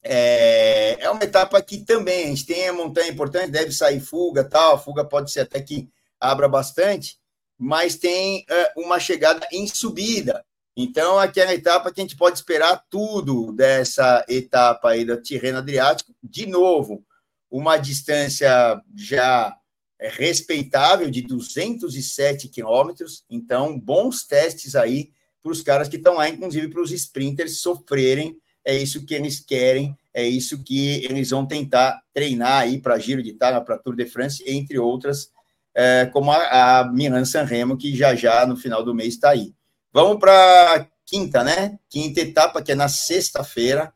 É, 0.02 0.96
é 0.98 1.10
uma 1.10 1.22
etapa 1.22 1.60
que 1.60 1.84
também 1.84 2.24
a 2.24 2.26
gente 2.28 2.46
tem 2.46 2.68
a 2.68 2.72
montanha 2.72 3.10
importante, 3.10 3.50
deve 3.50 3.72
sair 3.72 4.00
fuga, 4.00 4.42
tal. 4.42 4.76
A 4.76 4.78
fuga 4.78 5.04
pode 5.04 5.30
ser 5.30 5.40
até 5.40 5.60
que 5.60 5.90
abra 6.18 6.48
bastante, 6.48 7.18
mas 7.58 7.96
tem 7.96 8.46
é, 8.48 8.72
uma 8.78 8.98
chegada 8.98 9.46
em 9.52 9.66
subida. 9.66 10.42
Então, 10.74 11.18
aquela 11.18 11.52
etapa 11.52 11.92
que 11.92 12.00
a 12.00 12.04
gente 12.04 12.16
pode 12.16 12.38
esperar 12.38 12.82
tudo 12.88 13.52
dessa 13.52 14.24
etapa 14.26 14.92
aí 14.92 15.04
do 15.04 15.20
Tirreno 15.20 15.58
Adriático. 15.58 16.14
De 16.22 16.46
novo, 16.46 17.04
uma 17.50 17.76
distância 17.76 18.80
já 18.94 19.54
é 19.54 19.65
respeitável 20.00 21.10
de 21.10 21.22
207 21.22 22.48
quilômetros. 22.48 23.24
Então, 23.30 23.78
bons 23.78 24.24
testes 24.24 24.74
aí 24.74 25.10
para 25.42 25.52
os 25.52 25.62
caras 25.62 25.88
que 25.88 25.96
estão 25.96 26.14
lá, 26.14 26.28
inclusive 26.28 26.68
para 26.68 26.82
os 26.82 26.90
sprinters 26.90 27.58
sofrerem. 27.58 28.36
É 28.64 28.76
isso 28.76 29.06
que 29.06 29.14
eles 29.14 29.38
querem, 29.38 29.96
é 30.12 30.26
isso 30.26 30.62
que 30.62 31.04
eles 31.04 31.30
vão 31.30 31.46
tentar 31.46 32.02
treinar 32.12 32.62
aí 32.62 32.80
para 32.80 32.98
Giro 32.98 33.22
de 33.22 33.30
Itália, 33.30 33.60
para 33.60 33.78
Tour 33.78 33.94
de 33.94 34.06
France, 34.06 34.42
entre 34.44 34.76
outras, 34.78 35.30
é, 35.72 36.06
como 36.06 36.32
a, 36.32 36.80
a 36.80 36.92
Milan 36.92 37.24
Sanremo, 37.24 37.76
que 37.76 37.94
já 37.94 38.14
já 38.14 38.44
no 38.44 38.56
final 38.56 38.82
do 38.82 38.94
mês 38.94 39.14
está 39.14 39.30
aí. 39.30 39.54
Vamos 39.92 40.18
para 40.18 40.88
quinta, 41.06 41.44
né? 41.44 41.78
Quinta 41.88 42.20
etapa, 42.20 42.60
que 42.60 42.72
é 42.72 42.74
na 42.74 42.88
sexta-feira. 42.88 43.92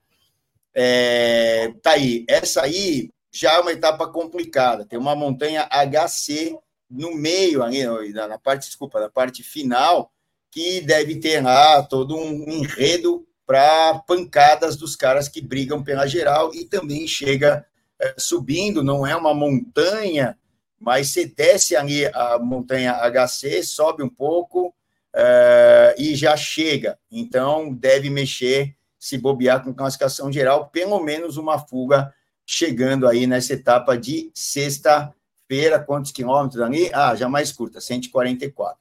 É, 0.72 1.72
tá 1.82 1.92
aí. 1.92 2.24
Essa 2.28 2.62
aí 2.62 3.10
já 3.32 3.54
é 3.54 3.60
uma 3.60 3.72
etapa 3.72 4.08
complicada. 4.08 4.84
Tem 4.84 4.98
uma 4.98 5.14
montanha 5.14 5.68
HC 5.70 6.58
no 6.90 7.14
meio, 7.14 7.62
ali, 7.62 7.84
na 8.12 8.38
parte, 8.38 8.66
desculpa, 8.66 8.98
na 8.98 9.08
parte 9.08 9.42
final, 9.42 10.10
que 10.50 10.80
deve 10.80 11.20
ter 11.20 11.40
lá 11.42 11.82
todo 11.82 12.16
um 12.16 12.50
enredo 12.50 13.24
para 13.46 14.00
pancadas 14.06 14.76
dos 14.76 14.96
caras 14.96 15.28
que 15.28 15.40
brigam 15.40 15.82
pela 15.82 16.06
geral 16.06 16.52
e 16.54 16.64
também 16.64 17.06
chega 17.06 17.64
é, 18.00 18.14
subindo, 18.18 18.82
não 18.82 19.06
é 19.06 19.14
uma 19.14 19.34
montanha, 19.34 20.36
mas 20.78 21.10
você 21.10 21.26
desce 21.26 21.76
ali 21.76 22.06
a 22.06 22.38
montanha 22.38 22.94
HC, 22.94 23.62
sobe 23.62 24.02
um 24.02 24.08
pouco 24.08 24.74
é, 25.14 25.94
e 25.98 26.14
já 26.14 26.36
chega. 26.36 26.98
Então, 27.10 27.72
deve 27.72 28.08
mexer, 28.08 28.74
se 28.98 29.18
bobear 29.18 29.62
com 29.62 29.74
classificação 29.74 30.32
geral, 30.32 30.68
pelo 30.68 31.00
menos 31.00 31.36
uma 31.36 31.58
fuga 31.58 32.12
chegando 32.52 33.06
aí 33.06 33.28
nessa 33.28 33.52
etapa 33.52 33.96
de 33.96 34.28
sexta-feira. 34.34 35.78
Quantos 35.78 36.10
quilômetros 36.10 36.60
ali? 36.60 36.90
Ah, 36.92 37.14
já 37.14 37.28
mais 37.28 37.52
curta, 37.52 37.80
144. 37.80 38.76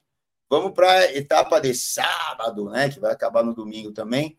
Vamos 0.49 0.71
para 0.71 0.91
a 0.91 1.15
etapa 1.15 1.61
de 1.61 1.75
sábado, 1.75 2.71
né? 2.71 2.89
Que 2.89 2.99
vai 2.99 3.11
acabar 3.11 3.43
no 3.43 3.53
domingo 3.53 3.91
também. 3.91 4.35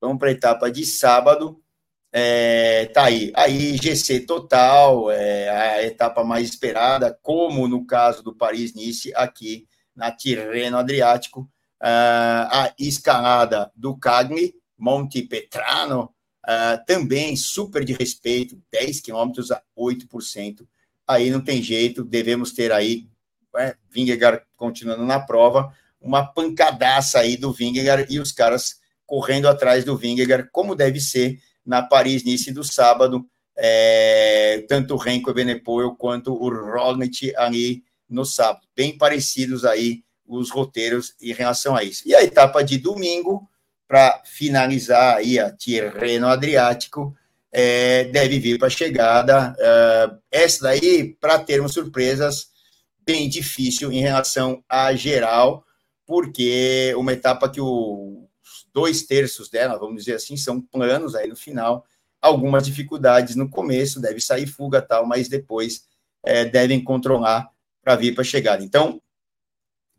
Vamos 0.00 0.18
para 0.18 0.30
a 0.30 0.32
etapa 0.32 0.70
de 0.70 0.86
sábado. 0.86 1.62
É, 2.10 2.86
tá 2.86 3.04
aí. 3.04 3.30
Aí, 3.36 3.76
GC 3.76 4.20
total, 4.20 5.10
é 5.10 5.50
a 5.50 5.86
etapa 5.86 6.24
mais 6.24 6.48
esperada, 6.48 7.18
como 7.20 7.68
no 7.68 7.86
caso 7.86 8.22
do 8.22 8.34
Paris-Nice, 8.34 9.12
aqui 9.14 9.68
na 9.94 10.10
Tirreno 10.10 10.78
Adriático. 10.78 11.46
Ah, 11.78 12.48
a 12.50 12.74
escalada 12.78 13.70
do 13.76 13.98
Cagni, 13.98 14.54
Monte 14.78 15.20
Petrano, 15.20 16.14
Uh, 16.44 16.84
também 16.86 17.36
super 17.36 17.84
de 17.84 17.92
respeito, 17.92 18.60
10 18.72 19.00
quilômetros 19.00 19.50
a 19.50 19.62
8%. 19.78 20.66
Aí 21.06 21.30
não 21.30 21.40
tem 21.40 21.62
jeito, 21.62 22.04
devemos 22.04 22.52
ter 22.52 22.72
aí, 22.72 23.08
né, 23.54 23.74
Vingegaard 23.90 24.42
continuando 24.56 25.04
na 25.04 25.20
prova, 25.20 25.72
uma 26.00 26.26
pancadaça 26.26 27.20
aí 27.20 27.36
do 27.36 27.52
Vingegaard 27.52 28.06
e 28.12 28.18
os 28.18 28.32
caras 28.32 28.80
correndo 29.06 29.46
atrás 29.46 29.84
do 29.84 29.96
Vingegaard, 29.96 30.48
como 30.50 30.74
deve 30.74 31.00
ser 31.00 31.38
na 31.64 31.82
Paris-Nice 31.82 32.50
do 32.50 32.64
sábado, 32.64 33.24
é, 33.56 34.64
tanto 34.68 34.94
o 34.94 34.96
Renko 34.96 35.30
Evenepoel 35.30 35.94
quanto 35.94 36.32
o 36.32 36.48
Roglic 36.48 37.34
ali 37.36 37.84
no 38.08 38.24
sábado. 38.24 38.66
Bem 38.74 38.96
parecidos 38.96 39.64
aí 39.64 40.02
os 40.26 40.50
roteiros 40.50 41.14
em 41.20 41.32
relação 41.32 41.76
a 41.76 41.84
isso. 41.84 42.02
E 42.06 42.14
a 42.14 42.22
etapa 42.22 42.62
de 42.62 42.78
domingo, 42.78 43.48
para 43.86 44.22
finalizar 44.24 45.16
aí 45.16 45.38
a 45.38 45.50
Tirreno 45.50 46.28
Adriático, 46.28 47.14
é, 47.52 48.04
deve 48.04 48.38
vir 48.38 48.58
para 48.58 48.68
a 48.68 48.70
chegada. 48.70 49.54
É, 49.58 50.10
essa 50.30 50.64
daí, 50.64 51.14
para 51.20 51.38
termos 51.38 51.74
surpresas, 51.74 52.50
bem 53.04 53.28
difícil 53.28 53.92
em 53.92 54.00
relação 54.00 54.64
à 54.68 54.94
geral, 54.94 55.64
porque 56.06 56.94
uma 56.96 57.12
etapa 57.12 57.48
que 57.48 57.60
os 57.60 58.66
dois 58.72 59.02
terços 59.02 59.50
dela, 59.50 59.78
vamos 59.78 60.04
dizer 60.04 60.14
assim, 60.14 60.36
são 60.36 60.60
planos 60.60 61.14
aí 61.14 61.28
no 61.28 61.36
final, 61.36 61.84
algumas 62.20 62.64
dificuldades 62.64 63.36
no 63.36 63.50
começo, 63.50 64.00
deve 64.00 64.20
sair 64.20 64.46
fuga 64.46 64.80
tal, 64.80 65.06
mas 65.06 65.28
depois 65.28 65.84
é, 66.22 66.44
devem 66.44 66.82
controlar 66.82 67.50
para 67.82 67.96
vir 67.96 68.14
para 68.14 68.22
a 68.22 68.24
chegada. 68.24 68.62
Então, 68.62 69.02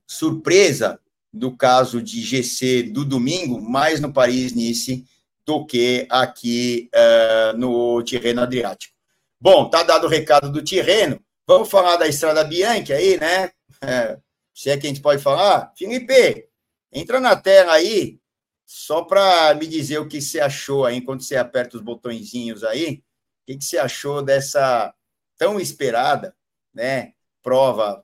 surpresa 0.08 1.00
do 1.34 1.58
caso 1.58 2.02
de 2.02 2.22
GC 2.22 2.84
do 2.84 3.04
domingo, 3.04 3.60
mais 3.60 4.00
no 4.00 4.14
Paris-Nice 4.14 5.04
do 5.46 5.66
que 5.66 6.06
aqui 6.10 6.90
uh, 6.94 7.58
no 7.58 8.04
Tirreno 8.04 8.42
Adriático. 8.42 8.94
Bom, 9.42 9.70
tá 9.70 9.84
dado 9.84 10.06
o 10.06 10.10
recado 10.10 10.52
do 10.52 10.64
Tirreno. 10.64 11.20
Vamos 11.46 11.70
falar 11.70 11.98
da 11.98 12.08
Estrada 12.08 12.44
Bianchi 12.44 12.94
aí, 12.94 13.20
né? 13.20 13.52
É, 13.82 14.18
se 14.54 14.70
é 14.70 14.78
que 14.78 14.86
a 14.86 14.90
gente 14.90 15.02
pode 15.02 15.22
falar. 15.22 15.74
Felipe, 15.76 16.48
entra 16.92 17.20
na 17.20 17.36
tela 17.36 17.74
aí, 17.74 18.20
só 18.66 19.02
para 19.02 19.54
me 19.56 19.68
dizer 19.68 19.98
o 19.98 20.08
que 20.08 20.22
você 20.22 20.40
achou 20.40 20.86
aí, 20.86 20.98
enquanto 20.98 21.24
você 21.24 21.36
aperta 21.36 21.76
os 21.76 21.84
botõezinhos 21.84 22.64
aí, 22.64 23.04
o 23.42 23.46
que, 23.48 23.58
que 23.58 23.66
você 23.66 23.78
achou 23.78 24.22
dessa 24.22 24.94
tão 25.38 25.60
esperada, 25.60 26.34
né? 26.74 27.14
Prova 27.42 28.02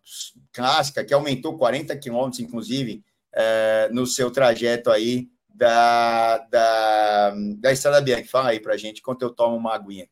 clássica, 0.52 1.06
que 1.06 1.14
aumentou 1.14 1.58
40 1.58 1.96
quilômetros, 1.98 2.42
inclusive, 2.42 3.02
é, 3.40 3.90
no 3.94 4.06
seu 4.06 4.30
trajeto 4.30 4.92
aí 4.92 5.30
da, 5.48 6.40
da, 6.40 7.34
da 7.58 7.72
Estrada 7.72 8.02
Bianchi. 8.02 8.28
Fala 8.28 8.50
aí 8.50 8.60
para 8.60 8.76
gente, 8.76 9.00
enquanto 9.00 9.22
eu 9.22 9.30
tomo 9.30 9.56
uma 9.56 9.74
aguinha. 9.74 10.08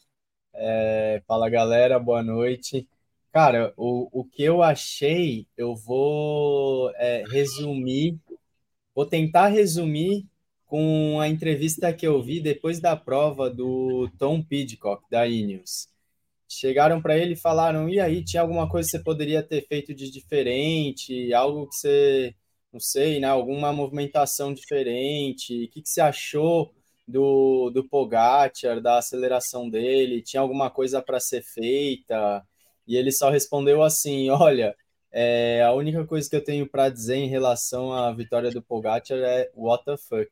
É, 0.53 1.21
fala 1.27 1.49
galera, 1.49 1.99
boa 1.99 2.23
noite. 2.23 2.87
Cara, 3.33 3.73
o, 3.75 4.21
o 4.21 4.23
que 4.23 4.43
eu 4.43 4.63
achei, 4.63 5.45
eu 5.57 5.75
vou 5.75 6.89
é, 6.95 7.23
resumir, 7.29 8.17
vou 8.95 9.05
tentar 9.05 9.47
resumir 9.47 10.25
com 10.65 11.19
a 11.19 11.27
entrevista 11.27 11.93
que 11.93 12.07
eu 12.07 12.21
vi 12.21 12.39
depois 12.39 12.79
da 12.79 12.95
prova 12.95 13.49
do 13.49 14.09
Tom 14.17 14.41
Pidcock, 14.41 15.03
da 15.11 15.27
Ineos. 15.27 15.89
Chegaram 16.49 17.01
para 17.01 17.17
ele 17.17 17.33
e 17.33 17.37
falaram: 17.37 17.89
e 17.89 17.99
aí, 17.99 18.23
tinha 18.23 18.41
alguma 18.41 18.69
coisa 18.69 18.87
que 18.87 18.97
você 18.97 19.03
poderia 19.03 19.43
ter 19.43 19.67
feito 19.67 19.93
de 19.93 20.09
diferente? 20.09 21.33
Algo 21.33 21.67
que 21.67 21.75
você, 21.75 22.35
não 22.77 22.79
sei, 22.79 23.19
né? 23.19 23.27
Alguma 23.27 23.73
movimentação 23.73 24.53
diferente? 24.53 25.65
O 25.65 25.69
que, 25.69 25.81
que 25.81 25.89
você 25.89 25.99
achou 25.99 26.71
do, 27.07 27.71
do 27.71 27.83
Pogacar, 27.87 28.79
da 28.81 28.99
aceleração 28.99 29.69
dele? 29.69 30.21
Tinha 30.21 30.41
alguma 30.41 30.69
coisa 30.69 31.01
para 31.01 31.19
ser 31.19 31.41
feita? 31.43 32.45
E 32.87 32.95
ele 32.95 33.11
só 33.11 33.29
respondeu 33.31 33.81
assim: 33.83 34.29
Olha, 34.29 34.75
é, 35.11 35.63
a 35.63 35.73
única 35.73 36.05
coisa 36.05 36.29
que 36.29 36.35
eu 36.35 36.43
tenho 36.43 36.67
para 36.69 36.89
dizer 36.89 37.15
em 37.15 37.27
relação 37.27 37.91
à 37.91 38.11
vitória 38.13 38.51
do 38.51 38.61
Pogacar 38.61 39.17
é 39.17 39.49
what 39.55 39.83
the 39.85 39.97
fuck. 39.97 40.29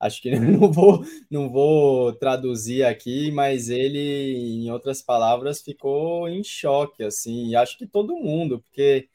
Acho 0.00 0.20
que 0.20 0.30
não 0.38 0.70
vou, 0.72 1.04
não 1.30 1.48
vou 1.50 2.12
traduzir 2.14 2.84
aqui, 2.84 3.30
mas 3.30 3.68
ele, 3.70 4.36
em 4.64 4.70
outras 4.70 5.02
palavras, 5.02 5.60
ficou 5.62 6.28
em 6.28 6.42
choque, 6.44 7.04
assim, 7.04 7.54
acho 7.54 7.78
que 7.78 7.86
todo 7.86 8.16
mundo, 8.16 8.60
porque 8.62 9.08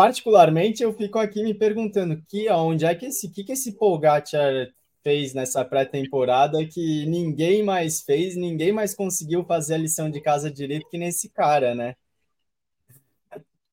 particularmente 0.00 0.82
eu 0.82 0.94
fico 0.94 1.18
aqui 1.18 1.42
me 1.42 1.52
perguntando 1.52 2.24
que 2.26 2.48
aonde 2.48 2.86
é 2.86 2.94
que 2.94 3.04
esse 3.04 3.28
que, 3.28 3.44
que 3.44 3.52
esse 3.52 3.72
Pogacar 3.72 4.72
fez 5.02 5.34
nessa 5.34 5.62
pré-temporada 5.62 6.64
que 6.64 7.04
ninguém 7.04 7.62
mais 7.62 8.00
fez, 8.00 8.34
ninguém 8.34 8.72
mais 8.72 8.94
conseguiu 8.94 9.44
fazer 9.44 9.74
a 9.74 9.76
lição 9.78 10.10
de 10.10 10.18
casa 10.22 10.50
direito 10.50 10.88
que 10.88 10.96
nesse 10.96 11.28
cara, 11.28 11.74
né? 11.74 11.96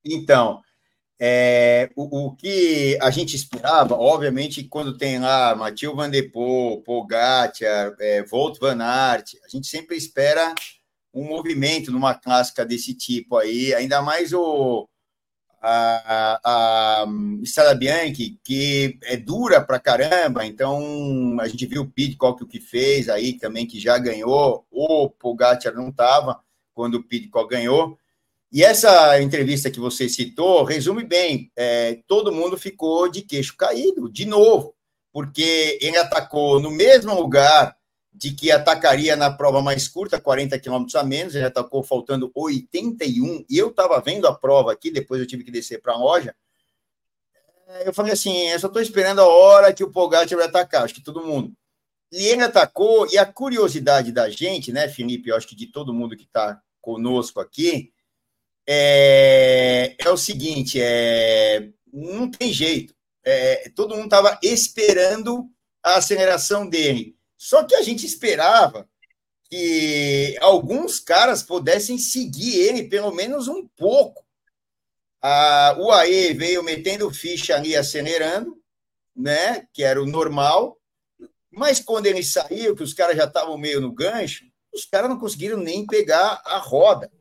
Então, 0.03 0.61
é, 1.17 1.89
o, 1.95 2.25
o, 2.25 2.35
que 2.35 2.97
a 3.01 3.09
gente 3.09 3.33
esperava, 3.33 3.95
obviamente, 3.95 4.65
quando 4.65 4.97
tem 4.97 5.19
lá 5.19 5.55
Matheus 5.55 5.95
Van 5.95 6.09
Der 6.09 6.29
Poel, 6.29 6.81
Pogacar, 6.81 7.95
é, 8.01 8.21
Volt 8.23 8.59
Van 8.59 8.83
Aert, 8.83 9.35
a 9.45 9.47
gente 9.47 9.67
sempre 9.67 9.95
espera 9.95 10.53
um 11.13 11.23
movimento 11.23 11.89
numa 11.89 12.13
clássica 12.13 12.65
desse 12.65 12.93
tipo 12.93 13.37
aí, 13.37 13.73
ainda 13.73 14.01
mais 14.01 14.33
o 14.33 14.89
a, 15.61 16.39
a, 16.43 17.03
a 17.03 17.05
Estrada 17.41 17.75
Bianchi, 17.75 18.39
que 18.43 18.97
é 19.03 19.17
dura 19.17 19.61
pra 19.61 19.79
caramba, 19.79 20.45
então 20.45 21.37
a 21.39 21.47
gente 21.47 21.65
viu 21.65 21.83
o 21.83 21.89
Pitcock 21.89 22.43
o 22.43 22.47
que 22.47 22.59
fez 22.59 23.09
aí 23.09 23.33
também, 23.33 23.65
que 23.65 23.79
já 23.79 23.97
ganhou, 23.97 24.65
o 24.71 25.09
Pogacar 25.09 25.73
não 25.73 25.89
estava 25.89 26.39
quando 26.73 26.95
o 26.95 27.03
Pitcock 27.03 27.49
ganhou, 27.49 27.97
e 28.51 28.63
essa 28.63 29.21
entrevista 29.21 29.69
que 29.69 29.79
você 29.79 30.07
citou 30.07 30.63
resume 30.63 31.03
bem: 31.03 31.51
é, 31.55 31.99
todo 32.07 32.31
mundo 32.31 32.57
ficou 32.57 33.09
de 33.09 33.21
queixo 33.21 33.55
caído, 33.57 34.09
de 34.09 34.25
novo, 34.25 34.73
porque 35.11 35.77
ele 35.81 35.97
atacou 35.97 36.59
no 36.59 36.71
mesmo 36.71 37.13
lugar 37.13 37.76
de 38.17 38.31
que 38.31 38.51
atacaria 38.51 39.15
na 39.15 39.31
prova 39.31 39.61
mais 39.61 39.87
curta, 39.87 40.19
40 40.19 40.57
quilômetros 40.57 40.95
a 40.95 41.03
menos, 41.03 41.35
ele 41.35 41.45
atacou 41.45 41.83
faltando 41.83 42.31
81, 42.33 43.45
e 43.47 43.57
eu 43.57 43.69
estava 43.69 44.01
vendo 44.01 44.27
a 44.27 44.33
prova 44.33 44.71
aqui, 44.71 44.89
depois 44.89 45.21
eu 45.21 45.27
tive 45.27 45.43
que 45.43 45.51
descer 45.51 45.79
para 45.79 45.93
a 45.93 45.97
loja. 45.97 46.35
É, 47.67 47.87
eu 47.87 47.93
falei 47.93 48.13
assim: 48.13 48.47
eu 48.49 48.59
só 48.59 48.67
estou 48.67 48.81
esperando 48.81 49.21
a 49.21 49.27
hora 49.27 49.71
que 49.71 49.83
o 49.83 49.91
Pogacar 49.91 50.35
vai 50.35 50.47
atacar, 50.47 50.83
acho 50.83 50.95
que 50.95 51.03
todo 51.03 51.23
mundo. 51.23 51.53
E 52.11 52.25
ele 52.25 52.41
atacou, 52.41 53.07
e 53.11 53.19
a 53.19 53.25
curiosidade 53.25 54.11
da 54.11 54.29
gente, 54.29 54.71
né, 54.71 54.87
Felipe, 54.87 55.29
eu 55.29 55.35
acho 55.35 55.47
que 55.47 55.55
de 55.55 55.67
todo 55.67 55.93
mundo 55.93 56.17
que 56.17 56.23
está 56.23 56.59
conosco 56.81 57.39
aqui, 57.39 57.93
é, 58.67 59.95
é 59.99 60.09
o 60.09 60.17
seguinte: 60.17 60.81
é, 60.81 61.69
não 61.93 62.31
tem 62.31 62.51
jeito. 62.51 62.95
É, 63.23 63.69
todo 63.75 63.93
mundo 63.93 64.05
estava 64.05 64.39
esperando 64.41 65.47
a 65.83 65.97
aceleração 65.97 66.67
dele. 66.67 67.16
Só 67.37 67.63
que 67.63 67.75
a 67.75 67.81
gente 67.81 68.05
esperava 68.05 68.89
que 69.49 70.35
alguns 70.41 70.99
caras 70.99 71.43
pudessem 71.43 71.97
seguir 71.97 72.59
ele 72.59 72.83
pelo 72.83 73.11
menos 73.11 73.47
um 73.47 73.67
pouco. 73.67 74.25
A 75.21 75.75
UAE 75.79 76.33
veio 76.33 76.63
metendo 76.63 77.11
ficha 77.11 77.55
ali, 77.55 77.75
acelerando, 77.75 78.61
né? 79.15 79.67
Que 79.73 79.83
era 79.83 80.01
o 80.01 80.05
normal. 80.05 80.77
Mas 81.51 81.79
quando 81.79 82.07
ele 82.07 82.23
saiu, 82.23 82.75
que 82.75 82.83
os 82.83 82.93
caras 82.93 83.15
já 83.15 83.25
estavam 83.25 83.57
meio 83.57 83.81
no 83.81 83.91
gancho, 83.91 84.45
os 84.73 84.85
caras 84.85 85.09
não 85.09 85.19
conseguiram 85.19 85.57
nem 85.57 85.85
pegar 85.85 86.41
a 86.45 86.57
roda. 86.57 87.11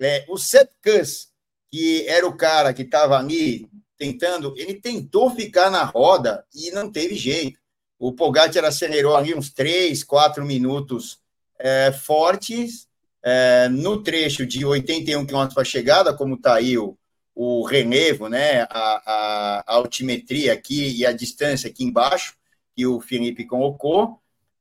É, 0.00 0.24
o 0.28 0.38
Seth 0.38 0.70
Kuss, 0.82 1.28
que 1.70 2.06
era 2.08 2.26
o 2.26 2.36
cara 2.36 2.72
que 2.72 2.82
estava 2.82 3.18
ali 3.18 3.68
tentando, 3.96 4.54
ele 4.56 4.80
tentou 4.80 5.30
ficar 5.30 5.70
na 5.70 5.84
roda 5.84 6.46
e 6.54 6.70
não 6.70 6.90
teve 6.90 7.14
jeito. 7.14 7.60
O 8.06 8.12
Pogacar 8.12 8.66
acelerou 8.66 9.16
ali 9.16 9.34
uns 9.34 9.50
3, 9.50 10.04
4 10.04 10.44
minutos 10.44 11.18
é, 11.58 11.90
fortes, 11.90 12.86
é, 13.22 13.66
no 13.70 14.02
trecho 14.02 14.44
de 14.44 14.62
81 14.62 15.24
km 15.24 15.54
para 15.54 15.64
chegada, 15.64 16.12
como 16.12 16.34
está 16.34 16.56
aí 16.56 16.76
o, 16.76 16.98
o 17.34 17.64
relevo, 17.64 18.28
né, 18.28 18.64
a, 18.64 18.68
a, 18.68 19.64
a, 19.66 19.74
altimetria 19.76 20.52
aqui 20.52 20.98
e 20.98 21.06
a 21.06 21.12
distância 21.12 21.70
aqui 21.70 21.82
embaixo, 21.82 22.36
que 22.76 22.86
o 22.86 23.00
Felipe 23.00 23.46
colocou, 23.46 24.20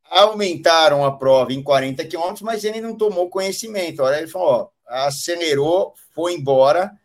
aumentaram 0.09 1.03
a 1.03 1.11
prova 1.11 1.51
em 1.51 1.61
40 1.61 2.05
km, 2.05 2.35
mas 2.43 2.63
ele 2.63 2.79
não 2.79 2.95
tomou 2.95 3.29
conhecimento. 3.29 4.03
Olha, 4.03 4.19
ele 4.19 4.27
falou, 4.27 4.47
ó, 4.47 4.69
acelerou, 4.87 5.93
foi 6.15 6.33
embora 6.33 6.97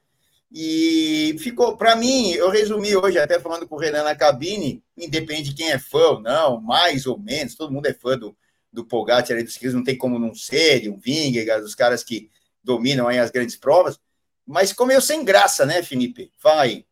e 0.50 1.36
ficou. 1.38 1.76
Para 1.76 1.94
mim, 1.94 2.32
eu 2.32 2.48
resumi 2.50 2.96
hoje, 2.96 3.18
até 3.18 3.38
falando 3.38 3.66
com 3.68 3.76
o 3.76 3.78
Renan 3.78 4.02
na 4.02 4.14
cabine, 4.14 4.82
independe 4.96 5.50
de 5.50 5.54
quem 5.54 5.70
é 5.70 5.78
fã 5.78 6.12
ou 6.12 6.20
não, 6.20 6.60
mais 6.60 7.06
ou 7.06 7.18
menos, 7.18 7.54
todo 7.54 7.72
mundo 7.72 7.86
é 7.86 7.92
fã 7.92 8.16
do, 8.16 8.36
do 8.72 8.84
Pogacar, 8.84 9.42
dos 9.42 9.56
que 9.56 9.68
não 9.68 9.84
tem 9.84 9.96
como 9.96 10.18
não 10.18 10.34
ser, 10.34 10.88
o 10.88 10.96
Vingegaard, 10.96 11.62
dos 11.62 11.74
caras 11.74 12.02
que 12.02 12.30
dominam 12.62 13.08
aí 13.08 13.18
as 13.18 13.30
grandes 13.30 13.56
provas, 13.56 13.98
mas 14.46 14.74
meio 14.86 15.00
sem 15.00 15.24
graça, 15.24 15.66
né, 15.66 15.82
Felipe? 15.82 16.32
Fala 16.38 16.62
aí. 16.62 16.86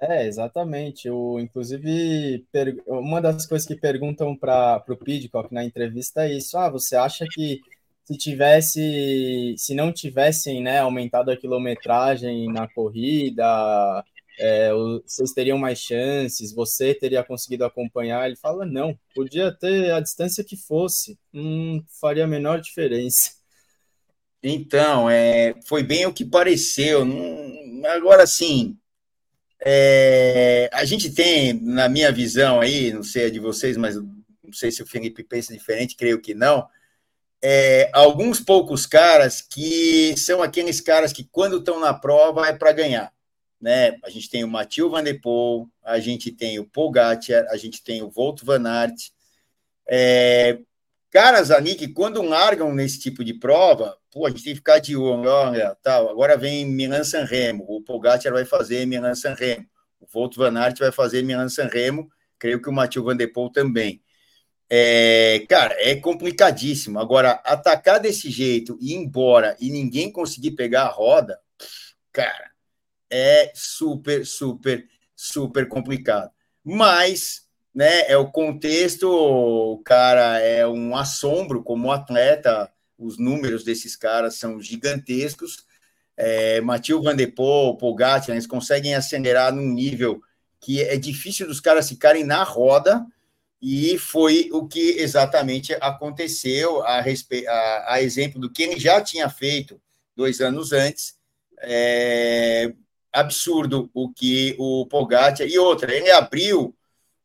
É, 0.00 0.26
exatamente. 0.26 1.08
O, 1.08 1.38
inclusive, 1.38 2.44
uma 2.86 3.20
das 3.20 3.46
coisas 3.46 3.66
que 3.66 3.76
perguntam 3.76 4.36
para 4.36 4.82
o 4.88 4.96
Pidcock 4.96 5.54
na 5.54 5.64
entrevista 5.64 6.24
é 6.24 6.32
isso: 6.32 6.58
ah, 6.58 6.68
você 6.68 6.96
acha 6.96 7.24
que 7.32 7.60
se 8.04 8.18
tivesse, 8.18 9.54
se 9.56 9.74
não 9.74 9.92
tivessem 9.92 10.62
né, 10.62 10.78
aumentado 10.80 11.30
a 11.30 11.36
quilometragem 11.36 12.52
na 12.52 12.66
corrida, 12.68 14.04
é, 14.38 14.70
vocês 15.04 15.32
teriam 15.32 15.58
mais 15.58 15.78
chances, 15.78 16.52
você 16.52 16.94
teria 16.94 17.22
conseguido 17.22 17.64
acompanhar. 17.64 18.26
Ele 18.26 18.36
fala: 18.36 18.66
não, 18.66 18.98
podia 19.14 19.52
ter 19.52 19.92
a 19.92 20.00
distância 20.00 20.44
que 20.44 20.56
fosse, 20.56 21.18
não 21.32 21.84
faria 22.00 22.24
a 22.24 22.28
menor 22.28 22.60
diferença. 22.60 23.32
Então, 24.42 25.08
é, 25.08 25.54
foi 25.66 25.82
bem 25.84 26.04
o 26.06 26.12
que 26.12 26.24
pareceu. 26.24 27.06
Agora, 27.94 28.26
sim, 28.26 28.76
é, 29.64 30.68
a 30.72 30.84
gente 30.84 31.12
tem, 31.14 31.52
na 31.52 31.88
minha 31.88 32.10
visão 32.10 32.60
aí, 32.60 32.92
não 32.92 33.04
sei 33.04 33.26
a 33.26 33.30
de 33.30 33.38
vocês, 33.38 33.76
mas 33.76 33.94
não 33.96 34.52
sei 34.52 34.72
se 34.72 34.82
o 34.82 34.86
Felipe 34.86 35.22
pensa 35.22 35.54
diferente, 35.54 35.96
creio 35.96 36.20
que 36.20 36.34
não 36.34 36.66
é, 37.42 37.90
alguns 37.92 38.38
poucos 38.38 38.86
caras 38.86 39.40
que 39.40 40.14
são 40.16 40.40
aqueles 40.40 40.80
caras 40.80 41.12
que, 41.12 41.24
quando 41.24 41.58
estão 41.58 41.80
na 41.80 41.92
prova, 41.92 42.46
é 42.46 42.52
para 42.52 42.72
ganhar. 42.72 43.12
Né? 43.60 43.96
A 44.04 44.10
gente 44.10 44.30
tem 44.30 44.44
o 44.44 44.48
Matheus 44.48 44.90
Van 44.90 45.02
Der 45.02 45.20
Poel, 45.20 45.68
a 45.82 45.98
gente 45.98 46.30
tem 46.30 46.58
o 46.60 46.64
Pogacar, 46.64 47.44
a 47.50 47.56
gente 47.56 47.82
tem 47.82 48.02
o 48.02 48.10
Volt 48.10 48.42
Van 48.44 48.64
Aert. 48.64 49.10
É, 49.88 50.58
caras 51.10 51.50
ali 51.50 51.74
que, 51.74 51.88
quando 51.88 52.22
largam 52.22 52.72
nesse 52.72 53.00
tipo 53.00 53.24
de 53.24 53.34
prova, 53.34 53.96
pô, 54.10 54.24
a 54.24 54.30
gente 54.30 54.44
tem 54.44 54.52
que 54.52 54.58
ficar 54.58 54.78
de 54.78 54.96
olho, 54.96 55.28
olha, 55.28 55.76
tal, 55.82 56.10
agora 56.10 56.36
vem 56.36 56.64
Milan 56.64 57.02
San 57.02 57.24
Remo, 57.24 57.64
o 57.68 57.82
Pogacar 57.82 58.32
vai 58.32 58.44
fazer 58.44 58.86
Milan 58.86 59.14
San 59.14 59.34
Remo, 59.34 59.66
o 60.00 60.06
Volt 60.06 60.36
Van 60.36 60.56
Aert 60.56 60.78
vai 60.78 60.92
fazer 60.92 61.22
Milan 61.22 61.48
San 61.48 61.66
Remo, 61.66 62.08
creio 62.38 62.62
que 62.62 62.68
o 62.68 62.72
Matheus 62.72 63.04
Van 63.04 63.16
Der 63.16 63.32
Poel 63.32 63.50
também. 63.50 64.00
É, 64.74 65.44
cara, 65.50 65.74
é 65.80 65.94
complicadíssimo. 65.96 66.98
Agora, 66.98 67.32
atacar 67.44 68.00
desse 68.00 68.30
jeito 68.30 68.78
e 68.80 68.94
ir 68.94 68.96
embora 68.96 69.54
e 69.60 69.68
ninguém 69.68 70.10
conseguir 70.10 70.52
pegar 70.52 70.84
a 70.84 70.88
roda, 70.88 71.38
cara, 72.10 72.50
é 73.10 73.52
super, 73.54 74.24
super, 74.24 74.88
super 75.14 75.68
complicado. 75.68 76.30
Mas, 76.64 77.42
né, 77.74 78.10
é 78.10 78.16
o 78.16 78.30
contexto, 78.32 79.06
o 79.10 79.76
cara 79.84 80.38
é 80.38 80.66
um 80.66 80.96
assombro 80.96 81.62
como 81.62 81.92
atleta, 81.92 82.72
os 82.96 83.18
números 83.18 83.64
desses 83.64 83.94
caras 83.94 84.36
são 84.36 84.58
gigantescos. 84.58 85.66
É, 86.16 86.62
Matheus 86.62 87.04
Van 87.04 87.14
Der 87.14 87.34
Poel, 87.34 87.76
Pogacar, 87.76 88.30
eles 88.30 88.46
conseguem 88.46 88.94
acelerar 88.94 89.54
num 89.54 89.68
nível 89.68 90.22
que 90.58 90.80
é 90.80 90.96
difícil 90.96 91.46
dos 91.46 91.60
caras 91.60 91.90
ficarem 91.90 92.24
na 92.24 92.42
roda, 92.42 93.04
e 93.62 93.96
foi 93.96 94.48
o 94.52 94.66
que 94.66 94.96
exatamente 94.98 95.72
aconteceu 95.80 96.82
a, 96.82 97.00
respe... 97.00 97.46
a, 97.46 97.94
a 97.94 98.02
exemplo 98.02 98.40
do 98.40 98.50
que 98.50 98.64
ele 98.64 98.80
já 98.80 99.00
tinha 99.00 99.30
feito 99.30 99.80
dois 100.16 100.40
anos 100.40 100.72
antes. 100.72 101.14
É 101.60 102.72
absurdo 103.12 103.90
o 103.94 104.12
que 104.12 104.56
o 104.58 104.86
Pogacar 104.86 105.46
e 105.46 105.58
outra, 105.58 105.94
ele 105.94 106.10
abriu 106.10 106.74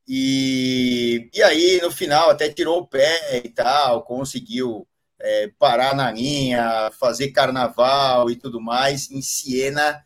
e, 0.07 1.29
e 1.33 1.41
aí 1.41 1.79
no 1.81 1.91
final 1.91 2.29
até 2.29 2.49
tirou 2.49 2.79
o 2.79 2.88
pé 2.88 3.41
e 3.43 3.49
tal, 3.49 4.03
conseguiu 4.03 4.88
é, 5.19 5.49
parar 5.57 5.95
na 5.95 6.11
linha, 6.11 6.91
fazer 6.99 7.31
carnaval 7.31 8.29
e 8.29 8.35
tudo 8.35 8.61
mais 8.61 9.09
em 9.09 9.21
Siena, 9.21 10.03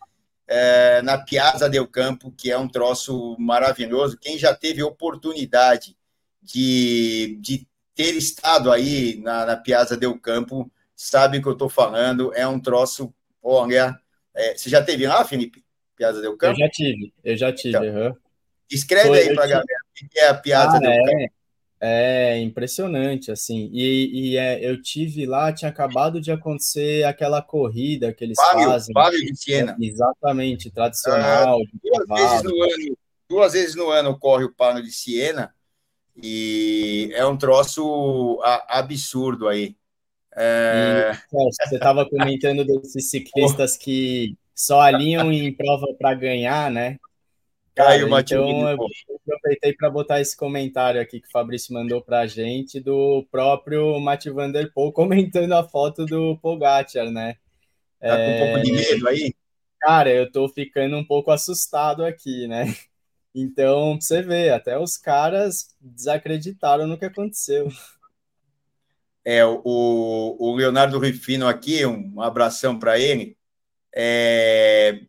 é, 0.48 1.02
na 1.02 1.18
Piazza 1.18 1.70
del 1.70 1.88
Campo, 1.88 2.32
que 2.32 2.52
é 2.52 2.58
um 2.58 2.68
troço 2.68 3.36
maravilhoso. 3.40 4.18
Quem 4.18 4.38
já 4.38 4.54
teve 4.56 4.84
oportunidade 4.84 5.98
de, 6.42 7.38
de 7.40 7.68
ter 7.94 8.16
estado 8.16 8.72
aí 8.72 9.20
na, 9.22 9.46
na 9.46 9.58
Piazza 9.58 9.96
del 9.96 10.18
Campo 10.20 10.72
sabe 10.96 11.38
o 11.38 11.42
que 11.42 11.48
eu 11.48 11.54
estou 11.54 11.70
falando. 11.70 12.34
É 12.34 12.48
um 12.48 12.60
troço, 12.60 13.14
olha. 13.42 13.98
É, 14.34 14.56
você 14.56 14.70
já 14.70 14.84
teve 14.84 15.08
lá, 15.08 15.26
Felipe? 15.26 15.64
Piazza 15.96 16.22
del 16.22 16.38
Campo? 16.38 16.54
Eu 16.54 16.66
já 16.66 16.70
tive, 16.70 17.14
eu 17.24 17.38
já 17.38 17.54
tive. 17.54 17.78
Então, 17.78 18.08
uhum. 18.08 18.16
Escreve 18.70 19.10
Foi, 19.10 19.20
aí 19.20 19.36
para 19.36 19.44
a 19.44 19.48
galera 19.48 19.80
o 19.90 20.10
que 20.10 20.20
é 20.20 20.28
a 20.28 20.34
Piazza 20.34 20.78
ah, 20.78 20.80
del 20.80 20.92
é, 20.92 21.04
Campo. 21.04 21.34
É 21.84 22.38
impressionante, 22.40 23.32
assim. 23.32 23.70
E, 23.74 24.32
e 24.32 24.38
é, 24.38 24.64
eu 24.64 24.82
tive 24.82 25.26
lá, 25.26 25.52
tinha 25.52 25.70
acabado 25.70 26.22
de 26.22 26.32
acontecer 26.32 27.04
aquela 27.04 27.42
corrida 27.42 28.14
que 28.14 28.24
eles 28.24 28.38
Fábio, 28.40 28.70
fazem. 28.70 28.94
Fábio 28.94 29.20
de 29.20 29.36
Siena. 29.36 29.76
Exatamente, 29.80 30.70
tradicional. 30.72 31.60
Ah, 31.60 32.06
duas, 32.08 32.22
vezes 32.22 32.44
no 32.44 32.64
ano, 32.64 32.98
duas 33.28 33.54
vezes 33.54 33.76
no 33.76 33.90
ano 33.90 34.18
corre 34.18 34.46
o 34.46 34.54
Pano 34.54 34.82
de 34.82 34.92
Siena 34.92 35.54
e 36.16 37.12
é 37.14 37.26
um 37.26 37.38
troço 37.38 38.40
absurdo 38.68 39.48
aí. 39.48 39.76
É... 40.36 41.12
E, 41.14 41.68
você 41.68 41.76
estava 41.76 42.08
comentando 42.08 42.64
desses 42.64 43.10
ciclistas 43.10 43.76
que 43.78 44.36
só 44.56 44.80
alinham 44.80 45.32
em 45.32 45.54
prova 45.54 45.88
para 45.98 46.14
ganhar, 46.14 46.72
né? 46.72 46.98
Cara, 47.74 47.98
então 47.98 48.70
eu 48.70 48.78
aproveitei 49.26 49.74
para 49.74 49.90
botar 49.90 50.20
esse 50.20 50.36
comentário 50.36 51.02
aqui 51.02 51.22
que 51.22 51.28
o 51.28 51.32
Fabrício 51.32 51.74
mandou 51.74 52.02
para 52.02 52.20
a 52.20 52.28
gente 52.28 52.80
do 52.80 53.26
próprio 53.32 54.00
Matt 54.00 54.26
Van 54.28 54.52
Der 54.52 54.72
Poel 54.74 54.92
comentando 54.92 55.54
a 55.54 55.64
foto 55.64 56.06
do 56.06 56.38
Pogacar, 56.38 57.10
né? 57.10 57.38
Tá 58.00 58.18
com 58.18 58.32
um 58.32 58.40
pouco 58.40 58.62
de 58.62 58.72
medo 58.74 59.08
aí? 59.08 59.34
Cara, 59.80 60.12
eu 60.12 60.32
tô 60.32 60.50
ficando 60.50 60.98
um 60.98 61.04
pouco 61.04 61.32
assustado 61.32 62.04
aqui, 62.04 62.48
né? 62.48 62.76
Então, 63.34 64.00
você 64.00 64.22
vê, 64.22 64.50
até 64.50 64.78
os 64.78 64.98
caras 64.98 65.74
desacreditaram 65.80 66.86
no 66.86 66.98
que 66.98 67.06
aconteceu. 67.06 67.70
É, 69.24 69.46
o, 69.46 69.62
o 69.64 70.56
Leonardo 70.56 71.00
Rufino 71.00 71.48
aqui, 71.48 71.86
um 71.86 72.22
abração 72.22 72.78
para 72.78 73.00
ele. 73.00 73.38
É, 73.96 75.02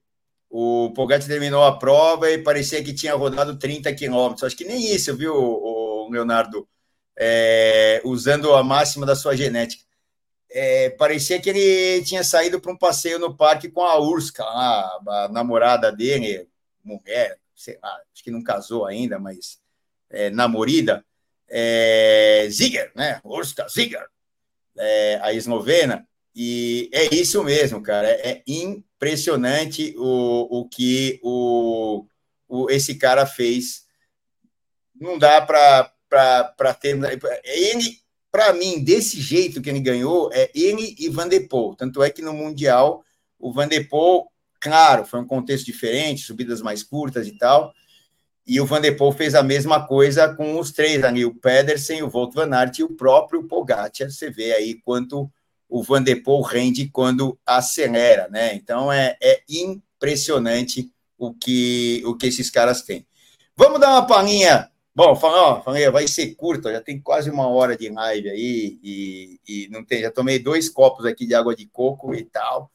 o 0.49 0.93
Pogatti 0.95 1.27
terminou 1.27 1.64
a 1.64 1.79
prova 1.79 2.31
e 2.31 2.39
parecia 2.39 2.83
que 2.85 2.95
tinha 2.95 3.14
rodado 3.14 3.59
30 3.59 3.93
quilômetros. 3.95 4.45
Acho 4.45 4.57
que 4.57 4.64
nem 4.64 4.95
isso, 4.95 5.16
viu, 5.16 5.35
o 5.35 6.09
Leonardo? 6.11 6.68
É, 7.16 8.01
usando 8.05 8.55
a 8.55 8.62
máxima 8.62 9.05
da 9.05 9.16
sua 9.16 9.37
genética. 9.37 9.83
É, 10.51 10.91
parecia 10.91 11.41
que 11.41 11.49
ele 11.49 12.05
tinha 12.05 12.23
saído 12.23 12.61
para 12.61 12.73
um 12.73 12.77
passeio 12.77 13.18
no 13.18 13.35
parque 13.35 13.70
com 13.70 13.83
a 13.83 13.99
Urska, 13.99 14.45
a, 14.45 14.99
a 15.09 15.29
namorada 15.31 15.91
dele, 15.91 16.47
mulher, 16.85 17.39
sei 17.63 17.79
lá, 17.81 17.97
acho 18.13 18.25
que 18.25 18.31
não 18.31 18.43
casou 18.43 18.87
ainda, 18.87 19.19
mas 19.19 19.61
é, 20.11 20.31
namorida, 20.31 21.05
é, 21.49 22.49
Ziger, 22.51 22.91
né? 22.95 23.21
Urska 23.25 23.69
Ziger, 23.69 24.05
é, 24.77 25.21
a 25.23 25.33
eslovena. 25.33 26.07
E 26.35 26.91
é 26.93 27.15
isso 27.15 27.45
mesmo, 27.45 27.83
cara. 27.83 28.09
É, 28.09 28.31
é 28.31 28.43
impressionante 28.47 29.95
o, 29.97 30.61
o 30.61 30.69
que 30.69 31.21
o, 31.23 32.07
o, 32.49 32.71
esse 32.71 32.97
cara 32.97 33.27
fez. 33.27 33.85
Não 34.99 35.19
dá 35.19 35.41
para 35.41 36.75
ter. 36.81 36.99
Ele, 37.45 37.99
para 38.31 38.53
mim, 38.55 38.83
desse 38.83 39.21
jeito 39.21 39.61
que 39.61 39.69
ele 39.69 39.81
ganhou, 39.81 40.31
é 40.33 40.51
ele 40.55 40.97
e 40.99 41.09
Van 41.09 41.29
der 41.29 41.47
Poel. 41.49 41.77
Tanto 41.77 42.03
é 42.03 42.11
que 42.11 42.23
no 42.23 42.33
Mundial, 42.33 43.05
o 43.39 43.53
Van 43.53 43.69
der 43.69 43.89
Poel 43.89 44.32
Claro, 44.63 45.05
foi 45.05 45.19
um 45.19 45.27
contexto 45.27 45.67
diferente, 45.67 46.23
subidas 46.23 46.63
mais 46.63 46.85
curtas 46.85 47.27
e 47.27 47.33
tal. 47.33 47.75
E 48.47 48.61
o 48.61 48.65
Van 48.65 48.81
der 48.81 48.93
Poel 48.93 49.11
fez 49.11 49.35
a 49.35 49.43
mesma 49.43 49.85
coisa 49.85 50.33
com 50.33 50.57
os 50.57 50.71
três 50.71 51.03
ali, 51.03 51.25
o 51.25 51.35
Pedersen, 51.35 52.05
o 52.05 52.09
Volt 52.09 52.33
Van 52.33 52.49
Aert 52.55 52.79
e 52.79 52.85
o 52.85 52.95
próprio 52.95 53.43
Pogacar. 53.49 54.09
Você 54.09 54.31
vê 54.31 54.53
aí 54.53 54.81
quanto 54.85 55.29
o 55.69 55.83
Van 55.83 56.01
der 56.01 56.23
Poel 56.23 56.43
rende 56.43 56.89
quando 56.89 57.37
acelera, 57.45 58.29
né? 58.29 58.55
Então 58.55 58.93
é, 58.93 59.17
é 59.21 59.43
impressionante 59.49 60.93
o 61.19 61.35
que, 61.35 62.01
o 62.07 62.15
que 62.15 62.29
esses 62.29 62.49
caras 62.49 62.83
têm. 62.83 63.05
Vamos 63.57 63.81
dar 63.81 63.91
uma 63.91 64.07
palhinha. 64.07 64.71
Bom, 64.95 65.17
falei, 65.17 65.91
vai 65.91 66.07
ser 66.07 66.37
curta, 66.37 66.71
já 66.71 66.81
tem 66.81 67.01
quase 67.01 67.31
uma 67.31 67.49
hora 67.49 67.77
de 67.77 67.89
live 67.89 68.29
aí 68.29 68.79
e, 68.81 69.41
e 69.49 69.69
não 69.71 69.85
tem, 69.85 70.03
já 70.03 70.11
tomei 70.11 70.39
dois 70.39 70.69
copos 70.69 71.05
aqui 71.05 71.27
de 71.27 71.35
água 71.35 71.57
de 71.57 71.67
coco 71.67 72.15
e 72.15 72.23
tal. 72.23 72.71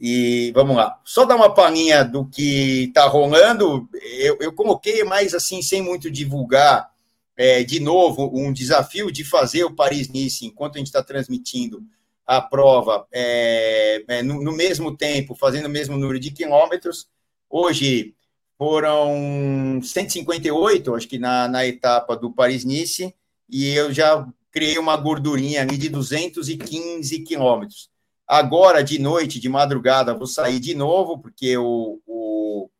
E 0.00 0.50
vamos 0.52 0.76
lá, 0.76 0.98
só 1.04 1.26
dar 1.26 1.36
uma 1.36 1.52
palhinha 1.52 2.02
do 2.02 2.24
que 2.24 2.84
está 2.84 3.06
rolando. 3.06 3.86
Eu, 4.18 4.38
eu, 4.40 4.52
coloquei 4.52 5.04
mais 5.04 5.34
assim, 5.34 5.60
sem 5.60 5.82
muito 5.82 6.10
divulgar, 6.10 6.90
é, 7.36 7.62
de 7.62 7.80
novo, 7.80 8.30
um 8.32 8.50
desafio 8.50 9.12
de 9.12 9.24
fazer 9.24 9.64
o 9.64 9.74
Paris-Nice 9.74 10.46
enquanto 10.46 10.76
a 10.76 10.78
gente 10.78 10.86
está 10.86 11.02
transmitindo 11.02 11.82
a 12.26 12.40
prova 12.40 13.06
é, 13.12 14.02
é, 14.08 14.22
no, 14.22 14.42
no, 14.42 14.52
mesmo 14.52 14.96
tempo, 14.96 15.34
fazendo 15.34 15.66
o 15.66 15.70
mesmo 15.70 15.98
número 15.98 16.18
de 16.18 16.30
quilômetros. 16.30 17.06
Hoje 17.48 18.14
foram 18.56 19.80
158, 19.82 20.94
acho 20.94 21.08
que 21.08 21.18
na, 21.18 21.48
na 21.48 21.66
etapa 21.66 22.16
do 22.16 22.30
Paris-Nice, 22.30 23.14
e 23.48 23.68
eu 23.68 23.92
já 23.92 24.26
criei 24.50 24.78
uma 24.78 24.96
gordurinha 24.96 25.60
ali 25.62 25.76
de 25.76 25.88
215 25.88 27.18
quilômetros. 27.20 27.90
Agora, 28.32 28.84
de 28.84 28.96
noite, 28.96 29.40
de 29.40 29.48
madrugada, 29.48 30.14
vou 30.14 30.24
sair 30.24 30.60
de 30.60 30.72
novo, 30.72 31.18
porque 31.18 31.56
o, 31.56 32.00
o, 32.06 32.70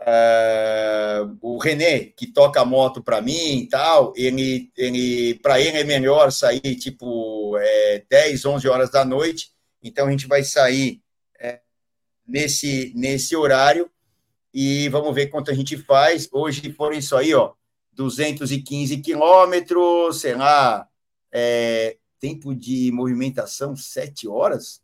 uh, 0.00 1.38
o 1.42 1.58
René, 1.58 2.04
que 2.16 2.28
toca 2.28 2.64
moto 2.64 3.02
para 3.02 3.20
mim 3.20 3.62
e 3.62 3.68
tal, 3.68 4.12
ele, 4.14 4.70
ele, 4.76 5.40
para 5.42 5.60
ele 5.60 5.78
é 5.78 5.82
melhor 5.82 6.30
sair 6.30 6.76
tipo 6.76 7.58
é, 7.58 8.04
10, 8.08 8.44
11 8.44 8.68
horas 8.68 8.88
da 8.88 9.04
noite. 9.04 9.50
Então, 9.82 10.06
a 10.06 10.10
gente 10.12 10.28
vai 10.28 10.44
sair 10.44 11.02
é, 11.40 11.58
nesse, 12.24 12.92
nesse 12.94 13.34
horário 13.34 13.90
e 14.54 14.88
vamos 14.90 15.12
ver 15.12 15.26
quanto 15.30 15.50
a 15.50 15.54
gente 15.54 15.76
faz. 15.76 16.28
Hoje 16.30 16.70
foram 16.70 16.96
isso 16.96 17.16
aí, 17.16 17.34
ó, 17.34 17.54
215 17.92 18.98
quilômetros, 18.98 20.20
sei 20.20 20.36
lá, 20.36 20.86
é, 21.32 21.96
tempo 22.20 22.54
de 22.54 22.90
movimentação, 22.92 23.76
sete 23.76 24.28
horas. 24.28 24.80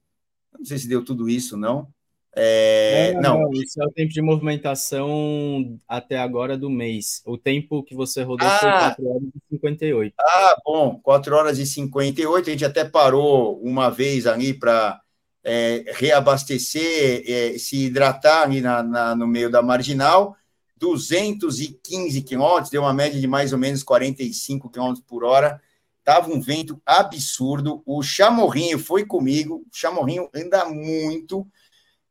Não 0.56 0.64
sei 0.64 0.78
se 0.78 0.88
deu 0.88 1.04
tudo 1.04 1.28
isso, 1.28 1.56
não. 1.56 1.88
É, 2.34 3.12
não, 3.14 3.20
não, 3.20 3.40
não, 3.42 3.52
isso 3.52 3.82
é 3.82 3.86
o 3.86 3.90
tempo 3.90 4.10
de 4.10 4.22
movimentação 4.22 5.78
até 5.86 6.18
agora 6.18 6.56
do 6.56 6.70
mês. 6.70 7.22
O 7.26 7.36
tempo 7.36 7.82
que 7.82 7.94
você 7.94 8.22
rodou 8.22 8.48
ah, 8.48 8.58
foi 8.58 8.70
4 8.70 9.06
horas 9.06 9.22
e 9.22 9.50
58. 9.50 10.14
Ah, 10.18 10.56
bom, 10.64 11.00
4 11.02 11.36
horas 11.36 11.58
e 11.58 11.66
58. 11.66 12.48
A 12.48 12.52
gente 12.52 12.64
até 12.64 12.84
parou 12.86 13.60
uma 13.60 13.90
vez 13.90 14.26
ali 14.26 14.54
para 14.54 15.02
é, 15.44 15.84
reabastecer, 15.94 17.22
é, 17.26 17.58
se 17.58 17.84
hidratar 17.84 18.44
ali 18.44 18.62
na, 18.62 18.82
na, 18.82 19.14
no 19.14 19.26
meio 19.26 19.50
da 19.50 19.60
marginal. 19.60 20.34
215 20.78 22.22
quilômetros, 22.22 22.70
deu 22.70 22.82
uma 22.82 22.94
média 22.94 23.20
de 23.20 23.26
mais 23.28 23.52
ou 23.52 23.58
menos 23.58 23.84
45 23.84 24.70
quilômetros 24.70 25.04
por 25.06 25.22
hora. 25.22 25.60
Tava 26.04 26.32
um 26.32 26.40
vento 26.40 26.80
absurdo. 26.84 27.82
O 27.86 28.02
Chamorrinho 28.02 28.78
foi 28.78 29.06
comigo. 29.06 29.64
O 29.72 29.76
Chamorrinho 29.76 30.28
anda 30.34 30.64
muito. 30.66 31.46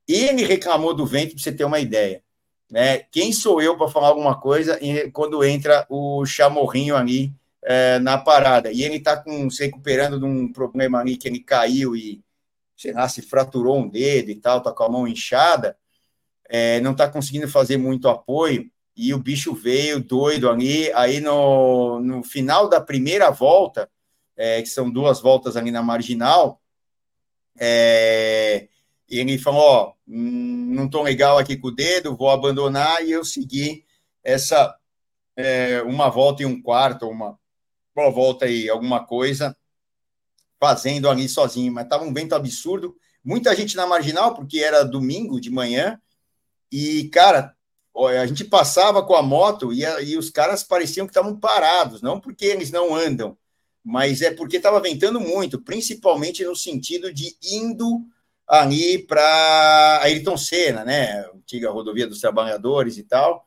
Ele 0.08 0.44
reclamou 0.44 0.94
do 0.94 1.06
vento, 1.06 1.34
para 1.34 1.44
você 1.44 1.52
ter 1.52 1.66
uma 1.66 1.80
ideia. 1.80 2.24
Né? 2.70 3.00
Quem 3.12 3.34
sou 3.34 3.62
eu 3.62 3.78
para 3.78 3.90
falar 3.90 4.08
alguma 4.08 4.40
coisa 4.40 4.80
quando 5.12 5.44
entra 5.44 5.86
o 5.90 6.26
Chamorrinho 6.26 6.96
ali 6.96 7.34
é, 7.64 8.00
na 8.00 8.18
parada? 8.18 8.72
E 8.72 8.84
ele 8.84 8.96
está 8.96 9.24
se 9.50 9.66
recuperando 9.66 10.18
de 10.18 10.26
um 10.26 10.52
problema 10.52 11.00
ali 11.00 11.18
que 11.18 11.28
ele 11.28 11.40
caiu 11.40 11.96
e 11.96 12.24
sei 12.82 12.94
lá, 12.94 13.08
se 13.08 13.22
fraturou 13.22 13.78
um 13.78 13.88
dedo 13.88 14.32
e 14.32 14.36
tal, 14.36 14.60
tá 14.60 14.72
com 14.72 14.84
a 14.84 14.90
mão 14.90 15.08
inchada, 15.08 15.78
é, 16.50 16.82
não 16.82 16.94
está 16.94 17.08
conseguindo 17.08 17.48
fazer 17.48 17.78
muito 17.78 18.10
apoio, 18.10 18.71
e 18.96 19.14
o 19.14 19.20
bicho 19.20 19.54
veio 19.54 20.00
doido 20.00 20.50
ali, 20.50 20.92
aí 20.94 21.20
no, 21.20 22.00
no 22.00 22.24
final 22.24 22.70
da 22.70 22.82
primeira 22.82 23.30
volta, 23.30 23.90
é, 24.36 24.62
que 24.62 24.70
são 24.70 24.90
duas 24.90 25.22
voltas 25.22 25.56
ali 25.56 25.72
na 25.72 25.82
marginal, 25.82 26.62
é, 27.60 28.68
ele 29.08 29.38
falou, 29.38 29.62
ó, 29.62 29.94
hum, 30.08 30.74
não 30.74 30.86
estou 30.86 31.04
legal 31.04 31.38
aqui 31.38 31.58
com 31.58 31.68
o 31.68 31.76
dedo, 31.76 32.16
vou 32.16 32.30
abandonar, 32.30 33.06
e 33.06 33.12
eu 33.12 33.24
segui 33.24 33.86
essa 34.24 34.76
é, 35.36 35.82
uma 35.84 36.10
volta 36.10 36.44
e 36.44 36.46
um 36.46 36.62
quarto, 36.62 37.08
uma, 37.08 37.38
uma 37.96 38.10
volta 38.10 38.48
e 38.48 38.70
alguma 38.70 39.06
coisa, 39.06 39.56
fazendo 40.60 41.10
ali 41.10 41.28
sozinho, 41.28 41.74
mas 41.74 41.86
estava 41.86 42.04
um 42.04 42.14
vento 42.14 42.36
absurdo, 42.36 42.96
muita 43.24 43.56
gente 43.56 43.76
na 43.76 43.88
marginal, 43.88 44.34
porque 44.34 44.60
era 44.60 44.84
domingo 44.84 45.40
de 45.42 45.50
manhã, 45.50 46.00
e, 46.72 47.10
cara, 47.10 47.56
a 47.96 48.26
gente 48.26 48.44
passava 48.46 49.04
com 49.04 49.16
a 49.16 49.22
moto 49.22 49.74
e, 49.74 49.84
e 50.04 50.18
os 50.18 50.30
caras 50.30 50.64
pareciam 50.64 51.06
que 51.06 51.12
estavam 51.12 51.38
parados, 51.38 52.02
não 52.02 52.20
porque 52.20 52.46
eles 52.46 52.72
não 52.72 52.96
andam, 52.96 53.38
mas 53.84 54.22
é 54.22 54.32
porque 54.32 54.58
estava 54.58 54.80
ventando 54.80 55.20
muito, 55.20 55.62
principalmente 55.62 56.44
no 56.44 56.56
sentido 56.56 57.14
de 57.14 57.36
indo 57.44 58.06
ali 58.48 59.00
para 59.00 60.00
Ayrton 60.04 60.38
Senna, 60.38 60.84
né, 60.84 61.26
antiga 61.34 61.70
rodovia 61.70 62.08
dos 62.08 62.20
trabalhadores 62.20 62.98
e 62.98 63.04
tal, 63.04 63.46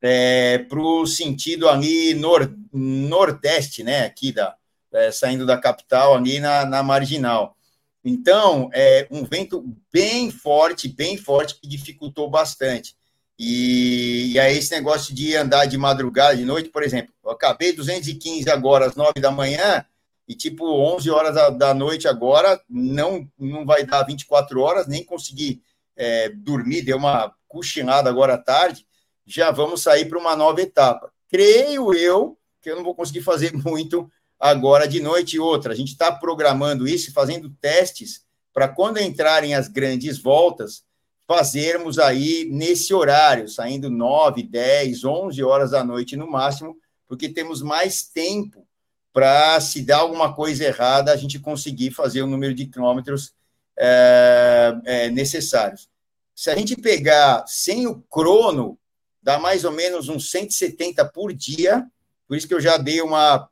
é, 0.00 0.58
para 0.58 0.80
o 0.80 1.06
sentido 1.06 1.68
ali 1.68 2.14
nor, 2.14 2.54
nordeste, 2.72 3.82
né, 3.82 4.04
aqui 4.04 4.32
da, 4.32 4.56
é, 4.92 5.10
saindo 5.10 5.46
da 5.46 5.58
capital, 5.58 6.14
ali 6.14 6.40
na, 6.40 6.64
na 6.64 6.82
marginal. 6.82 7.56
Então, 8.04 8.68
é 8.74 9.08
um 9.10 9.24
vento 9.24 9.64
bem 9.90 10.30
forte, 10.30 10.88
bem 10.88 11.16
forte, 11.16 11.58
que 11.58 11.66
dificultou 11.66 12.28
bastante. 12.28 12.94
E, 13.38 14.32
e 14.32 14.38
aí, 14.38 14.56
esse 14.56 14.70
negócio 14.70 15.14
de 15.14 15.36
andar 15.36 15.66
de 15.66 15.76
madrugada, 15.76 16.36
de 16.36 16.44
noite, 16.44 16.68
por 16.68 16.82
exemplo, 16.82 17.12
eu 17.24 17.30
acabei 17.30 17.72
215 17.72 18.48
agora, 18.48 18.86
às 18.86 18.94
9 18.94 19.20
da 19.20 19.30
manhã, 19.30 19.84
e 20.26 20.34
tipo, 20.34 20.64
11 20.64 21.10
horas 21.10 21.34
da, 21.34 21.50
da 21.50 21.74
noite 21.74 22.08
agora, 22.08 22.60
não, 22.68 23.28
não 23.38 23.66
vai 23.66 23.84
dar 23.84 24.04
24 24.04 24.60
horas, 24.60 24.86
nem 24.86 25.04
consegui 25.04 25.62
é, 25.96 26.28
dormir, 26.28 26.82
deu 26.82 26.96
uma 26.96 27.34
cochilada 27.48 28.08
agora 28.08 28.34
à 28.34 28.38
tarde, 28.38 28.86
já 29.26 29.50
vamos 29.50 29.82
sair 29.82 30.06
para 30.06 30.18
uma 30.18 30.36
nova 30.36 30.60
etapa. 30.60 31.12
Creio 31.28 31.92
eu 31.94 32.38
que 32.60 32.70
eu 32.70 32.76
não 32.76 32.84
vou 32.84 32.94
conseguir 32.94 33.20
fazer 33.20 33.52
muito 33.64 34.10
agora 34.40 34.88
de 34.88 35.00
noite 35.00 35.36
e 35.36 35.40
outra. 35.40 35.72
A 35.72 35.76
gente 35.76 35.92
está 35.92 36.10
programando 36.10 36.88
isso, 36.88 37.12
fazendo 37.12 37.50
testes 37.60 38.24
para 38.52 38.68
quando 38.68 38.98
entrarem 38.98 39.54
as 39.54 39.68
grandes 39.68 40.18
voltas, 40.18 40.84
fazermos 41.26 41.98
aí 41.98 42.46
nesse 42.50 42.92
horário, 42.92 43.48
saindo 43.48 43.90
9, 43.90 44.42
10, 44.42 45.04
11 45.04 45.42
horas 45.42 45.70
da 45.70 45.82
noite 45.82 46.16
no 46.16 46.30
máximo, 46.30 46.76
porque 47.08 47.28
temos 47.28 47.62
mais 47.62 48.02
tempo 48.02 48.66
para, 49.12 49.60
se 49.60 49.82
dar 49.82 49.98
alguma 49.98 50.34
coisa 50.34 50.64
errada, 50.64 51.12
a 51.12 51.16
gente 51.16 51.38
conseguir 51.38 51.92
fazer 51.92 52.22
o 52.22 52.26
número 52.26 52.52
de 52.52 52.66
quilômetros 52.66 53.32
é, 53.78 54.76
é, 54.84 55.10
necessários. 55.10 55.88
Se 56.34 56.50
a 56.50 56.56
gente 56.56 56.76
pegar 56.76 57.44
sem 57.46 57.86
o 57.86 58.02
crono, 58.10 58.78
dá 59.22 59.38
mais 59.38 59.64
ou 59.64 59.70
menos 59.70 60.08
uns 60.08 60.30
170 60.30 61.04
por 61.06 61.32
dia, 61.32 61.86
por 62.26 62.36
isso 62.36 62.48
que 62.48 62.54
eu 62.54 62.60
já 62.60 62.76
dei 62.76 63.00
uma 63.00 63.48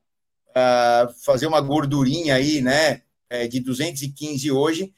uh, 0.53 1.15
fazer 1.25 1.47
uma 1.47 1.61
gordurinha 1.61 2.35
aí, 2.35 2.61
né, 2.61 3.03
é, 3.29 3.47
de 3.47 3.61
215 3.61 4.51
hoje. 4.51 4.93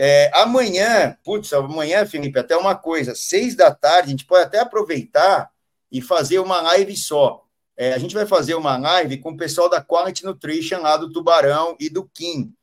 É, 0.00 0.30
amanhã, 0.32 1.18
putz, 1.24 1.52
amanhã, 1.52 2.06
Felipe, 2.06 2.38
até 2.38 2.56
uma 2.56 2.76
coisa, 2.76 3.16
seis 3.16 3.56
da 3.56 3.74
tarde, 3.74 4.06
a 4.06 4.10
gente 4.12 4.24
pode 4.24 4.44
até 4.44 4.60
aproveitar 4.60 5.50
e 5.90 6.00
fazer 6.00 6.38
uma 6.38 6.60
live 6.60 6.96
só. 6.96 7.44
É, 7.76 7.92
a 7.92 7.98
gente 7.98 8.14
vai 8.14 8.24
fazer 8.24 8.54
uma 8.54 8.76
live 8.76 9.18
com 9.18 9.30
o 9.30 9.36
pessoal 9.36 9.68
da 9.68 9.82
Quality 9.82 10.24
Nutrition 10.24 10.82
lá 10.82 10.96
do 10.96 11.10
Tubarão 11.10 11.76
e 11.80 11.90
do 11.90 12.08
Kim. 12.14 12.54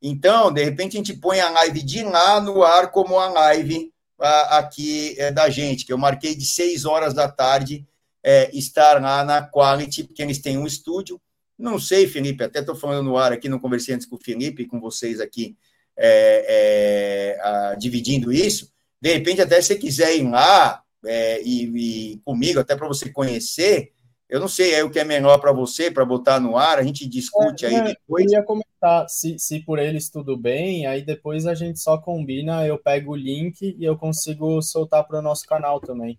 Então, 0.00 0.52
de 0.52 0.62
repente, 0.62 0.96
a 0.96 0.98
gente 0.98 1.14
põe 1.14 1.40
a 1.40 1.50
live 1.50 1.82
de 1.82 2.04
lá 2.04 2.40
no 2.40 2.62
ar 2.62 2.92
como 2.92 3.18
a 3.18 3.28
live 3.30 3.92
a, 4.20 4.58
aqui 4.58 5.16
é, 5.18 5.32
da 5.32 5.50
gente, 5.50 5.84
que 5.84 5.92
eu 5.92 5.98
marquei 5.98 6.36
de 6.36 6.46
seis 6.46 6.84
horas 6.84 7.12
da 7.12 7.28
tarde 7.28 7.84
é, 8.22 8.48
estar 8.56 9.02
lá 9.02 9.24
na 9.24 9.44
Quality, 9.44 10.04
porque 10.04 10.22
eles 10.22 10.38
têm 10.38 10.56
um 10.56 10.66
estúdio, 10.66 11.20
não 11.58 11.80
sei, 11.80 12.06
Felipe, 12.06 12.44
até 12.44 12.60
estou 12.60 12.76
falando 12.76 13.06
no 13.06 13.16
ar 13.16 13.32
aqui, 13.32 13.48
não 13.48 13.58
conversei 13.58 13.92
antes 13.92 14.06
com 14.06 14.14
o 14.14 14.22
Felipe 14.22 14.62
e 14.62 14.66
com 14.66 14.78
vocês 14.78 15.20
aqui, 15.20 15.56
é, 15.98 17.36
é, 17.38 17.40
a, 17.40 17.74
dividindo 17.74 18.32
isso. 18.32 18.70
De 19.00 19.12
repente, 19.12 19.40
até 19.40 19.60
se 19.60 19.68
você 19.68 19.76
quiser 19.76 20.16
ir 20.16 20.28
lá 20.28 20.82
é, 21.04 21.42
e, 21.42 22.12
e, 22.12 22.18
comigo, 22.24 22.60
até 22.60 22.74
para 22.74 22.88
você 22.88 23.10
conhecer, 23.10 23.92
eu 24.28 24.40
não 24.40 24.48
sei 24.48 24.74
é 24.74 24.82
o 24.82 24.90
que 24.90 24.98
é 24.98 25.04
melhor 25.04 25.38
para 25.38 25.52
você, 25.52 25.90
para 25.90 26.04
botar 26.04 26.40
no 26.40 26.56
ar, 26.56 26.78
a 26.78 26.82
gente 26.82 27.06
discute 27.06 27.64
aí 27.64 27.74
é, 27.74 27.82
depois. 27.82 28.24
Eu 28.26 28.40
ia 28.40 28.42
comentar, 28.42 29.08
se, 29.08 29.38
se 29.38 29.60
por 29.60 29.78
eles 29.78 30.10
tudo 30.10 30.36
bem, 30.36 30.86
aí 30.86 31.02
depois 31.02 31.46
a 31.46 31.54
gente 31.54 31.78
só 31.78 31.96
combina, 31.96 32.66
eu 32.66 32.76
pego 32.76 33.12
o 33.12 33.16
link 33.16 33.76
e 33.78 33.84
eu 33.84 33.96
consigo 33.96 34.60
soltar 34.62 35.06
para 35.06 35.20
o 35.20 35.22
nosso 35.22 35.46
canal 35.46 35.80
também. 35.80 36.18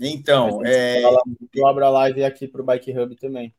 Então, 0.00 0.64
é... 0.64 1.02
eu 1.54 1.66
abro 1.66 1.84
a 1.84 1.90
live 1.90 2.24
aqui 2.24 2.48
para 2.48 2.62
o 2.62 2.64
Bike 2.64 2.98
Hub 2.98 3.14
também. 3.16 3.54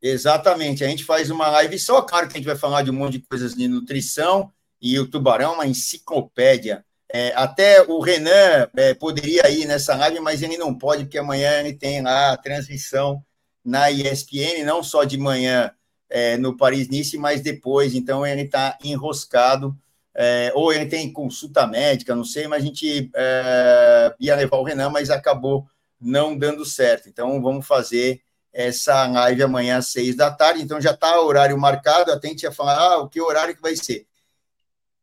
Exatamente, 0.00 0.84
a 0.84 0.88
gente 0.88 1.04
faz 1.04 1.30
uma 1.30 1.48
live 1.48 1.78
só, 1.78 2.02
claro 2.02 2.28
que 2.28 2.34
a 2.34 2.36
gente 2.36 2.46
vai 2.46 2.56
falar 2.56 2.82
de 2.82 2.90
um 2.90 2.94
monte 2.94 3.18
de 3.18 3.26
coisas 3.26 3.54
de 3.54 3.66
nutrição, 3.66 4.52
e 4.80 4.98
o 4.98 5.08
Tubarão 5.08 5.52
é 5.52 5.54
uma 5.54 5.66
enciclopédia. 5.66 6.84
É, 7.12 7.32
até 7.36 7.82
o 7.82 8.00
Renan 8.00 8.68
é, 8.76 8.94
poderia 8.94 9.48
ir 9.48 9.64
nessa 9.66 9.96
live, 9.96 10.20
mas 10.20 10.42
ele 10.42 10.58
não 10.58 10.76
pode, 10.76 11.04
porque 11.04 11.18
amanhã 11.18 11.60
ele 11.60 11.72
tem 11.72 12.02
lá 12.02 12.32
a 12.32 12.36
transmissão 12.36 13.22
na 13.64 13.90
ESPN, 13.90 14.64
não 14.64 14.82
só 14.82 15.04
de 15.04 15.16
manhã 15.16 15.72
é, 16.08 16.36
no 16.36 16.56
Paris-Nice, 16.56 17.16
mas 17.18 17.40
depois, 17.40 17.94
então 17.94 18.26
ele 18.26 18.42
está 18.42 18.76
enroscado, 18.82 19.76
é, 20.14 20.50
ou 20.54 20.72
ele 20.72 20.86
tem 20.86 21.12
consulta 21.12 21.66
médica, 21.66 22.14
não 22.14 22.24
sei, 22.24 22.46
mas 22.46 22.62
a 22.62 22.66
gente 22.66 23.10
é, 23.14 24.14
ia 24.18 24.36
levar 24.36 24.56
o 24.58 24.62
Renan, 24.62 24.90
mas 24.90 25.10
acabou 25.10 25.66
não 26.00 26.36
dando 26.36 26.64
certo. 26.64 27.08
Então 27.08 27.40
vamos 27.42 27.66
fazer 27.66 28.20
essa 28.52 29.06
live 29.06 29.42
amanhã 29.42 29.78
às 29.78 29.88
seis 29.88 30.16
da 30.16 30.30
tarde, 30.30 30.62
então 30.62 30.80
já 30.80 30.92
está 30.92 31.20
horário 31.20 31.58
marcado, 31.58 32.10
a 32.10 32.20
gente 32.22 32.42
ia 32.42 32.52
falar, 32.52 32.78
ah, 32.78 32.98
o 32.98 33.08
que 33.08 33.20
horário 33.20 33.54
que 33.54 33.60
vai 33.60 33.76
ser? 33.76 34.06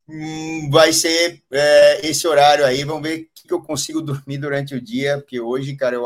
Hum, 0.08 0.70
vai 0.70 0.92
ser 0.92 1.42
é, 1.52 2.06
esse 2.08 2.28
horário 2.28 2.66
aí, 2.66 2.84
vamos 2.84 3.04
ver 3.04 3.30
o 3.44 3.48
que 3.48 3.54
eu 3.54 3.62
consigo 3.62 4.02
dormir 4.02 4.38
durante 4.38 4.76
o 4.76 4.82
dia, 4.82 5.18
porque 5.18 5.40
hoje, 5.40 5.76
cara, 5.76 5.96
eu 5.96 6.06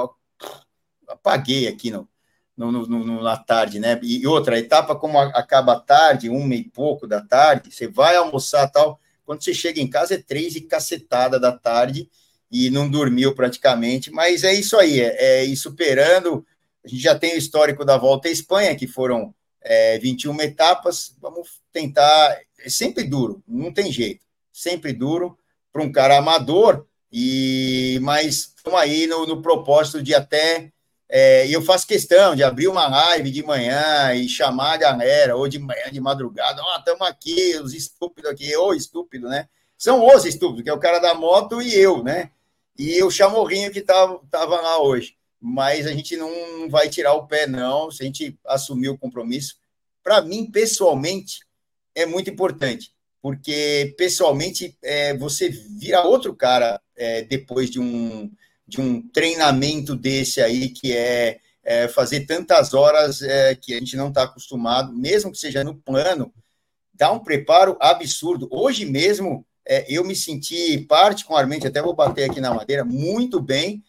apaguei 1.07 1.67
aqui 1.67 1.89
no, 1.89 2.07
no, 2.55 2.71
no, 2.71 2.87
no 2.87 3.23
na 3.23 3.37
tarde, 3.37 3.79
né? 3.79 3.99
E 4.03 4.25
outra 4.27 4.59
etapa, 4.59 4.95
como 4.95 5.19
acaba 5.19 5.73
a 5.73 5.79
tarde, 5.79 6.29
uma 6.29 6.55
e 6.55 6.63
pouco 6.63 7.07
da 7.07 7.21
tarde, 7.21 7.71
você 7.73 7.87
vai 7.87 8.15
almoçar 8.15 8.67
tal, 8.69 8.99
quando 9.25 9.43
você 9.43 9.53
chega 9.53 9.81
em 9.81 9.89
casa 9.89 10.15
é 10.15 10.17
três 10.21 10.55
e 10.55 10.61
cacetada 10.61 11.39
da 11.39 11.51
tarde, 11.51 12.09
e 12.51 12.69
não 12.69 12.89
dormiu 12.89 13.35
praticamente, 13.35 14.11
mas 14.11 14.43
é 14.43 14.53
isso 14.53 14.77
aí, 14.77 15.01
é, 15.01 15.41
é 15.41 15.45
ir 15.45 15.57
superando 15.57 16.45
a 16.87 16.89
gente 16.89 17.01
já 17.01 17.19
tem 17.19 17.33
o 17.33 17.37
histórico 17.37 17.83
da 17.83 17.97
volta 17.97 18.29
à 18.29 18.31
Espanha, 18.31 18.73
que 18.73 18.87
foram 18.87 19.35
é, 19.61 19.99
21 19.99 20.39
etapas. 20.41 21.13
Vamos 21.21 21.61
tentar. 21.73 22.39
É 22.59 22.69
sempre 22.69 23.03
duro, 23.03 23.43
não 23.47 23.73
tem 23.73 23.91
jeito. 23.91 24.25
Sempre 24.51 24.93
duro 24.93 25.37
para 25.71 25.83
um 25.83 25.91
cara 25.91 26.17
amador, 26.17 26.87
e 27.11 27.99
mas 28.01 28.53
estamos 28.55 28.79
aí 28.79 29.07
no, 29.07 29.25
no, 29.25 29.41
propósito 29.41 30.01
de 30.01 30.13
até. 30.15 30.71
É, 31.09 31.47
eu 31.47 31.61
faço 31.61 31.87
questão 31.87 32.35
de 32.35 32.43
abrir 32.43 32.67
uma 32.67 32.87
live 32.87 33.31
de 33.31 33.41
manhã 33.43 34.13
e 34.13 34.27
chamar 34.27 34.73
a 34.73 34.77
galera, 34.77 35.37
ou 35.37 35.47
de 35.47 35.59
manhã, 35.59 35.91
de 35.91 36.01
madrugada. 36.01 36.61
Ó, 36.61 36.75
oh, 36.75 36.79
estamos 36.79 37.07
aqui, 37.07 37.57
os 37.61 37.73
estúpidos 37.73 38.29
aqui, 38.29 38.55
ou 38.55 38.73
estúpido, 38.73 39.29
né? 39.29 39.47
São 39.77 40.05
os 40.05 40.25
estúpidos, 40.25 40.63
que 40.63 40.69
é 40.69 40.73
o 40.73 40.79
cara 40.79 40.99
da 40.99 41.13
moto 41.13 41.61
e 41.61 41.73
eu, 41.75 42.03
né? 42.03 42.31
E 42.77 43.01
o 43.03 43.11
chamorrinho 43.11 43.71
que 43.71 43.79
estava 43.79 44.19
tava 44.29 44.59
lá 44.59 44.81
hoje 44.81 45.17
mas 45.39 45.85
a 45.85 45.91
gente 45.91 46.17
não 46.17 46.69
vai 46.69 46.89
tirar 46.89 47.13
o 47.13 47.27
pé, 47.27 47.47
não, 47.47 47.91
se 47.91 48.03
a 48.03 48.05
gente 48.05 48.37
assumir 48.45 48.89
o 48.89 48.97
compromisso. 48.97 49.55
Para 50.03 50.21
mim, 50.21 50.49
pessoalmente, 50.49 51.41
é 51.97 52.05
muito 52.05 52.29
importante, 52.29 52.91
porque 53.19 53.95
pessoalmente 53.97 54.77
é, 54.83 55.17
você 55.17 55.49
vira 55.49 56.03
outro 56.03 56.35
cara 56.35 56.79
é, 56.95 57.23
depois 57.23 57.71
de 57.71 57.79
um, 57.79 58.31
de 58.67 58.79
um 58.79 59.01
treinamento 59.09 59.95
desse 59.95 60.39
aí, 60.39 60.69
que 60.69 60.95
é, 60.95 61.39
é 61.63 61.87
fazer 61.87 62.27
tantas 62.27 62.75
horas 62.75 63.23
é, 63.23 63.55
que 63.55 63.73
a 63.73 63.79
gente 63.79 63.97
não 63.97 64.09
está 64.09 64.23
acostumado, 64.23 64.93
mesmo 64.93 65.31
que 65.31 65.39
seja 65.39 65.63
no 65.63 65.73
plano, 65.73 66.31
dá 66.93 67.11
um 67.11 67.19
preparo 67.19 67.75
absurdo. 67.79 68.47
Hoje 68.51 68.85
mesmo, 68.85 69.43
é, 69.67 69.83
eu 69.89 70.03
me 70.03 70.15
senti 70.15 70.77
particularmente, 70.87 71.65
até 71.65 71.81
vou 71.81 71.95
bater 71.95 72.29
aqui 72.29 72.39
na 72.39 72.53
madeira, 72.53 72.85
muito 72.85 73.41
bem 73.41 73.83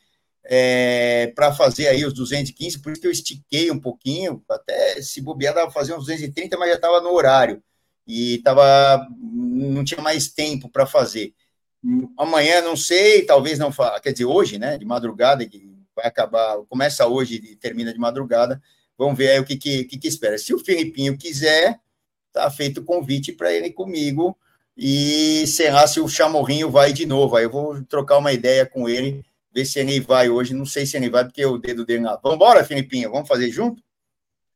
é, 0.45 1.31
para 1.37 1.53
fazer 1.53 1.89
aí 1.89 2.07
os 2.07 2.15
215, 2.15 2.79
por 2.79 2.93
isso 2.93 3.03
que 3.03 3.07
eu 3.07 3.13
estiquei 3.13 3.71
um 3.71 3.79
pouquinho, 3.79 4.43
até 4.49 5.03
se 5.03 5.21
bobear, 5.21 5.55
dava 5.55 5.71
fazer 5.71 5.93
uns 5.93 6.07
230, 6.07 6.57
mas 6.57 6.71
já 6.71 6.77
estava 6.77 7.03
no 7.03 7.13
horário. 7.13 7.63
E 8.09 8.39
tava, 8.39 9.07
não 9.21 9.85
tinha 9.85 10.01
mais 10.01 10.29
tempo 10.29 10.71
para 10.71 10.87
fazer. 10.87 11.35
Amanhã 12.17 12.63
não 12.63 12.75
sei, 12.75 13.23
talvez 13.23 13.59
não 13.59 13.71
faça, 13.71 14.01
quer 14.01 14.13
dizer, 14.13 14.25
hoje, 14.25 14.59
né, 14.59 14.79
de 14.79 14.87
madrugada, 14.87 15.47
que 15.47 15.71
vai 15.95 16.07
acabar, 16.07 16.57
começa 16.69 17.07
hoje 17.07 17.35
e 17.37 17.55
termina 17.55 17.93
de 17.93 17.99
madrugada, 17.99 18.61
vamos 18.97 19.17
ver 19.17 19.31
aí 19.31 19.41
o 19.41 19.45
que, 19.45 19.57
que, 19.57 19.85
que, 19.85 19.99
que 19.99 20.09
espera. 20.09 20.39
Se 20.39 20.55
o 20.55 20.59
Filipinho 20.59 21.19
quiser, 21.19 21.79
tá 22.33 22.51
feito 22.51 22.81
o 22.81 22.85
convite 22.85 23.33
para 23.33 23.53
ele 23.53 23.71
comigo, 23.71 24.37
e 24.77 25.47
será 25.47 25.87
se 25.87 26.01
o 26.01 26.09
Chamorrinho 26.09 26.71
vai 26.71 26.93
de 26.93 27.05
novo, 27.05 27.37
aí 27.37 27.45
eu 27.45 27.51
vou 27.51 27.83
trocar 27.85 28.19
uma 28.19 28.33
ideia 28.33 28.65
com 28.65 28.89
ele, 28.89 29.23
ver 29.53 29.67
se 29.67 29.79
ele 29.81 30.01
vai 30.01 30.31
hoje, 30.31 30.55
não 30.55 30.65
sei 30.65 30.87
se 30.87 30.97
ele 30.97 31.11
vai, 31.11 31.25
porque 31.25 31.45
o 31.45 31.59
dedo 31.59 31.85
dele... 31.85 32.05
Vamos 32.23 32.37
embora, 32.37 32.65
Filipinho, 32.65 33.11
vamos 33.11 33.29
fazer 33.29 33.51
junto? 33.51 33.83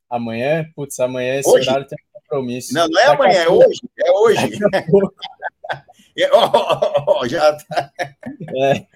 Amanhã? 0.08 0.64
Putz, 0.74 0.98
amanhã 1.00 1.36
esse 1.36 1.48
hoje? 1.48 1.68
horário 1.68 1.86
tem 1.86 1.98
compromisso. 2.32 2.72
Não, 2.72 2.88
não 2.88 3.00
é 3.00 3.06
amanhã, 3.06 3.42
é 3.42 3.48
hoje. 3.48 3.80
É 3.98 4.10
hoje. 4.10 4.58
oh, 6.32 7.12
oh, 7.20 7.28
já 7.28 7.52
tá. 7.52 7.92
É. 8.56 8.86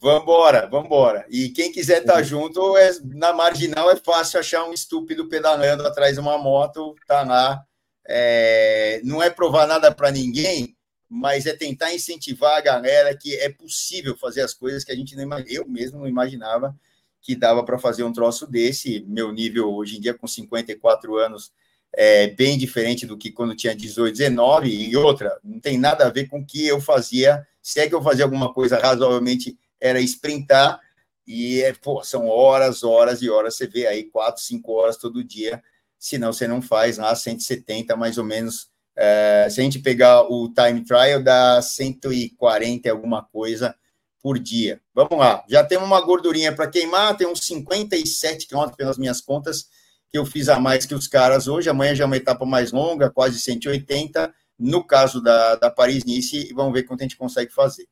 Vambora, 0.00 0.66
vambora. 0.66 1.26
E 1.28 1.48
quem 1.50 1.72
quiser 1.72 2.00
estar 2.02 2.14
tá 2.14 2.22
junto, 2.22 2.76
é, 2.76 2.90
na 3.04 3.32
marginal 3.32 3.90
é 3.90 3.96
fácil 3.96 4.38
achar 4.38 4.64
um 4.64 4.72
estúpido 4.72 5.28
pedalando 5.28 5.86
atrás 5.86 6.14
de 6.14 6.20
uma 6.20 6.38
moto, 6.38 6.94
tá 7.06 7.22
lá. 7.22 7.64
É, 8.06 9.00
não 9.04 9.22
é 9.22 9.28
provar 9.28 9.66
nada 9.66 9.92
para 9.92 10.10
ninguém, 10.10 10.76
mas 11.08 11.46
é 11.46 11.52
tentar 11.52 11.92
incentivar 11.92 12.56
a 12.56 12.60
galera 12.60 13.16
que 13.16 13.34
é 13.36 13.48
possível 13.50 14.16
fazer 14.16 14.42
as 14.42 14.54
coisas 14.54 14.84
que 14.84 14.92
a 14.92 14.96
gente 14.96 15.16
não. 15.16 15.38
Eu 15.46 15.66
mesmo 15.68 15.98
não 15.98 16.06
imaginava 16.06 16.74
que 17.20 17.34
dava 17.34 17.64
para 17.64 17.78
fazer 17.78 18.04
um 18.04 18.12
troço 18.12 18.46
desse. 18.46 19.04
Meu 19.08 19.32
nível 19.32 19.74
hoje 19.74 19.96
em 19.98 20.00
dia, 20.00 20.14
com 20.14 20.28
54 20.28 21.16
anos, 21.16 21.52
é 21.94 22.28
bem 22.28 22.58
diferente 22.58 23.06
do 23.06 23.16
que 23.16 23.30
quando 23.30 23.56
tinha 23.56 23.74
18, 23.74 24.16
19. 24.16 24.68
E 24.68 24.96
outra, 24.96 25.38
não 25.42 25.58
tem 25.60 25.78
nada 25.78 26.06
a 26.06 26.10
ver 26.10 26.28
com 26.28 26.40
o 26.40 26.46
que 26.46 26.66
eu 26.66 26.80
fazia. 26.80 27.46
Se 27.62 27.80
é 27.80 27.88
que 27.88 27.94
eu 27.94 28.02
fazia 28.02 28.24
alguma 28.24 28.52
coisa 28.52 28.78
razoavelmente, 28.78 29.58
era 29.80 30.00
sprintar. 30.00 30.80
E 31.26 31.62
é, 31.62 31.72
pô, 31.72 32.02
são 32.02 32.26
horas, 32.28 32.82
horas 32.82 33.20
e 33.22 33.28
horas. 33.28 33.56
Você 33.56 33.66
vê 33.66 33.86
aí 33.86 34.04
quatro, 34.04 34.42
cinco 34.42 34.72
horas 34.72 34.96
todo 34.96 35.24
dia. 35.24 35.62
Senão 35.98 36.32
você 36.32 36.46
não 36.46 36.62
faz 36.62 36.98
lá 36.98 37.14
170, 37.14 37.96
mais 37.96 38.18
ou 38.18 38.24
menos. 38.24 38.68
É, 38.96 39.48
se 39.50 39.60
a 39.60 39.64
gente 39.64 39.78
pegar 39.78 40.22
o 40.22 40.52
time 40.52 40.84
trial, 40.84 41.22
dá 41.22 41.60
140 41.62 42.90
alguma 42.90 43.22
coisa 43.22 43.74
por 44.22 44.38
dia. 44.38 44.80
Vamos 44.94 45.16
lá, 45.16 45.44
já 45.48 45.64
tem 45.64 45.78
uma 45.78 46.00
gordurinha 46.00 46.54
para 46.54 46.68
queimar, 46.68 47.16
tem 47.16 47.26
uns 47.26 47.46
57 47.46 48.46
quilômetros 48.46 48.76
pelas 48.76 48.98
minhas 48.98 49.20
contas, 49.20 49.68
que 50.10 50.18
eu 50.18 50.24
fiz 50.24 50.48
a 50.48 50.58
mais 50.58 50.86
que 50.86 50.94
os 50.94 51.06
caras 51.06 51.48
hoje. 51.48 51.68
Amanhã 51.68 51.94
já 51.94 52.04
é 52.04 52.06
uma 52.06 52.16
etapa 52.16 52.44
mais 52.44 52.72
longa, 52.72 53.10
quase 53.10 53.38
180, 53.38 54.32
no 54.58 54.84
caso 54.84 55.20
da, 55.22 55.56
da 55.56 55.70
Paris-Nice, 55.70 56.52
vamos 56.54 56.72
ver 56.72 56.82
quanto 56.82 57.00
a 57.00 57.04
gente 57.04 57.16
consegue 57.16 57.52
fazer. 57.52 57.86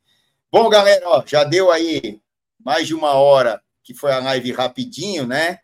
Bom, 0.51 0.69
galera, 0.69 1.09
ó, 1.09 1.23
já 1.27 1.45
deu 1.45 1.71
aí 1.71 2.21
mais 2.59 2.87
de 2.87 2.95
uma 2.95 3.13
hora, 3.13 3.61
que 3.83 3.95
foi 3.95 4.13
a 4.13 4.19
live 4.19 4.53
rapidinho, 4.53 5.27
né? 5.27 5.59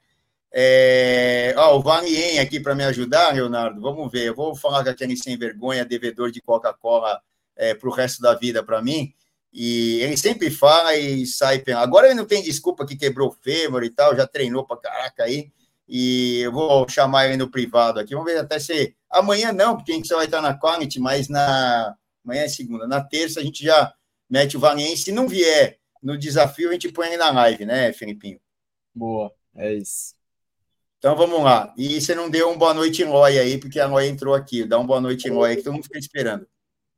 É, 0.55 1.55
ó, 1.57 1.79
o 1.79 1.83
Valien 1.83 2.39
aqui 2.39 2.61
para 2.61 2.75
me 2.75 2.85
ajudar, 2.85 3.35
Leonardo, 3.35 3.81
vamos 3.81 4.13
ver. 4.13 4.27
Eu 4.27 4.35
vou 4.35 4.55
falar 4.55 4.85
com 4.85 4.91
aquele 4.91 5.17
sem 5.17 5.37
vergonha, 5.37 5.85
devedor 5.85 6.31
de 6.31 6.43
Coca-Cola 6.43 7.21
é, 7.57 7.75
para 7.75 7.89
o 7.89 7.93
resto 7.93 8.21
da 8.21 8.35
vida 8.35 8.63
para 8.63 8.83
mim. 8.83 9.15
E 9.53 10.01
ele 10.01 10.17
sempre 10.17 10.51
fala 10.51 10.95
e 10.95 11.27
sai. 11.27 11.63
Agora 11.77 12.07
ele 12.07 12.15
não 12.15 12.25
tem 12.25 12.43
desculpa 12.43 12.87
que 12.87 12.97
quebrou 12.97 13.29
o 13.29 13.33
fêmur 13.33 13.83
e 13.83 13.91
tal, 13.91 14.15
já 14.17 14.27
treinou 14.27 14.67
para 14.67 14.79
caraca 14.79 15.25
aí. 15.25 15.51
E 15.95 16.41
eu 16.41 16.51
vou 16.51 16.89
chamar 16.89 17.27
ele 17.27 17.37
no 17.37 17.51
privado 17.51 18.01
aqui. 18.01 18.15
Vamos 18.15 18.33
ver 18.33 18.39
até 18.39 18.59
se. 18.59 18.97
Amanhã 19.11 19.53
não, 19.53 19.77
porque 19.77 19.93
a 19.93 19.95
gente 19.95 20.09
só 20.09 20.17
vai 20.17 20.25
estar 20.25 20.41
na 20.41 20.59
Quality, 20.59 20.99
mas 20.99 21.29
na. 21.29 21.95
Amanhã 22.25 22.45
é 22.45 22.49
segunda. 22.49 22.89
Na 22.89 23.05
terça 23.05 23.41
a 23.41 23.43
gente 23.43 23.63
já 23.63 23.93
mete 24.29 24.57
o 24.57 24.61
Valiense. 24.61 25.03
Se 25.03 25.13
não 25.13 25.29
vier 25.29 25.79
no 26.03 26.17
desafio, 26.17 26.71
a 26.71 26.73
gente 26.73 26.91
põe 26.91 27.09
ele 27.09 27.19
na 27.19 27.31
live, 27.31 27.67
né, 27.67 27.93
Felipinho? 27.93 28.41
Boa, 28.95 29.35
é 29.55 29.75
isso. 29.75 30.15
Então 30.97 31.15
vamos 31.15 31.43
lá. 31.45 31.75
E 31.77 32.01
você 32.01 32.15
não 32.15 32.31
deu 32.31 32.51
um 32.51 32.57
boa 32.57 32.73
noite 32.73 33.05
Loi 33.05 33.39
aí, 33.39 33.59
porque 33.59 33.79
a 33.79 33.87
Loi 33.87 34.09
entrou 34.09 34.35
aqui. 34.35 34.65
Dá 34.65 34.79
um 34.79 34.87
boa 34.87 35.01
noite 35.01 35.29
Loi 35.29 35.51
aí, 35.51 35.57
que 35.57 35.63
todo 35.63 35.75
mundo 35.75 35.85
fica 35.85 35.99
esperando. 35.99 36.49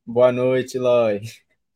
Boa 0.05 0.31
noite, 0.31 0.79
Loi. 0.79 1.19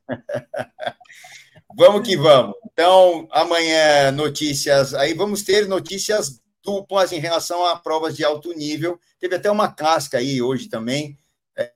vamos 1.75 2.07
que 2.07 2.15
vamos. 2.15 2.55
Então, 2.71 3.27
amanhã, 3.29 4.09
notícias. 4.09 4.93
Aí 4.93 5.13
vamos 5.13 5.43
ter 5.43 5.67
notícias 5.67 6.39
duplas 6.69 7.11
em 7.11 7.19
relação 7.19 7.65
a 7.65 7.75
provas 7.75 8.15
de 8.15 8.23
alto 8.23 8.53
nível. 8.53 8.99
Teve 9.19 9.35
até 9.35 9.49
uma 9.49 9.71
casca 9.71 10.19
aí 10.19 10.39
hoje 10.39 10.69
também. 10.69 11.17
É, 11.57 11.71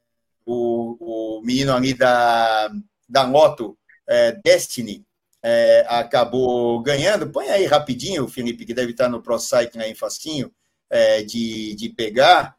o, 0.46 1.38
o 1.39 1.41
menino 1.41 1.74
ali 1.74 1.96
da, 1.96 2.72
da 3.10 3.26
moto, 3.26 3.76
é, 4.08 4.34
Destiny, 4.34 5.04
é, 5.41 5.84
acabou 5.89 6.80
ganhando. 6.82 7.32
Põe 7.32 7.50
aí 7.50 7.66
rapidinho, 7.66 8.28
Felipe, 8.28 8.66
que 8.66 8.74
deve 8.74 8.91
estar 8.91 9.10
no 9.10 9.22
Pro 9.22 9.39
Cycling 9.39 9.82
aí 9.82 9.96
facinho 9.96 10.54
é, 10.89 11.24
de, 11.24 11.74
de 11.76 11.89
pegar. 11.89 12.56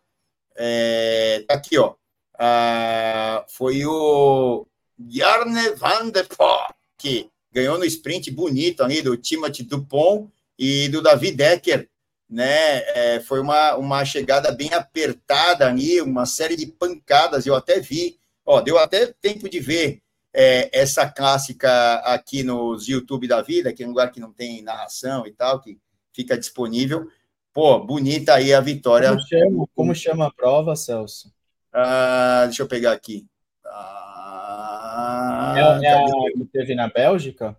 É, 0.57 1.45
aqui, 1.49 1.79
ó. 1.79 1.95
Ah, 2.37 3.47
foi 3.49 3.87
o 3.87 4.67
Jarne 5.09 5.71
van 5.77 6.11
der 6.11 6.27
Poel, 6.27 6.75
que 6.99 7.31
ganhou 7.53 7.79
no 7.79 7.85
sprint 7.85 8.29
bonito 8.33 8.83
ali 8.83 9.01
do 9.01 9.17
Timothy 9.17 9.63
Dupont 9.63 10.29
e 10.59 10.89
do 10.89 11.01
David 11.01 11.37
Decker, 11.37 11.89
né? 12.29 12.79
É, 12.95 13.21
foi 13.21 13.41
uma, 13.41 13.77
uma 13.77 14.05
chegada 14.05 14.51
bem 14.53 14.73
apertada 14.73 15.67
ali, 15.67 16.01
uma 16.01 16.27
série 16.27 16.57
de 16.57 16.67
pancadas, 16.67 17.47
eu 17.47 17.55
até 17.55 17.81
vi, 17.81 18.19
ó, 18.45 18.61
deu 18.61 18.79
até 18.79 19.07
tempo 19.21 19.49
de 19.49 19.61
ver 19.61 20.03
é, 20.33 20.69
essa 20.73 21.09
clássica 21.09 21.95
aqui 22.01 22.43
nos 22.43 22.89
YouTube 22.89 23.29
da 23.29 23.41
vida, 23.41 23.73
que 23.73 23.85
é 23.85 23.87
um 23.87 23.91
lugar 23.91 24.11
que 24.11 24.19
não 24.19 24.33
tem 24.33 24.63
narração 24.63 25.27
e 25.27 25.33
tal, 25.33 25.61
que 25.61 25.79
fica 26.13 26.37
disponível. 26.37 27.09
Pô, 27.53 27.79
bonita 27.79 28.35
aí 28.35 28.53
a 28.53 28.61
vitória. 28.61 29.11
Como 29.11 29.21
chama, 29.29 29.69
como 29.77 29.95
chama 29.95 30.27
a 30.27 30.33
prova, 30.33 30.75
Celso? 30.75 31.33
Ah, 31.73 32.43
deixa 32.47 32.63
eu 32.63 32.67
pegar 32.67 32.93
aqui. 32.93 33.25
Ah, 33.65 35.55
é, 35.57 35.87
é 35.87 35.93
a 35.93 36.05
que 36.33 36.45
teve 36.53 36.75
na 36.75 36.89
Bélgica? 36.89 37.57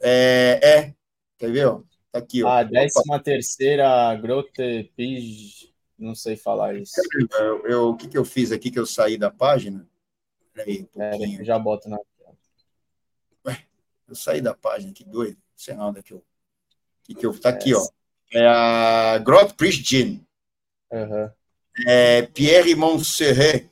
É, 0.00 0.60
é. 0.62 0.94
Quer 1.36 1.50
ver? 1.50 1.68
Tá 2.14 2.20
aqui, 2.20 2.44
ó. 2.44 2.48
A 2.48 2.62
décima 2.62 3.18
terceira 3.18 4.14
Grote 4.14 4.88
Pige, 4.96 5.74
não 5.98 6.14
sei 6.14 6.36
falar 6.36 6.76
isso. 6.76 6.94
Eu, 7.32 7.66
eu, 7.66 7.88
o 7.88 7.96
que, 7.96 8.06
que 8.06 8.16
eu 8.16 8.24
fiz 8.24 8.52
aqui 8.52 8.70
que 8.70 8.78
eu 8.78 8.86
saí 8.86 9.18
da 9.18 9.32
página? 9.32 9.84
Peraí, 10.52 10.88
um 10.94 11.02
é, 11.02 11.40
eu 11.40 11.44
já 11.44 11.58
boto 11.58 11.88
na 11.88 11.98
Ué, 13.44 13.64
eu 14.06 14.14
saí 14.14 14.40
da 14.40 14.54
página, 14.54 14.92
que 14.92 15.02
doido. 15.02 15.34
Não 15.34 15.56
sei 15.56 15.74
onde 15.74 15.98
é 15.98 16.02
que 16.04 16.12
eu. 16.12 16.24
Que 17.02 17.16
que 17.16 17.26
eu 17.26 17.36
tá 17.36 17.48
aqui, 17.48 17.74
ó. 17.74 17.84
É 18.32 18.46
a 18.46 19.18
Grote 19.18 19.54
Pristin. 19.54 20.24
Uhum. 20.92 21.30
É 21.84 22.22
Pierre 22.22 22.76
Montserrat 22.76 23.68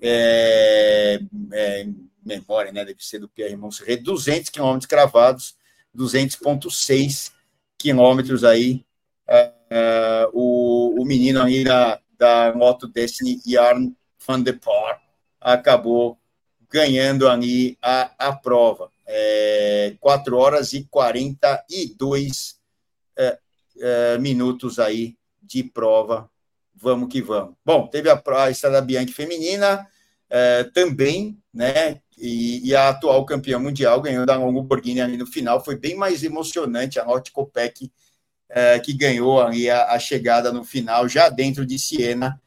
é, 0.00 1.20
é, 1.52 1.86
memória, 2.24 2.72
né? 2.72 2.82
Deve 2.82 3.04
ser 3.04 3.18
do 3.18 3.28
Pierre 3.28 3.56
Montserrat, 3.56 4.00
200 4.00 4.48
quilômetros 4.48 4.86
cravados, 4.86 5.54
200,6 5.94 7.36
quilômetros 7.78 8.44
aí. 8.44 8.84
É, 9.26 9.52
é, 9.70 10.28
o, 10.32 11.00
o 11.00 11.04
menino 11.04 11.42
aí 11.42 11.64
da, 11.64 12.00
da 12.18 12.52
Moto 12.54 12.86
Destiny, 12.86 13.40
Jarn 13.46 13.94
van 14.26 14.40
der 14.40 14.58
Poel, 14.58 14.96
acabou 15.40 16.18
ganhando 16.70 17.28
ali 17.28 17.78
a, 17.80 18.10
a 18.18 18.32
prova. 18.32 18.90
É, 19.06 19.94
4 20.00 20.36
horas 20.36 20.72
e 20.74 20.84
42 20.90 22.58
é, 23.16 23.38
é, 23.80 24.18
minutos 24.18 24.78
aí 24.78 25.16
de 25.42 25.62
prova 25.62 26.30
vamos 26.80 27.08
que 27.08 27.20
vamos. 27.20 27.54
Bom, 27.64 27.86
teve 27.88 28.08
a, 28.08 28.22
a 28.36 28.50
Estrada 28.50 28.80
Bianchi 28.80 29.12
feminina 29.12 29.86
é, 30.30 30.64
também, 30.64 31.38
né? 31.52 32.00
E, 32.20 32.68
e, 32.68 32.74
a 32.74 32.88
atual 32.88 33.24
campeã 33.24 33.58
mundial 33.58 34.00
ganhou 34.00 34.26
da 34.26 34.36
Longo 34.36 34.62
Borghini 34.62 35.00
ali 35.00 35.16
no 35.16 35.26
final. 35.26 35.64
Foi 35.64 35.76
bem 35.76 35.94
mais 35.94 36.24
emocionante 36.24 36.98
a 36.98 37.04
Norte 37.04 37.30
Copec, 37.30 37.90
é, 38.48 38.78
que 38.80 38.92
ganhou 38.92 39.40
ali 39.40 39.70
a, 39.70 39.92
a, 39.92 39.98
chegada 39.98 40.52
no 40.52 40.64
final, 40.64 41.08
já 41.08 41.28
dentro 41.28 41.64
de 41.64 41.78
Siena, 41.78 42.40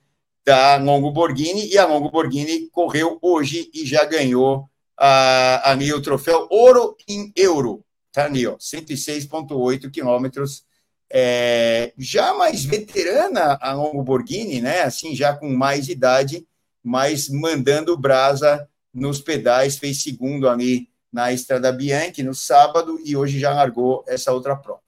da 0.46 0.76
Longo 0.78 1.12
Borghini. 1.12 1.68
E 1.68 1.78
a 1.78 1.86
Longo 1.86 2.10
Borghini 2.10 2.68
correu 2.70 3.18
hoje 3.22 3.70
e 3.74 3.86
já 3.86 4.04
ganhou 4.04 4.70
a, 4.98 5.72
ali 5.72 5.94
o 5.94 6.02
troféu 6.02 6.48
Ouro 6.50 6.96
em 7.08 7.32
Euro. 7.36 7.84
Tá 8.12 8.26
ali, 8.26 8.46
ó, 8.46 8.58
106,8 8.58 9.90
quilômetros 9.90 10.66
é, 11.14 11.94
já 11.98 12.34
mais 12.34 12.64
veterana 12.64 13.58
a 13.62 13.74
Longo 13.74 14.02
Borghini, 14.02 14.62
né? 14.62 14.82
Assim, 14.82 15.16
já 15.16 15.36
com 15.36 15.50
mais 15.50 15.90
idade, 15.90 16.48
mas 16.84 17.28
mandando 17.30 17.98
brasa 17.98 18.68
nos 18.94 19.20
pedais, 19.20 19.78
fez 19.78 20.02
segundo 20.02 20.50
ali 20.50 20.90
na 21.12 21.32
Estrada 21.32 21.72
Bianchi 21.72 22.24
no 22.24 22.34
sábado 22.34 23.00
e 23.04 23.16
hoje 23.16 23.40
já 23.40 23.54
largou 23.54 24.04
essa 24.08 24.32
outra 24.32 24.56
prova. 24.56 24.82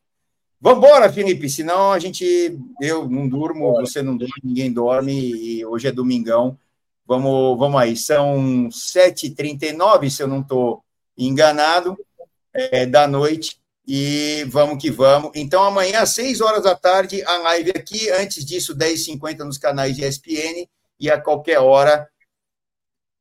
Vamos 0.60 0.78
embora, 0.78 1.12
Felipe, 1.12 1.50
senão 1.50 1.92
a 1.92 2.00
gente, 2.00 2.58
eu 2.82 3.10
não 3.10 3.28
durmo, 3.28 3.74
você 3.74 4.02
não 4.02 4.16
dorme, 4.16 4.34
ninguém 4.44 4.72
dorme 4.72 5.14
e 5.14 5.66
hoje 5.66 5.88
é 5.88 5.92
domingão 5.92 6.58
Vamos, 7.06 7.60
vamos 7.60 7.82
aí, 7.82 7.98
são 7.98 8.70
7h39, 8.70 10.10
se 10.10 10.24
eu 10.24 10.28
não 10.28 10.40
estou 10.40 10.84
enganado, 11.18 11.98
é, 12.54 12.86
da 12.86 13.08
noite, 13.08 13.60
e 13.86 14.46
vamos 14.48 14.82
que 14.82 14.90
vamos. 14.90 15.32
Então, 15.36 15.62
amanhã, 15.64 16.00
às 16.00 16.12
6 16.12 16.40
horas 16.40 16.64
da 16.64 16.76
tarde, 16.76 17.22
a 17.24 17.38
live 17.40 17.72
aqui, 17.72 18.10
antes 18.10 18.46
disso, 18.46 18.76
10h50 18.76 19.40
nos 19.40 19.58
canais 19.58 19.96
de 19.96 20.06
ESPN, 20.06 20.66
e 20.98 21.12
a 21.12 21.20
qualquer 21.20 21.60
hora, 21.60 22.08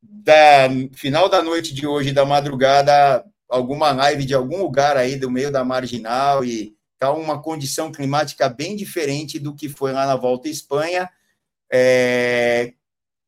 da 0.03 0.69
final 0.93 1.29
da 1.29 1.43
noite 1.43 1.73
de 1.73 1.87
hoje, 1.87 2.13
da 2.13 2.25
madrugada, 2.25 3.25
alguma 3.49 3.93
live 3.93 4.25
de 4.25 4.35
algum 4.35 4.63
lugar 4.63 4.97
aí 4.97 5.17
do 5.17 5.31
meio 5.31 5.53
da 5.53 5.65
marginal, 5.65 6.45
e 6.45 6.75
tá 6.99 7.13
uma 7.13 7.41
condição 7.41 7.93
climática 7.93 8.49
bem 8.49 8.75
diferente 8.75 9.39
do 9.39 9.55
que 9.55 9.69
foi 9.69 9.93
lá 9.93 10.07
na 10.07 10.17
Volta 10.17 10.49
à 10.49 10.51
Espanha, 10.51 11.11
é, 11.71 12.73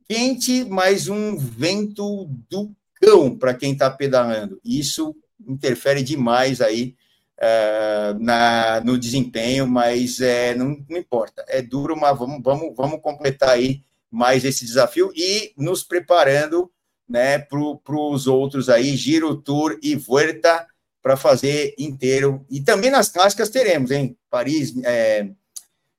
quente, 0.08 0.64
mas 0.64 1.08
um 1.08 1.36
vento 1.36 2.26
do 2.50 2.70
cão 3.00 3.36
para 3.36 3.54
quem 3.54 3.72
está 3.72 3.90
pedalando. 3.90 4.60
Isso 4.64 5.14
interfere 5.46 6.02
demais 6.02 6.60
aí 6.60 6.94
é, 7.38 8.14
na, 8.18 8.80
no 8.80 8.98
desempenho, 8.98 9.66
mas 9.66 10.20
é, 10.20 10.54
não, 10.54 10.84
não, 10.88 10.98
importa. 10.98 11.44
É 11.48 11.60
duro, 11.60 11.96
mas 11.96 12.18
vamos, 12.18 12.42
vamos, 12.42 12.74
vamos 12.76 13.00
completar 13.00 13.50
aí 13.50 13.82
mais 14.14 14.44
esse 14.44 14.64
desafio 14.64 15.12
e 15.14 15.52
nos 15.56 15.82
preparando 15.82 16.70
né, 17.08 17.38
para 17.38 17.58
os 17.58 18.26
outros 18.28 18.68
aí, 18.68 18.96
Giro, 18.96 19.36
Tour 19.36 19.76
e 19.82 19.96
Vuelta, 19.96 20.66
para 21.02 21.16
fazer 21.16 21.74
inteiro. 21.76 22.46
E 22.48 22.60
também 22.60 22.90
nas 22.90 23.08
clássicas 23.08 23.50
teremos, 23.50 23.90
hein? 23.90 24.16
Paris, 24.30 24.72
é, 24.84 25.28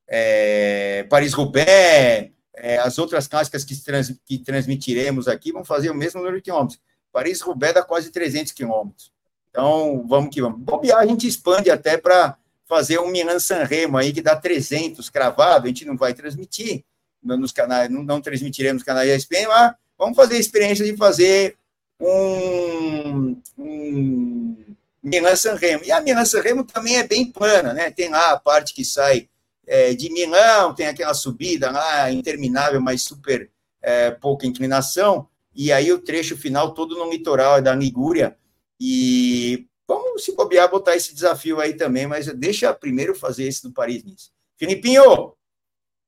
é, 0.07 1.03
Paris-Roubaix, 1.09 2.32
é, 2.55 2.78
as 2.78 2.97
outras 2.97 3.28
clássicas 3.28 3.66
que, 3.66 3.76
trans, 3.84 4.16
que 4.26 4.38
transmitiremos 4.38 5.28
aqui 5.28 5.51
vão 5.51 5.66
fazer 5.66 5.89
o 5.89 5.95
mesmo 5.95 6.22
número 6.22 6.38
de 6.38 6.43
quilômetros. 6.43 6.80
Paris-Roubaix 7.11 7.76
dá 7.76 7.84
quase 7.84 8.11
300 8.11 8.53
quilômetros. 8.53 9.11
Então, 9.49 10.05
vamos 10.07 10.34
que 10.34 10.41
vamos. 10.41 10.59
Bobear, 10.61 10.99
a 10.99 11.05
gente 11.05 11.28
expande 11.28 11.70
até 11.70 11.97
para 11.97 12.38
fazer 12.66 12.97
um 12.99 13.09
Milan-San 13.09 13.63
Remo 13.66 13.97
aí, 13.97 14.13
que 14.13 14.22
dá 14.22 14.36
300 14.36 15.09
cravado, 15.09 15.66
a 15.66 15.68
gente 15.68 15.86
não 15.86 15.97
vai 15.97 16.13
transmitir 16.13 16.84
nos 17.26 17.51
canais, 17.51 17.89
não, 17.89 18.03
não 18.03 18.21
transmitiremos 18.21 18.84
canais 18.84 19.09
da 19.09 19.15
ESPN, 19.15 19.47
mas 19.47 19.73
vamos 19.97 20.15
fazer 20.15 20.36
a 20.36 20.39
experiência 20.39 20.86
de 20.86 20.95
fazer 20.95 21.57
um, 21.99 23.41
um 23.57 24.65
Milan-San 25.01 25.55
Remo. 25.55 25.84
E 25.84 25.91
a 25.91 26.01
Milan-San 26.01 26.41
Remo 26.41 26.63
também 26.63 26.97
é 26.97 27.07
bem 27.07 27.26
plana, 27.26 27.73
né? 27.73 27.91
Tem 27.91 28.09
lá 28.09 28.32
a 28.32 28.39
parte 28.39 28.73
que 28.73 28.86
sai 28.86 29.28
é, 29.67 29.93
de 29.93 30.11
Milão, 30.11 30.73
tem 30.73 30.88
aquela 30.88 31.13
subida 31.13 31.71
lá 31.71 32.11
interminável, 32.11 32.80
mas 32.82 33.03
super 33.03 33.49
é, 33.82 34.11
pouca 34.11 34.47
inclinação, 34.47 35.28
e 35.53 35.71
aí 35.71 35.91
o 35.91 35.99
trecho 35.99 36.36
final 36.36 36.73
todo 36.73 36.95
no 36.95 37.09
litoral 37.09 37.57
é 37.57 37.61
da 37.61 37.73
Ligúria, 37.73 38.36
e 38.80 39.67
vamos 39.88 40.23
se 40.23 40.36
bobear, 40.36 40.69
botar 40.69 40.95
esse 40.95 41.13
desafio 41.13 41.59
aí 41.59 41.73
também, 41.73 42.07
mas 42.07 42.28
deixa 42.34 42.73
primeiro 42.73 43.15
fazer 43.15 43.45
esse 43.45 43.63
do 43.63 43.71
Paris-Nice. 43.71 44.32
Filipinho, 44.57 45.34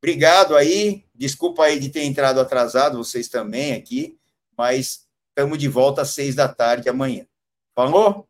obrigado 0.07 0.55
aí, 0.55 1.03
desculpa 1.13 1.65
aí 1.65 1.77
de 1.77 1.89
ter 1.89 2.03
entrado 2.03 2.39
atrasado, 2.39 2.97
vocês 2.97 3.27
também 3.27 3.73
aqui, 3.73 4.17
mas 4.57 5.05
estamos 5.27 5.57
de 5.57 5.67
volta 5.67 6.03
às 6.03 6.11
seis 6.11 6.33
da 6.33 6.47
tarde 6.47 6.87
amanhã. 6.87 7.27
Falou? 7.75 8.25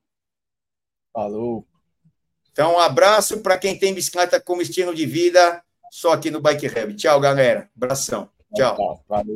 Falou. 1.14 1.68
Então, 2.52 2.74
um 2.74 2.80
abraço 2.80 3.42
para 3.42 3.60
quem 3.60 3.78
tem 3.78 3.94
bicicleta 3.94 4.42
como 4.42 4.64
estilo 4.64 4.96
de 4.96 5.06
vida, 5.06 5.64
só 5.92 6.14
aqui 6.14 6.32
no 6.32 6.42
Bike 6.42 6.66
Hub. 6.66 6.96
Tchau, 6.96 7.20
galera. 7.20 7.70
Abração. 7.76 8.28
Tchau. 8.56 9.04
Valeu. 9.08 9.36